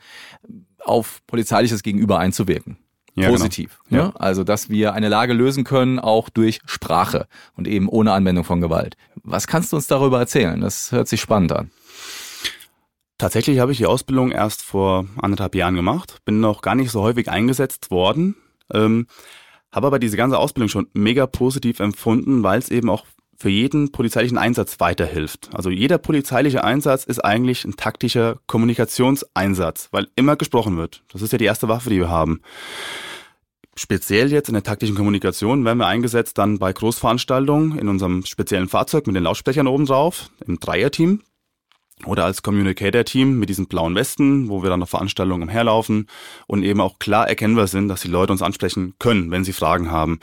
auf 0.80 1.22
polizeiliches 1.28 1.84
Gegenüber 1.84 2.20
einzuwirken. 2.20 2.78
Ja, 3.18 3.30
Positiv. 3.30 3.80
genau. 3.90 4.04
Ja. 4.04 4.14
Also, 4.16 4.44
dass 4.44 4.70
wir 4.70 4.94
eine 4.94 5.10
Lage 5.10 5.34
lösen 5.34 5.64
können, 5.64 5.98
auch 5.98 6.30
durch 6.30 6.60
Sprache 6.66 7.28
und 7.56 7.68
eben 7.68 7.90
ohne 7.90 8.14
Anwendung 8.14 8.44
von 8.44 8.62
Gewalt. 8.62 8.96
Was 9.24 9.48
kannst 9.48 9.72
du 9.72 9.76
uns 9.76 9.88
darüber 9.88 10.20
erzählen? 10.20 10.62
Das 10.62 10.92
hört 10.92 11.08
sich 11.08 11.20
spannend 11.20 11.52
an. 11.52 11.72
Tatsächlich 13.18 13.58
habe 13.60 13.72
ich 13.72 13.80
die 13.80 13.88
Ausbildung 13.88 14.32
erst 14.32 14.62
vor 14.62 15.06
anderthalb 15.20 15.56
Jahren 15.56 15.74
gemacht, 15.74 16.20
bin 16.26 16.40
noch 16.40 16.62
gar 16.62 16.76
nicht 16.76 16.92
so 16.92 17.02
häufig 17.02 17.32
eingesetzt 17.32 17.90
worden, 17.90 18.36
ähm, 18.72 19.08
habe 19.72 19.88
aber 19.88 19.98
diese 19.98 20.18
ganze 20.18 20.38
Ausbildung 20.38 20.70
schon 20.70 20.88
mega 20.94 21.26
positiv 21.26 21.80
empfunden, 21.80 22.44
weil 22.44 22.60
es 22.60 22.70
eben 22.70 22.92
auch 22.92 23.06
für 23.38 23.50
jeden 23.50 23.92
polizeilichen 23.92 24.38
Einsatz 24.38 24.80
weiterhilft. 24.80 25.50
Also 25.54 25.70
jeder 25.70 26.00
polizeiliche 26.00 26.64
Einsatz 26.64 27.04
ist 27.04 27.20
eigentlich 27.20 27.64
ein 27.66 27.76
taktischer 27.76 28.40
Kommunikationseinsatz, 28.48 29.90
weil 29.92 30.08
immer 30.16 30.36
gesprochen 30.36 30.76
wird. 30.78 31.04
Das 31.14 31.22
ist 31.22 31.32
ja 31.32 31.38
die 31.38 31.46
erste 31.46 31.68
Waffe, 31.68 31.92
die 31.92 32.00
wir 32.00 32.10
haben. 32.10 32.42
Speziell 33.76 34.32
jetzt 34.32 34.48
in 34.48 34.56
der 34.56 34.64
taktischen 34.64 34.96
Kommunikation 34.96 35.64
werden 35.64 35.78
wir 35.78 35.86
eingesetzt 35.86 36.40
dann 36.40 36.58
bei 36.58 36.74
Großveranstaltungen 36.74 37.78
in 37.78 37.90
unserem 37.90 38.26
speziellen 38.26 38.70
Fahrzeug 38.70 39.06
mit 39.06 39.16
den 39.16 39.24
Lautsprechern 39.24 39.68
oben 39.68 39.86
drauf, 39.86 40.32
im 40.48 40.60
Dreierteam 40.60 41.22
oder 42.06 42.26
als 42.26 42.42
Communicator-Team 42.42 43.38
mit 43.38 43.50
diesen 43.50 43.68
blauen 43.68 43.94
Westen, 43.94 44.50
wo 44.50 44.64
wir 44.64 44.72
dann 44.72 44.82
auf 44.82 44.90
Veranstaltungen 44.90 45.44
umherlaufen 45.44 46.08
und 46.48 46.64
eben 46.64 46.82
auch 46.82 46.98
klar 46.98 47.28
erkennbar 47.28 47.68
sind, 47.68 47.88
dass 47.88 48.02
die 48.02 48.08
Leute 48.08 48.32
uns 48.32 48.42
ansprechen 48.42 48.96
können, 48.98 49.30
wenn 49.30 49.44
sie 49.44 49.54
Fragen 49.54 49.92
haben. 49.92 50.22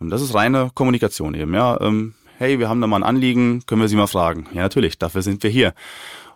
Und 0.00 0.10
das 0.10 0.22
ist 0.22 0.34
reine 0.34 0.70
Kommunikation 0.74 1.34
eben, 1.34 1.54
ja. 1.54 1.80
Ähm, 1.80 2.14
hey, 2.38 2.60
wir 2.60 2.68
haben 2.68 2.80
da 2.80 2.86
mal 2.86 2.98
ein 2.98 3.02
Anliegen, 3.02 3.66
können 3.66 3.80
wir 3.80 3.88
Sie 3.88 3.96
mal 3.96 4.06
fragen? 4.06 4.46
Ja, 4.52 4.62
natürlich, 4.62 4.96
dafür 4.96 5.22
sind 5.22 5.42
wir 5.42 5.50
hier. 5.50 5.74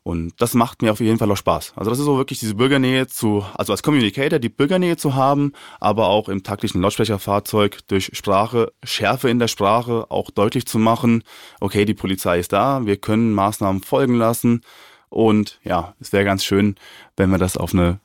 Und 0.02 0.32
das 0.42 0.54
macht 0.54 0.82
mir 0.82 0.90
auf 0.90 0.98
jeden 0.98 1.18
Fall 1.18 1.30
auch 1.30 1.36
Spaß. 1.36 1.74
Also 1.76 1.90
das 1.90 2.00
ist 2.00 2.06
so 2.06 2.16
wirklich 2.16 2.40
diese 2.40 2.56
Bürgernähe 2.56 3.06
zu, 3.06 3.46
also 3.54 3.72
als 3.72 3.84
Communicator 3.84 4.40
die 4.40 4.48
Bürgernähe 4.48 4.96
zu 4.96 5.14
haben, 5.14 5.52
aber 5.78 6.08
auch 6.08 6.28
im 6.28 6.42
taktischen 6.42 6.82
Lautsprecherfahrzeug 6.82 7.86
durch 7.86 8.10
Sprache, 8.14 8.72
Schärfe 8.82 9.30
in 9.30 9.38
der 9.38 9.46
Sprache 9.46 10.10
auch 10.10 10.30
deutlich 10.30 10.66
zu 10.66 10.80
machen, 10.80 11.22
okay, 11.60 11.84
die 11.84 11.94
Polizei 11.94 12.40
ist 12.40 12.52
da, 12.52 12.84
wir 12.84 12.96
können 12.96 13.32
Maßnahmen 13.32 13.84
folgen 13.84 14.16
lassen. 14.16 14.62
Und 15.08 15.60
ja, 15.62 15.94
es 16.00 16.12
wäre 16.12 16.24
ganz 16.24 16.42
schön, 16.44 16.74
wenn 17.16 17.30
wir 17.30 17.38
das 17.38 17.56
auf 17.56 17.74
eine 17.74 18.00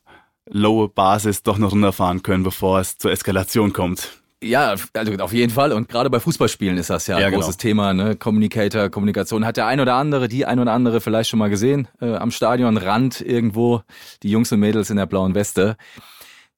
lowe 0.45 0.87
Basis 0.87 1.41
doch 1.41 1.57
noch 1.57 1.71
runterfahren 1.71 2.21
können, 2.21 2.43
bevor 2.43 2.79
es 2.79 2.99
zur 2.99 3.11
Eskalation 3.11 3.73
kommt. 3.73 4.21
Ja, 4.43 4.75
also 4.93 5.13
auf 5.17 5.33
jeden 5.33 5.51
Fall. 5.51 5.73
Und 5.73 5.89
gerade 5.89 6.09
bei 6.11 6.19
Fußballspielen 6.19 6.77
ist 6.77 6.91
das 6.91 7.07
ja 7.07 7.15
ein 7.15 7.21
Ja, 7.23 7.29
genau. 7.29 7.41
großes 7.41 7.57
Thema. 7.57 7.93
Ne? 7.93 8.15
Communicator, 8.15 8.89
Kommunikation 8.89 9.45
hat 9.45 9.57
der 9.57 9.65
ein 9.65 9.79
oder 9.79 9.95
andere, 9.95 10.27
die 10.27 10.45
ein 10.45 10.59
oder 10.59 10.73
andere 10.73 11.01
vielleicht 11.01 11.29
schon 11.29 11.39
mal 11.39 11.49
gesehen 11.49 11.87
äh, 12.01 12.13
am 12.13 12.29
Stadionrand 12.29 13.21
irgendwo. 13.21 13.81
Die 14.21 14.29
Jungs 14.29 14.51
und 14.51 14.59
Mädels 14.59 14.91
in 14.91 14.97
der 14.97 15.07
blauen 15.07 15.33
Weste. 15.33 15.75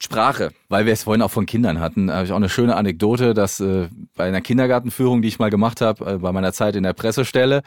Sprache, 0.02 0.52
weil 0.70 0.86
wir 0.86 0.94
es 0.94 1.04
vorhin 1.04 1.22
auch 1.22 1.32
von 1.32 1.46
Kindern 1.46 1.82
hatten, 1.82 2.10
habe 2.10 2.24
ich 2.26 2.32
auch 2.32 2.38
eine 2.38 2.48
schöne 2.48 2.78
Anekdote, 2.78 3.34
dass 3.34 3.60
äh, 3.60 3.90
bei 4.16 4.26
einer 4.26 4.40
Kindergartenführung, 4.40 5.22
die 5.22 5.28
ich 5.28 5.40
mal 5.40 5.50
gemacht 5.50 5.82
habe, 5.82 6.14
äh, 6.14 6.18
bei 6.20 6.32
meiner 6.32 6.54
Zeit 6.54 6.78
in 6.78 6.84
der 6.84 6.94
Pressestelle, 6.94 7.64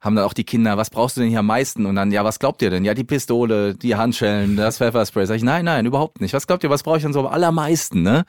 haben 0.00 0.14
dann 0.16 0.24
auch 0.24 0.32
die 0.34 0.44
Kinder, 0.44 0.76
was 0.76 0.90
brauchst 0.90 1.16
du 1.16 1.20
denn 1.22 1.30
hier 1.30 1.40
am 1.40 1.46
meisten? 1.46 1.86
Und 1.86 1.96
dann, 1.96 2.10
ja, 2.12 2.24
was 2.24 2.38
glaubt 2.38 2.62
ihr 2.62 2.70
denn? 2.70 2.84
Ja, 2.84 2.94
die 2.94 3.04
Pistole, 3.04 3.74
die 3.74 3.96
Handschellen, 3.96 4.56
das 4.56 4.78
Pfefferspray. 4.78 5.26
Sag 5.26 5.36
ich, 5.36 5.42
nein, 5.42 5.64
nein, 5.64 5.86
überhaupt 5.86 6.20
nicht. 6.20 6.32
Was 6.34 6.46
glaubt 6.46 6.62
ihr, 6.64 6.70
was 6.70 6.82
brauche 6.82 6.98
ich 6.98 7.02
denn 7.02 7.12
so 7.12 7.20
am 7.20 7.26
allermeisten? 7.26 8.02
Ne? 8.02 8.24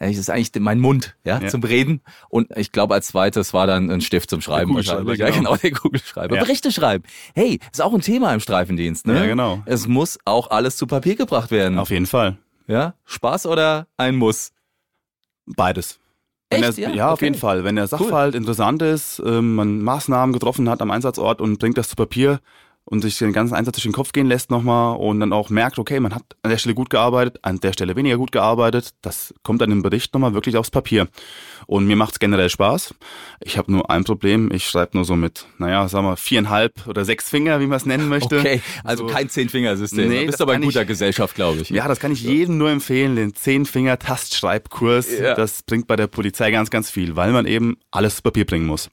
Ja, 0.00 0.06
Das 0.08 0.16
ist 0.16 0.30
eigentlich 0.30 0.50
mein 0.60 0.80
Mund, 0.80 1.14
ja, 1.24 1.38
Ja. 1.40 1.48
zum 1.48 1.62
Reden. 1.62 2.00
Und 2.28 2.50
ich 2.56 2.72
glaube, 2.72 2.94
als 2.94 3.08
zweites 3.08 3.52
war 3.54 3.66
dann 3.66 3.90
ein 3.90 4.00
Stift 4.00 4.30
zum 4.30 4.40
Schreiben. 4.40 4.74
Wahrscheinlich. 4.74 5.18
Ja, 5.18 5.26
genau. 5.26 5.38
genau, 5.50 5.56
der 5.56 5.70
Kugelschreiber. 5.72 6.36
Ja. 6.36 6.42
Berichte 6.42 6.72
schreiben. 6.72 7.04
Hey, 7.34 7.60
ist 7.70 7.80
auch 7.82 7.92
ein 7.94 8.00
Thema 8.00 8.32
im 8.34 8.40
Streifendienst, 8.40 9.06
ne? 9.06 9.16
Ja, 9.16 9.26
genau. 9.26 9.62
Es 9.66 9.86
muss 9.86 10.18
auch 10.24 10.50
alles 10.50 10.76
zu 10.76 10.86
Papier 10.86 11.16
gebracht 11.16 11.50
werden. 11.50 11.78
Auf 11.78 11.90
jeden 11.90 12.06
Fall. 12.06 12.38
Ja? 12.66 12.94
Spaß 13.04 13.46
oder 13.46 13.86
ein 13.96 14.16
Muss? 14.16 14.52
Beides. 15.46 15.98
Wenn 16.52 16.62
Echt? 16.62 16.78
er, 16.78 16.88
Ja, 16.90 16.94
ja, 16.94 17.06
auf 17.08 17.14
okay. 17.14 17.26
jeden 17.26 17.36
Fall. 17.38 17.64
Wenn 17.64 17.76
der 17.76 17.86
Sachverhalt 17.86 18.34
interessant 18.34 18.82
ist, 18.82 19.22
ähm, 19.24 19.54
man 19.54 19.80
Maßnahmen 19.80 20.32
getroffen 20.32 20.68
hat 20.68 20.82
am 20.82 20.90
Einsatzort 20.90 21.40
und 21.40 21.58
bringt 21.58 21.78
das 21.78 21.88
zu 21.88 21.96
Papier 21.96 22.40
und 22.84 23.00
sich 23.00 23.16
den 23.16 23.32
ganzen 23.32 23.54
Einsatz 23.54 23.76
durch 23.76 23.84
den 23.84 23.92
Kopf 23.92 24.12
gehen 24.12 24.26
lässt 24.26 24.50
nochmal 24.50 24.96
und 24.96 25.20
dann 25.20 25.32
auch 25.32 25.50
merkt, 25.50 25.78
okay, 25.78 26.00
man 26.00 26.14
hat 26.14 26.24
an 26.42 26.50
der 26.50 26.58
Stelle 26.58 26.74
gut 26.74 26.90
gearbeitet, 26.90 27.38
an 27.42 27.60
der 27.60 27.72
Stelle 27.72 27.94
weniger 27.96 28.16
gut 28.18 28.32
gearbeitet, 28.32 28.90
das 29.02 29.32
kommt 29.44 29.60
dann 29.62 29.70
im 29.70 29.82
Bericht 29.82 30.12
nochmal 30.14 30.34
wirklich 30.34 30.56
aufs 30.56 30.70
Papier. 30.70 31.08
Und 31.66 31.86
mir 31.86 31.94
macht's 31.96 32.18
generell 32.18 32.48
Spaß. 32.50 32.94
Ich 33.40 33.56
habe 33.56 33.70
nur 33.70 33.88
ein 33.88 34.02
Problem, 34.04 34.50
ich 34.52 34.66
schreibe 34.66 34.96
nur 34.96 35.04
so 35.04 35.14
mit, 35.14 35.46
naja, 35.58 35.86
sagen 35.88 36.06
wir, 36.06 36.16
viereinhalb 36.16 36.86
oder 36.88 37.04
sechs 37.04 37.30
Finger, 37.30 37.60
wie 37.60 37.66
man 37.66 37.76
es 37.76 37.86
nennen 37.86 38.08
möchte. 38.08 38.40
Okay, 38.40 38.60
also 38.82 39.06
So. 39.06 39.14
kein 39.14 39.28
Zehn-Fingersystem. 39.28 40.08
Nee, 40.08 40.20
du 40.22 40.26
bist 40.26 40.40
aber 40.42 40.54
in 40.56 40.62
guter 40.62 40.82
ich- 40.82 40.88
Gesellschaft, 40.88 41.36
glaube 41.36 41.60
ich. 41.60 41.70
Ja, 41.70 41.86
das 41.86 42.00
kann 42.00 42.10
ich 42.10 42.22
jedem 42.22 42.58
nur 42.58 42.70
empfehlen, 42.70 43.14
den 43.16 43.32
Zehn-Finger-Tastschreibkurs. 43.34 45.18
Ja. 45.18 45.34
Das 45.34 45.62
bringt 45.62 45.86
bei 45.86 45.96
der 45.96 46.08
Polizei 46.08 46.50
ganz, 46.50 46.70
ganz 46.70 46.90
viel, 46.90 47.16
weil 47.16 47.32
man 47.32 47.46
eben 47.46 47.76
alles 47.90 48.16
zu 48.16 48.22
Papier 48.22 48.44
bringen 48.44 48.66
muss. 48.66 48.90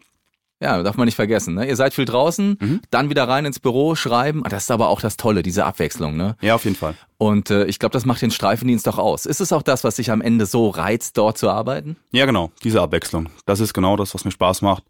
Ja, 0.62 0.84
darf 0.84 0.98
man 0.98 1.06
nicht 1.06 1.16
vergessen. 1.16 1.54
Ne? 1.56 1.68
Ihr 1.68 1.76
seid 1.78 1.94
viel 1.94 2.04
draußen, 2.06 2.58
Mhm. 2.60 2.82
dann 2.92 3.10
wieder 3.10 3.28
rein 3.28 3.46
ins 3.46 3.60
Büro, 3.60 3.96
schreiben. 3.96 4.44
Das 4.50 4.64
ist 4.64 4.72
aber 4.72 4.90
auch 4.90 5.00
das 5.00 5.16
Tolle, 5.16 5.42
diese 5.42 5.64
Abwechslung. 5.66 6.18
Ne? 6.18 6.36
Ja, 6.42 6.56
auf 6.56 6.66
jeden 6.66 6.76
Fall. 6.76 6.96
Und 7.18 7.50
äh, 7.50 7.66
ich 7.66 7.80
glaube, 7.80 7.94
das 7.94 8.06
macht 8.06 8.22
den 8.22 8.32
Streifendienst 8.32 8.86
doch 8.86 8.98
aus. 8.98 9.26
Ist 9.26 9.40
es 9.40 9.54
auch 9.54 9.62
das, 9.62 9.84
was 9.86 9.96
dich 9.96 10.12
am 10.12 10.20
Ende 10.22 10.46
so 10.46 10.70
reizt, 10.70 11.18
dort 11.18 11.38
zu 11.38 11.50
arbeiten? 11.50 11.96
Ja, 12.12 12.26
genau, 12.26 12.52
diese 12.64 12.82
Abwechslung. 12.82 13.30
Das 13.46 13.62
ist 13.62 13.74
genau 13.74 13.96
das, 13.96 14.14
was 14.14 14.26
mir 14.26 14.32
Spaß 14.32 14.62
macht. 14.62 14.84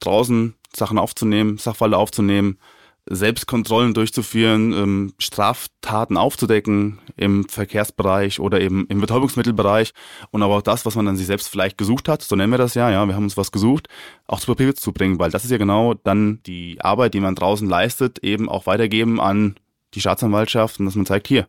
Draußen 0.00 0.54
Sachen 0.74 0.98
aufzunehmen, 0.98 1.58
Sachverhalte 1.58 1.98
aufzunehmen, 1.98 2.58
Selbstkontrollen 3.10 3.92
durchzuführen, 3.92 4.72
ähm, 4.72 5.12
Straftaten 5.18 6.16
aufzudecken 6.16 7.00
im 7.16 7.48
Verkehrsbereich 7.48 8.38
oder 8.38 8.60
eben 8.60 8.86
im 8.88 9.00
Betäubungsmittelbereich 9.00 9.92
und 10.30 10.42
aber 10.42 10.56
auch 10.56 10.62
das, 10.62 10.86
was 10.86 10.94
man 10.94 11.06
dann 11.06 11.16
sich 11.16 11.26
selbst 11.26 11.48
vielleicht 11.48 11.76
gesucht 11.76 12.08
hat, 12.08 12.22
so 12.22 12.36
nennen 12.36 12.52
wir 12.52 12.58
das 12.58 12.74
ja, 12.74 12.88
ja, 12.88 13.04
wir 13.06 13.16
haben 13.16 13.24
uns 13.24 13.36
was 13.36 13.50
gesucht, 13.50 13.88
auch 14.28 14.38
zu 14.38 14.46
Papier 14.46 14.76
zu 14.76 14.92
bringen, 14.92 15.18
weil 15.18 15.32
das 15.32 15.44
ist 15.44 15.50
ja 15.50 15.58
genau 15.58 15.94
dann 15.94 16.40
die 16.46 16.80
Arbeit, 16.80 17.14
die 17.14 17.20
man 17.20 17.34
draußen 17.34 17.68
leistet, 17.68 18.20
eben 18.20 18.48
auch 18.48 18.66
weitergeben 18.66 19.20
an 19.20 19.56
die 19.94 20.00
Staatsanwaltschaft 20.00 20.78
und 20.78 20.86
dass 20.86 20.94
man 20.94 21.06
zeigt, 21.06 21.26
hier, 21.26 21.48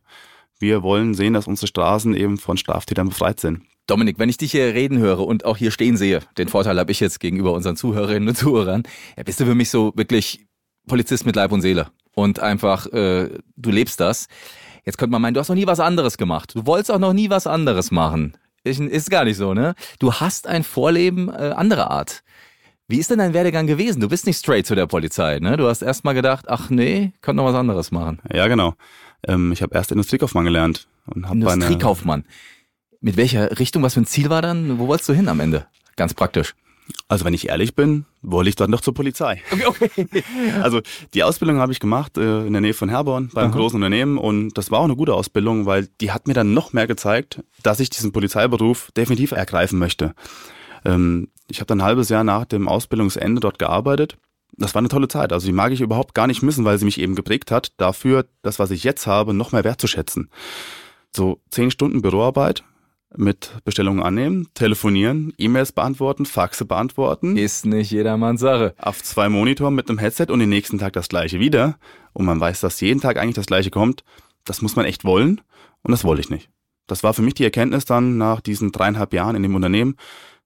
wir 0.58 0.82
wollen 0.82 1.14
sehen, 1.14 1.34
dass 1.34 1.48
unsere 1.48 1.68
Straßen 1.68 2.16
eben 2.16 2.38
von 2.38 2.58
Straftätern 2.58 3.10
befreit 3.10 3.40
sind. 3.40 3.62
Dominik, 3.88 4.20
wenn 4.20 4.30
ich 4.30 4.38
dich 4.38 4.52
hier 4.52 4.74
reden 4.74 5.00
höre 5.00 5.20
und 5.20 5.46
auch 5.46 5.58
hier 5.58 5.72
stehen 5.72 5.98
sehe, 5.98 6.22
den 6.38 6.48
Vorteil 6.48 6.80
habe 6.80 6.92
ich 6.92 7.00
jetzt 7.00 7.20
gegenüber 7.20 7.52
unseren 7.54 7.76
Zuhörerinnen 7.76 8.30
und 8.30 8.36
Zuhörern, 8.36 8.84
bist 9.26 9.40
du 9.40 9.46
für 9.46 9.56
mich 9.56 9.70
so 9.70 9.92
wirklich 9.96 10.46
Polizist 10.88 11.26
mit 11.26 11.36
Leib 11.36 11.52
und 11.52 11.62
Seele. 11.62 11.88
Und 12.14 12.40
einfach, 12.40 12.88
äh, 12.88 13.30
du 13.56 13.72
lebst 13.72 14.00
das. 14.00 14.28
Jetzt 14.86 14.98
könnte 14.98 15.12
man 15.12 15.22
meinen, 15.22 15.34
du 15.34 15.40
hast 15.40 15.50
noch 15.50 15.56
nie 15.56 15.68
was 15.68 15.80
anderes 15.80 16.18
gemacht. 16.18 16.56
Du 16.56 16.66
wolltest 16.66 16.92
auch 16.92 17.00
noch 17.00 17.14
nie 17.14 17.30
was 17.30 17.48
anderes 17.48 17.92
machen. 17.92 18.34
Ich, 18.64 18.80
ist 18.80 19.10
gar 19.10 19.26
nicht 19.26 19.38
so, 19.38 19.54
ne? 19.54 19.76
Du 20.00 20.14
hast 20.14 20.48
ein 20.48 20.64
Vorleben 20.64 21.30
äh, 21.30 21.54
anderer 21.56 21.90
Art. 21.90 22.24
Wie 22.88 22.98
ist 22.98 23.10
denn 23.10 23.20
dein 23.20 23.34
Werdegang 23.34 23.68
gewesen? 23.68 24.02
Du 24.02 24.10
bist 24.10 24.26
nicht 24.26 24.38
straight 24.38 24.68
zu 24.68 24.76
der 24.76 24.86
Polizei, 24.86 25.40
ne? 25.40 25.56
Du 25.56 25.68
hast 25.68 25.82
erst 25.82 26.04
mal 26.04 26.14
gedacht, 26.14 26.46
ach 26.50 26.70
nee, 26.70 27.14
könnte 27.22 27.38
noch 27.38 27.50
was 27.50 27.56
anderes 27.56 27.92
machen. 27.92 28.22
Ja, 28.32 28.48
genau. 28.48 28.76
Ähm, 29.26 29.52
ich 29.52 29.62
habe 29.62 29.74
erst 29.74 29.92
Industriekaufmann 29.92 30.46
gelernt. 30.46 30.88
Und 31.06 31.26
hab 31.26 31.34
Industriekaufmann. 31.34 32.26
Mit 33.00 33.18
welcher 33.18 33.60
Richtung, 33.60 33.82
was 33.82 33.94
für 33.94 34.02
ein 34.02 34.06
Ziel 34.06 34.30
war 34.30 34.42
dann? 34.42 34.78
Wo 34.78 34.88
wolltest 34.88 35.10
du 35.10 35.14
hin 35.14 35.28
am 35.28 35.40
Ende? 35.40 35.68
Ganz 35.96 36.14
praktisch. 36.14 36.54
Also 37.08 37.26
wenn 37.26 37.34
ich 37.34 37.50
ehrlich 37.50 37.76
bin, 37.76 38.06
wollte 38.22 38.50
ich 38.50 38.56
dann 38.56 38.72
doch 38.72 38.82
zur 38.82 38.94
Polizei. 38.94 39.42
Okay, 39.52 39.66
okay. 39.66 40.24
Also 40.62 40.82
die 41.14 41.24
Ausbildung 41.24 41.58
habe 41.58 41.72
ich 41.72 41.80
gemacht 41.80 42.18
äh, 42.18 42.46
in 42.46 42.54
der 42.54 42.62
Nähe 42.62 42.74
von 42.74 42.90
Herborn 42.90 43.30
beim 43.34 43.52
Aha. 43.52 43.58
großen 43.58 43.76
Unternehmen 43.76 44.18
und 44.18 44.58
das 44.58 44.72
war 44.72 44.80
auch 44.80 44.86
eine 44.86 44.96
gute 44.96 45.14
Ausbildung, 45.14 45.66
weil 45.66 45.88
die 46.00 46.12
hat 46.12 46.28
mir 46.28 46.34
dann 46.34 46.54
noch 46.54 46.74
mehr 46.74 46.88
gezeigt, 46.88 47.44
dass 47.64 47.80
ich 47.80 47.90
diesen 47.90 48.12
Polizeiberuf 48.12 48.92
definitiv 48.96 49.32
ergreifen 49.32 49.80
möchte. 49.80 50.14
Ähm, 50.86 51.30
ich 51.50 51.60
habe 51.60 51.68
dann 51.68 51.82
ein 51.82 51.86
halbes 51.86 52.10
Jahr 52.10 52.24
nach 52.24 52.46
dem 52.46 52.68
Ausbildungsende 52.68 53.42
dort 53.42 53.60
gearbeitet. 53.60 54.18
Das 54.58 54.74
war 54.74 54.80
eine 54.80 54.90
tolle 54.90 55.08
Zeit. 55.08 55.34
Also 55.34 55.48
die 55.48 55.54
mag 55.54 55.72
ich 55.72 55.82
überhaupt 55.82 56.14
gar 56.14 56.28
nicht 56.28 56.42
missen, 56.42 56.66
weil 56.66 56.78
sie 56.78 56.86
mich 56.86 57.00
eben 57.00 57.16
geprägt 57.16 57.52
hat, 57.52 57.74
dafür 57.78 58.26
das, 58.42 58.60
was 58.60 58.72
ich 58.72 58.84
jetzt 58.84 59.08
habe, 59.08 59.34
noch 59.34 59.52
mehr 59.52 59.64
wertzuschätzen. 59.64 60.30
So 61.16 61.42
zehn 61.50 61.72
Stunden 61.72 62.02
Büroarbeit, 62.02 62.64
mit 63.16 63.52
Bestellungen 63.66 64.04
annehmen, 64.04 64.48
telefonieren, 64.54 65.34
E-Mails 65.38 65.72
beantworten, 65.72 66.26
Faxe 66.26 66.66
beantworten. 66.66 67.36
Ist 67.38 67.66
nicht 67.66 67.92
jedermanns 67.92 68.42
Sache. 68.42 68.74
Auf 68.78 69.04
zwei 69.04 69.30
Monitoren 69.30 69.76
mit 69.76 69.90
einem 69.90 70.00
Headset 70.00 70.28
und 70.30 70.40
den 70.40 70.50
nächsten 70.50 70.80
Tag 70.80 70.94
das 70.94 71.10
gleiche 71.10 71.40
wieder. 71.40 71.78
Und 72.14 72.26
man 72.26 72.40
weiß, 72.40 72.62
dass 72.62 72.82
jeden 72.82 73.02
Tag 73.02 73.18
eigentlich 73.18 73.36
das 73.36 73.46
gleiche 73.46 73.70
kommt. 73.70 74.04
Das 74.46 74.62
muss 74.62 74.76
man 74.76 74.86
echt 74.86 75.04
wollen 75.04 75.42
und 75.84 75.92
das 75.92 76.04
wollte 76.04 76.22
ich 76.22 76.30
nicht. 76.30 76.50
Das 76.88 77.04
war 77.04 77.14
für 77.14 77.22
mich 77.22 77.36
die 77.36 77.44
Erkenntnis 77.44 77.86
dann 77.86 78.18
nach 78.18 78.42
diesen 78.42 78.72
dreieinhalb 78.72 79.14
Jahren 79.14 79.36
in 79.36 79.44
dem 79.44 79.56
Unternehmen. 79.56 79.96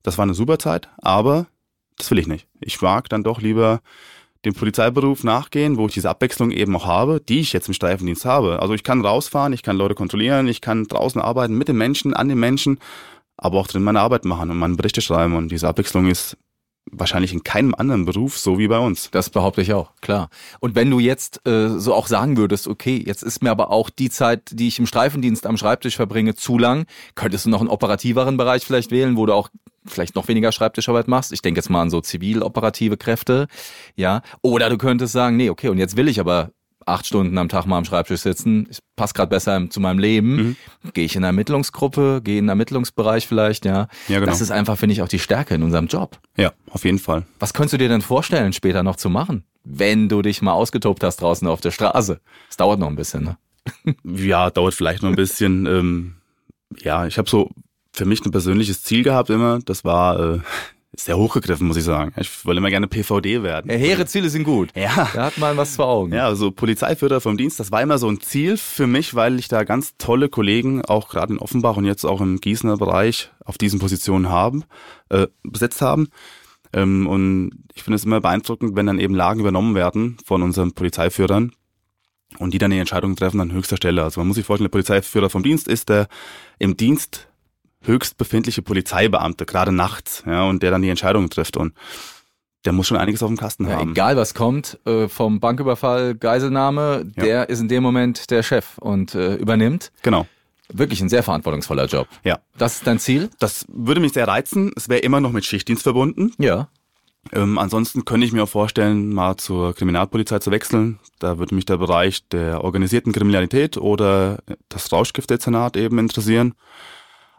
Das 0.03 0.17
war 0.17 0.23
eine 0.23 0.33
super 0.33 0.59
Zeit, 0.59 0.89
aber 0.97 1.47
das 1.97 2.11
will 2.11 2.19
ich 2.19 2.27
nicht. 2.27 2.47
Ich 2.59 2.81
mag 2.81 3.09
dann 3.09 3.23
doch 3.23 3.41
lieber 3.41 3.81
dem 4.45 4.53
Polizeiberuf 4.53 5.23
nachgehen, 5.23 5.77
wo 5.77 5.87
ich 5.87 5.93
diese 5.93 6.09
Abwechslung 6.09 6.51
eben 6.51 6.75
auch 6.75 6.85
habe, 6.85 7.19
die 7.19 7.39
ich 7.39 7.53
jetzt 7.53 7.67
im 7.67 7.73
Streifendienst 7.73 8.25
habe. 8.25 8.61
Also 8.61 8.73
ich 8.73 8.83
kann 8.83 9.03
rausfahren, 9.03 9.53
ich 9.53 9.63
kann 9.63 9.77
Leute 9.77 9.95
kontrollieren, 9.95 10.47
ich 10.47 10.61
kann 10.61 10.85
draußen 10.85 11.19
arbeiten 11.19 11.57
mit 11.57 11.67
den 11.67 11.77
Menschen, 11.77 12.13
an 12.13 12.29
den 12.29 12.39
Menschen, 12.39 12.79
aber 13.37 13.59
auch 13.59 13.67
drin 13.67 13.83
meine 13.83 13.99
Arbeit 13.99 14.25
machen 14.25 14.51
und 14.51 14.57
meine 14.57 14.75
Berichte 14.75 15.01
schreiben. 15.01 15.35
Und 15.35 15.51
diese 15.51 15.67
Abwechslung 15.67 16.07
ist 16.07 16.37
wahrscheinlich 16.91 17.33
in 17.33 17.43
keinem 17.43 17.73
anderen 17.75 18.05
Beruf 18.05 18.37
so 18.37 18.59
wie 18.59 18.67
bei 18.67 18.79
uns. 18.79 19.09
Das 19.11 19.29
behaupte 19.29 19.61
ich 19.61 19.73
auch, 19.73 19.91
klar. 20.01 20.29
Und 20.59 20.75
wenn 20.75 20.89
du 20.89 20.99
jetzt 20.99 21.45
äh, 21.47 21.69
so 21.79 21.93
auch 21.93 22.07
sagen 22.07 22.37
würdest, 22.37 22.67
okay, 22.67 23.01
jetzt 23.05 23.23
ist 23.23 23.41
mir 23.41 23.51
aber 23.51 23.71
auch 23.71 23.89
die 23.89 24.09
Zeit, 24.09 24.51
die 24.51 24.67
ich 24.67 24.79
im 24.79 24.85
Streifendienst 24.85 25.45
am 25.45 25.57
Schreibtisch 25.57 25.95
verbringe, 25.95 26.35
zu 26.35 26.57
lang, 26.57 26.85
könntest 27.15 27.45
du 27.45 27.49
noch 27.49 27.59
einen 27.59 27.69
operativeren 27.69 28.37
Bereich 28.37 28.65
vielleicht 28.65 28.91
wählen, 28.91 29.17
wo 29.17 29.25
du 29.25 29.33
auch 29.33 29.49
vielleicht 29.85 30.15
noch 30.15 30.27
weniger 30.27 30.51
Schreibtischarbeit 30.51 31.07
machst. 31.07 31.31
Ich 31.31 31.41
denke 31.41 31.59
jetzt 31.59 31.69
mal 31.69 31.81
an 31.81 31.89
so 31.89 32.01
zivil-operative 32.01 32.97
Kräfte, 32.97 33.47
ja. 33.95 34.21
Oder 34.41 34.69
du 34.69 34.77
könntest 34.77 35.13
sagen, 35.13 35.37
nee, 35.37 35.49
okay, 35.49 35.69
und 35.69 35.77
jetzt 35.77 35.97
will 35.97 36.07
ich 36.07 36.19
aber 36.19 36.51
acht 36.85 37.05
Stunden 37.07 37.37
am 37.37 37.49
Tag 37.49 37.65
mal 37.65 37.77
am 37.77 37.85
Schreibtisch 37.85 38.21
sitzen, 38.21 38.67
ich 38.69 38.79
passe 38.95 39.13
gerade 39.13 39.29
besser 39.29 39.69
zu 39.69 39.79
meinem 39.79 39.99
Leben, 39.99 40.35
mhm. 40.35 40.55
gehe 40.93 41.05
ich 41.05 41.15
in 41.15 41.23
eine 41.23 41.27
Ermittlungsgruppe, 41.27 42.21
gehe 42.23 42.37
in 42.37 42.43
einen 42.45 42.49
Ermittlungsbereich 42.49 43.27
vielleicht, 43.27 43.65
ja. 43.65 43.87
ja 44.07 44.19
genau. 44.19 44.31
Das 44.31 44.41
ist 44.41 44.51
einfach, 44.51 44.77
finde 44.77 44.93
ich, 44.93 45.01
auch 45.01 45.07
die 45.07 45.19
Stärke 45.19 45.55
in 45.55 45.63
unserem 45.63 45.87
Job. 45.87 46.19
Ja, 46.37 46.53
auf 46.69 46.85
jeden 46.85 46.99
Fall. 46.99 47.25
Was 47.39 47.53
könntest 47.53 47.73
du 47.73 47.77
dir 47.77 47.89
denn 47.89 48.01
vorstellen, 48.01 48.53
später 48.53 48.83
noch 48.83 48.95
zu 48.95 49.09
machen, 49.09 49.43
wenn 49.63 50.09
du 50.09 50.21
dich 50.21 50.41
mal 50.41 50.53
ausgetobt 50.53 51.03
hast 51.03 51.17
draußen 51.17 51.47
auf 51.47 51.61
der 51.61 51.71
Straße? 51.71 52.21
Es 52.49 52.57
dauert 52.57 52.79
noch 52.79 52.87
ein 52.87 52.95
bisschen, 52.95 53.23
ne? 53.23 53.37
ja, 54.03 54.49
dauert 54.51 54.75
vielleicht 54.75 55.01
noch 55.01 55.09
ein 55.09 55.15
bisschen. 55.15 55.65
ähm, 55.65 56.15
ja, 56.77 57.07
ich 57.07 57.17
habe 57.17 57.29
so 57.29 57.49
für 57.91 58.05
mich 58.05 58.23
ein 58.25 58.31
persönliches 58.31 58.83
Ziel 58.83 59.03
gehabt 59.03 59.29
immer. 59.29 59.59
Das 59.65 59.83
war 59.85 60.19
äh, 60.19 60.39
sehr 61.03 61.17
hochgegriffen, 61.17 61.67
muss 61.67 61.77
ich 61.77 61.83
sagen. 61.83 62.13
Ich 62.17 62.45
wollte 62.45 62.59
immer 62.59 62.69
gerne 62.69 62.87
PVD 62.87 63.43
werden. 63.43 63.71
Ja, 63.71 63.77
hehre 63.77 64.05
Ziele 64.05 64.29
sind 64.29 64.43
gut. 64.43 64.69
Ja. 64.75 65.09
Da 65.13 65.25
hat 65.25 65.37
man 65.37 65.57
was 65.57 65.75
vor 65.75 65.87
Augen. 65.87 66.13
Ja, 66.13 66.25
also 66.25 66.51
Polizeiführer 66.51 67.21
vom 67.21 67.37
Dienst, 67.37 67.59
das 67.59 67.71
war 67.71 67.81
immer 67.81 67.97
so 67.97 68.09
ein 68.09 68.21
Ziel 68.21 68.57
für 68.57 68.87
mich, 68.87 69.15
weil 69.15 69.39
ich 69.39 69.47
da 69.47 69.63
ganz 69.63 69.97
tolle 69.97 70.29
Kollegen, 70.29 70.83
auch 70.83 71.09
gerade 71.09 71.33
in 71.33 71.39
Offenbach 71.39 71.77
und 71.77 71.85
jetzt 71.85 72.05
auch 72.05 72.21
im 72.21 72.39
Gießener 72.39 72.77
Bereich 72.77 73.31
auf 73.43 73.57
diesen 73.57 73.79
Positionen 73.79 74.29
haben, 74.29 74.63
äh, 75.09 75.27
besetzt 75.43 75.81
haben. 75.81 76.07
Ähm, 76.73 77.07
und 77.07 77.51
ich 77.73 77.83
finde 77.83 77.95
es 77.95 78.05
immer 78.05 78.21
beeindruckend, 78.21 78.75
wenn 78.75 78.85
dann 78.85 78.99
eben 78.99 79.15
Lagen 79.15 79.39
übernommen 79.39 79.75
werden 79.75 80.17
von 80.25 80.41
unseren 80.41 80.73
Polizeiführern 80.73 81.53
und 82.39 82.53
die 82.53 82.57
dann 82.57 82.71
die 82.71 82.79
Entscheidungen 82.79 83.15
treffen 83.15 83.39
an 83.39 83.53
höchster 83.53 83.77
Stelle. 83.77 84.03
Also 84.03 84.19
man 84.19 84.27
muss 84.27 84.35
sich 84.35 84.45
vorstellen, 84.45 84.65
der 84.65 84.71
Polizeiführer 84.71 85.29
vom 85.29 85.43
Dienst 85.43 85.67
ist 85.67 85.89
der 85.89 86.07
im 86.59 86.77
Dienst 86.77 87.27
höchst 87.87 88.17
befindliche 88.17 88.61
Polizeibeamte, 88.61 89.45
gerade 89.45 89.71
nachts, 89.71 90.23
ja, 90.25 90.43
und 90.43 90.63
der 90.63 90.71
dann 90.71 90.81
die 90.81 90.89
Entscheidungen 90.89 91.29
trifft 91.29 91.57
und 91.57 91.73
der 92.65 92.73
muss 92.73 92.87
schon 92.87 92.97
einiges 92.97 93.21
auf 93.21 93.29
dem 93.29 93.37
Kasten 93.37 93.67
ja, 93.67 93.77
haben. 93.77 93.91
Egal 93.91 94.17
was 94.17 94.33
kommt, 94.33 94.79
äh, 94.85 95.07
vom 95.07 95.39
Banküberfall, 95.39 96.15
Geiselnahme, 96.15 97.11
ja. 97.15 97.23
der 97.23 97.49
ist 97.49 97.59
in 97.59 97.67
dem 97.67 97.83
Moment 97.83 98.31
der 98.31 98.43
Chef 98.43 98.77
und 98.79 99.15
äh, 99.15 99.35
übernimmt. 99.35 99.91
Genau. 100.01 100.25
Wirklich 100.69 100.99
ein 101.01 101.09
sehr 101.09 101.21
verantwortungsvoller 101.21 101.85
Job. 101.85 102.07
Ja. 102.23 102.39
Das 102.57 102.77
ist 102.77 102.87
dein 102.87 102.97
Ziel? 102.97 103.29
Das 103.39 103.65
würde 103.69 104.01
mich 104.01 104.13
sehr 104.13 104.27
reizen. 104.27 104.71
Es 104.75 104.89
wäre 104.89 105.01
immer 105.01 105.21
noch 105.21 105.31
mit 105.31 105.45
Schichtdienst 105.45 105.83
verbunden. 105.83 106.31
Ja. 106.39 106.69
Ähm, 107.33 107.57
ansonsten 107.57 108.05
könnte 108.05 108.25
ich 108.25 108.33
mir 108.33 108.43
auch 108.43 108.49
vorstellen, 108.49 109.13
mal 109.13 109.37
zur 109.37 109.73
Kriminalpolizei 109.75 110.39
zu 110.39 110.51
wechseln. 110.51 110.99
Da 111.19 111.37
würde 111.37 111.55
mich 111.55 111.65
der 111.65 111.77
Bereich 111.77 112.27
der 112.29 112.63
organisierten 112.63 113.13
Kriminalität 113.13 113.77
oder 113.77 114.39
das 114.69 114.91
Rauschgiftdezernat 114.91 115.77
eben 115.77 115.99
interessieren. 115.99 116.55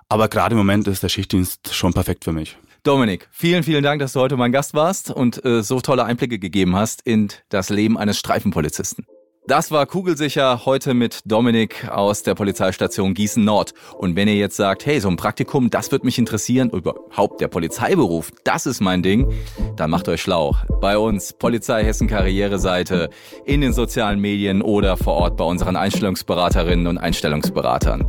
Aber 0.09 0.29
gerade 0.29 0.53
im 0.53 0.59
Moment 0.59 0.87
ist 0.87 1.03
der 1.03 1.09
Schichtdienst 1.09 1.75
schon 1.75 1.93
perfekt 1.93 2.25
für 2.25 2.33
mich. 2.33 2.57
Dominik, 2.85 3.29
vielen, 3.33 3.65
vielen 3.65 3.83
Dank, 3.83 4.01
dass 4.01 4.13
du 4.13 4.21
heute 4.21 4.37
mein 4.37 4.53
Gast 4.53 4.73
warst 4.73 5.11
und 5.11 5.45
äh, 5.45 5.63
so 5.63 5.81
tolle 5.81 6.05
Einblicke 6.05 6.39
gegeben 6.39 6.77
hast 6.77 7.03
in 7.03 7.29
das 7.49 7.69
Leben 7.69 7.99
eines 7.99 8.17
Streifenpolizisten. 8.19 9.07
Das 9.49 9.71
war 9.71 9.87
Kugelsicher 9.87 10.67
heute 10.67 10.93
mit 10.93 11.21
Dominik 11.25 11.89
aus 11.89 12.25
der 12.25 12.35
Polizeistation 12.35 13.15
Gießen 13.15 13.45
Nord. 13.45 13.75
Und 13.97 14.17
wenn 14.17 14.27
ihr 14.27 14.35
jetzt 14.35 14.57
sagt, 14.57 14.87
hey, 14.87 14.99
so 14.99 15.09
ein 15.09 15.17
Praktikum, 15.17 15.71
das 15.71 15.93
wird 15.93 16.03
mich 16.03 16.19
interessieren, 16.19 16.71
überhaupt 16.71 17.41
der 17.41 17.47
Polizeiberuf, 17.47 18.33
das 18.43 18.67
ist 18.67 18.81
mein 18.81 19.05
Ding, 19.05 19.33
dann 19.77 19.91
macht 19.91 20.09
euch 20.09 20.21
schlau. 20.21 20.57
Bei 20.81 20.99
uns 20.99 21.33
Polizei 21.33 21.85
Hessen 21.85 22.09
Karriereseite, 22.09 23.09
in 23.45 23.61
den 23.61 23.73
sozialen 23.73 24.21
Medien 24.21 24.63
oder 24.63 24.97
vor 24.97 25.15
Ort 25.15 25.37
bei 25.37 25.45
unseren 25.45 25.77
Einstellungsberaterinnen 25.77 26.89
und 26.89 26.99
Einstellungsberatern. 26.99 28.05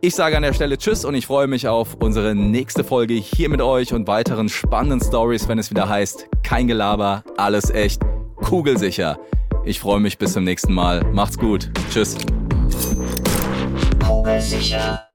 Ich 0.00 0.14
sage 0.14 0.36
an 0.36 0.44
der 0.44 0.52
Stelle 0.52 0.78
Tschüss 0.78 1.04
und 1.04 1.16
ich 1.16 1.26
freue 1.26 1.48
mich 1.48 1.66
auf 1.66 1.96
unsere 1.98 2.32
nächste 2.32 2.84
Folge 2.84 3.14
hier 3.14 3.48
mit 3.48 3.60
euch 3.60 3.92
und 3.92 4.06
weiteren 4.06 4.48
spannenden 4.48 5.00
Stories, 5.00 5.48
wenn 5.48 5.58
es 5.58 5.70
wieder 5.70 5.88
heißt, 5.88 6.28
kein 6.44 6.68
Gelaber, 6.68 7.24
alles 7.36 7.70
echt, 7.70 8.00
kugelsicher. 8.36 9.18
Ich 9.64 9.80
freue 9.80 9.98
mich 9.98 10.16
bis 10.16 10.34
zum 10.34 10.44
nächsten 10.44 10.72
Mal. 10.72 11.02
Macht's 11.12 11.36
gut. 11.36 11.72
Tschüss. 11.90 12.16
Kugelsicher. 14.06 15.07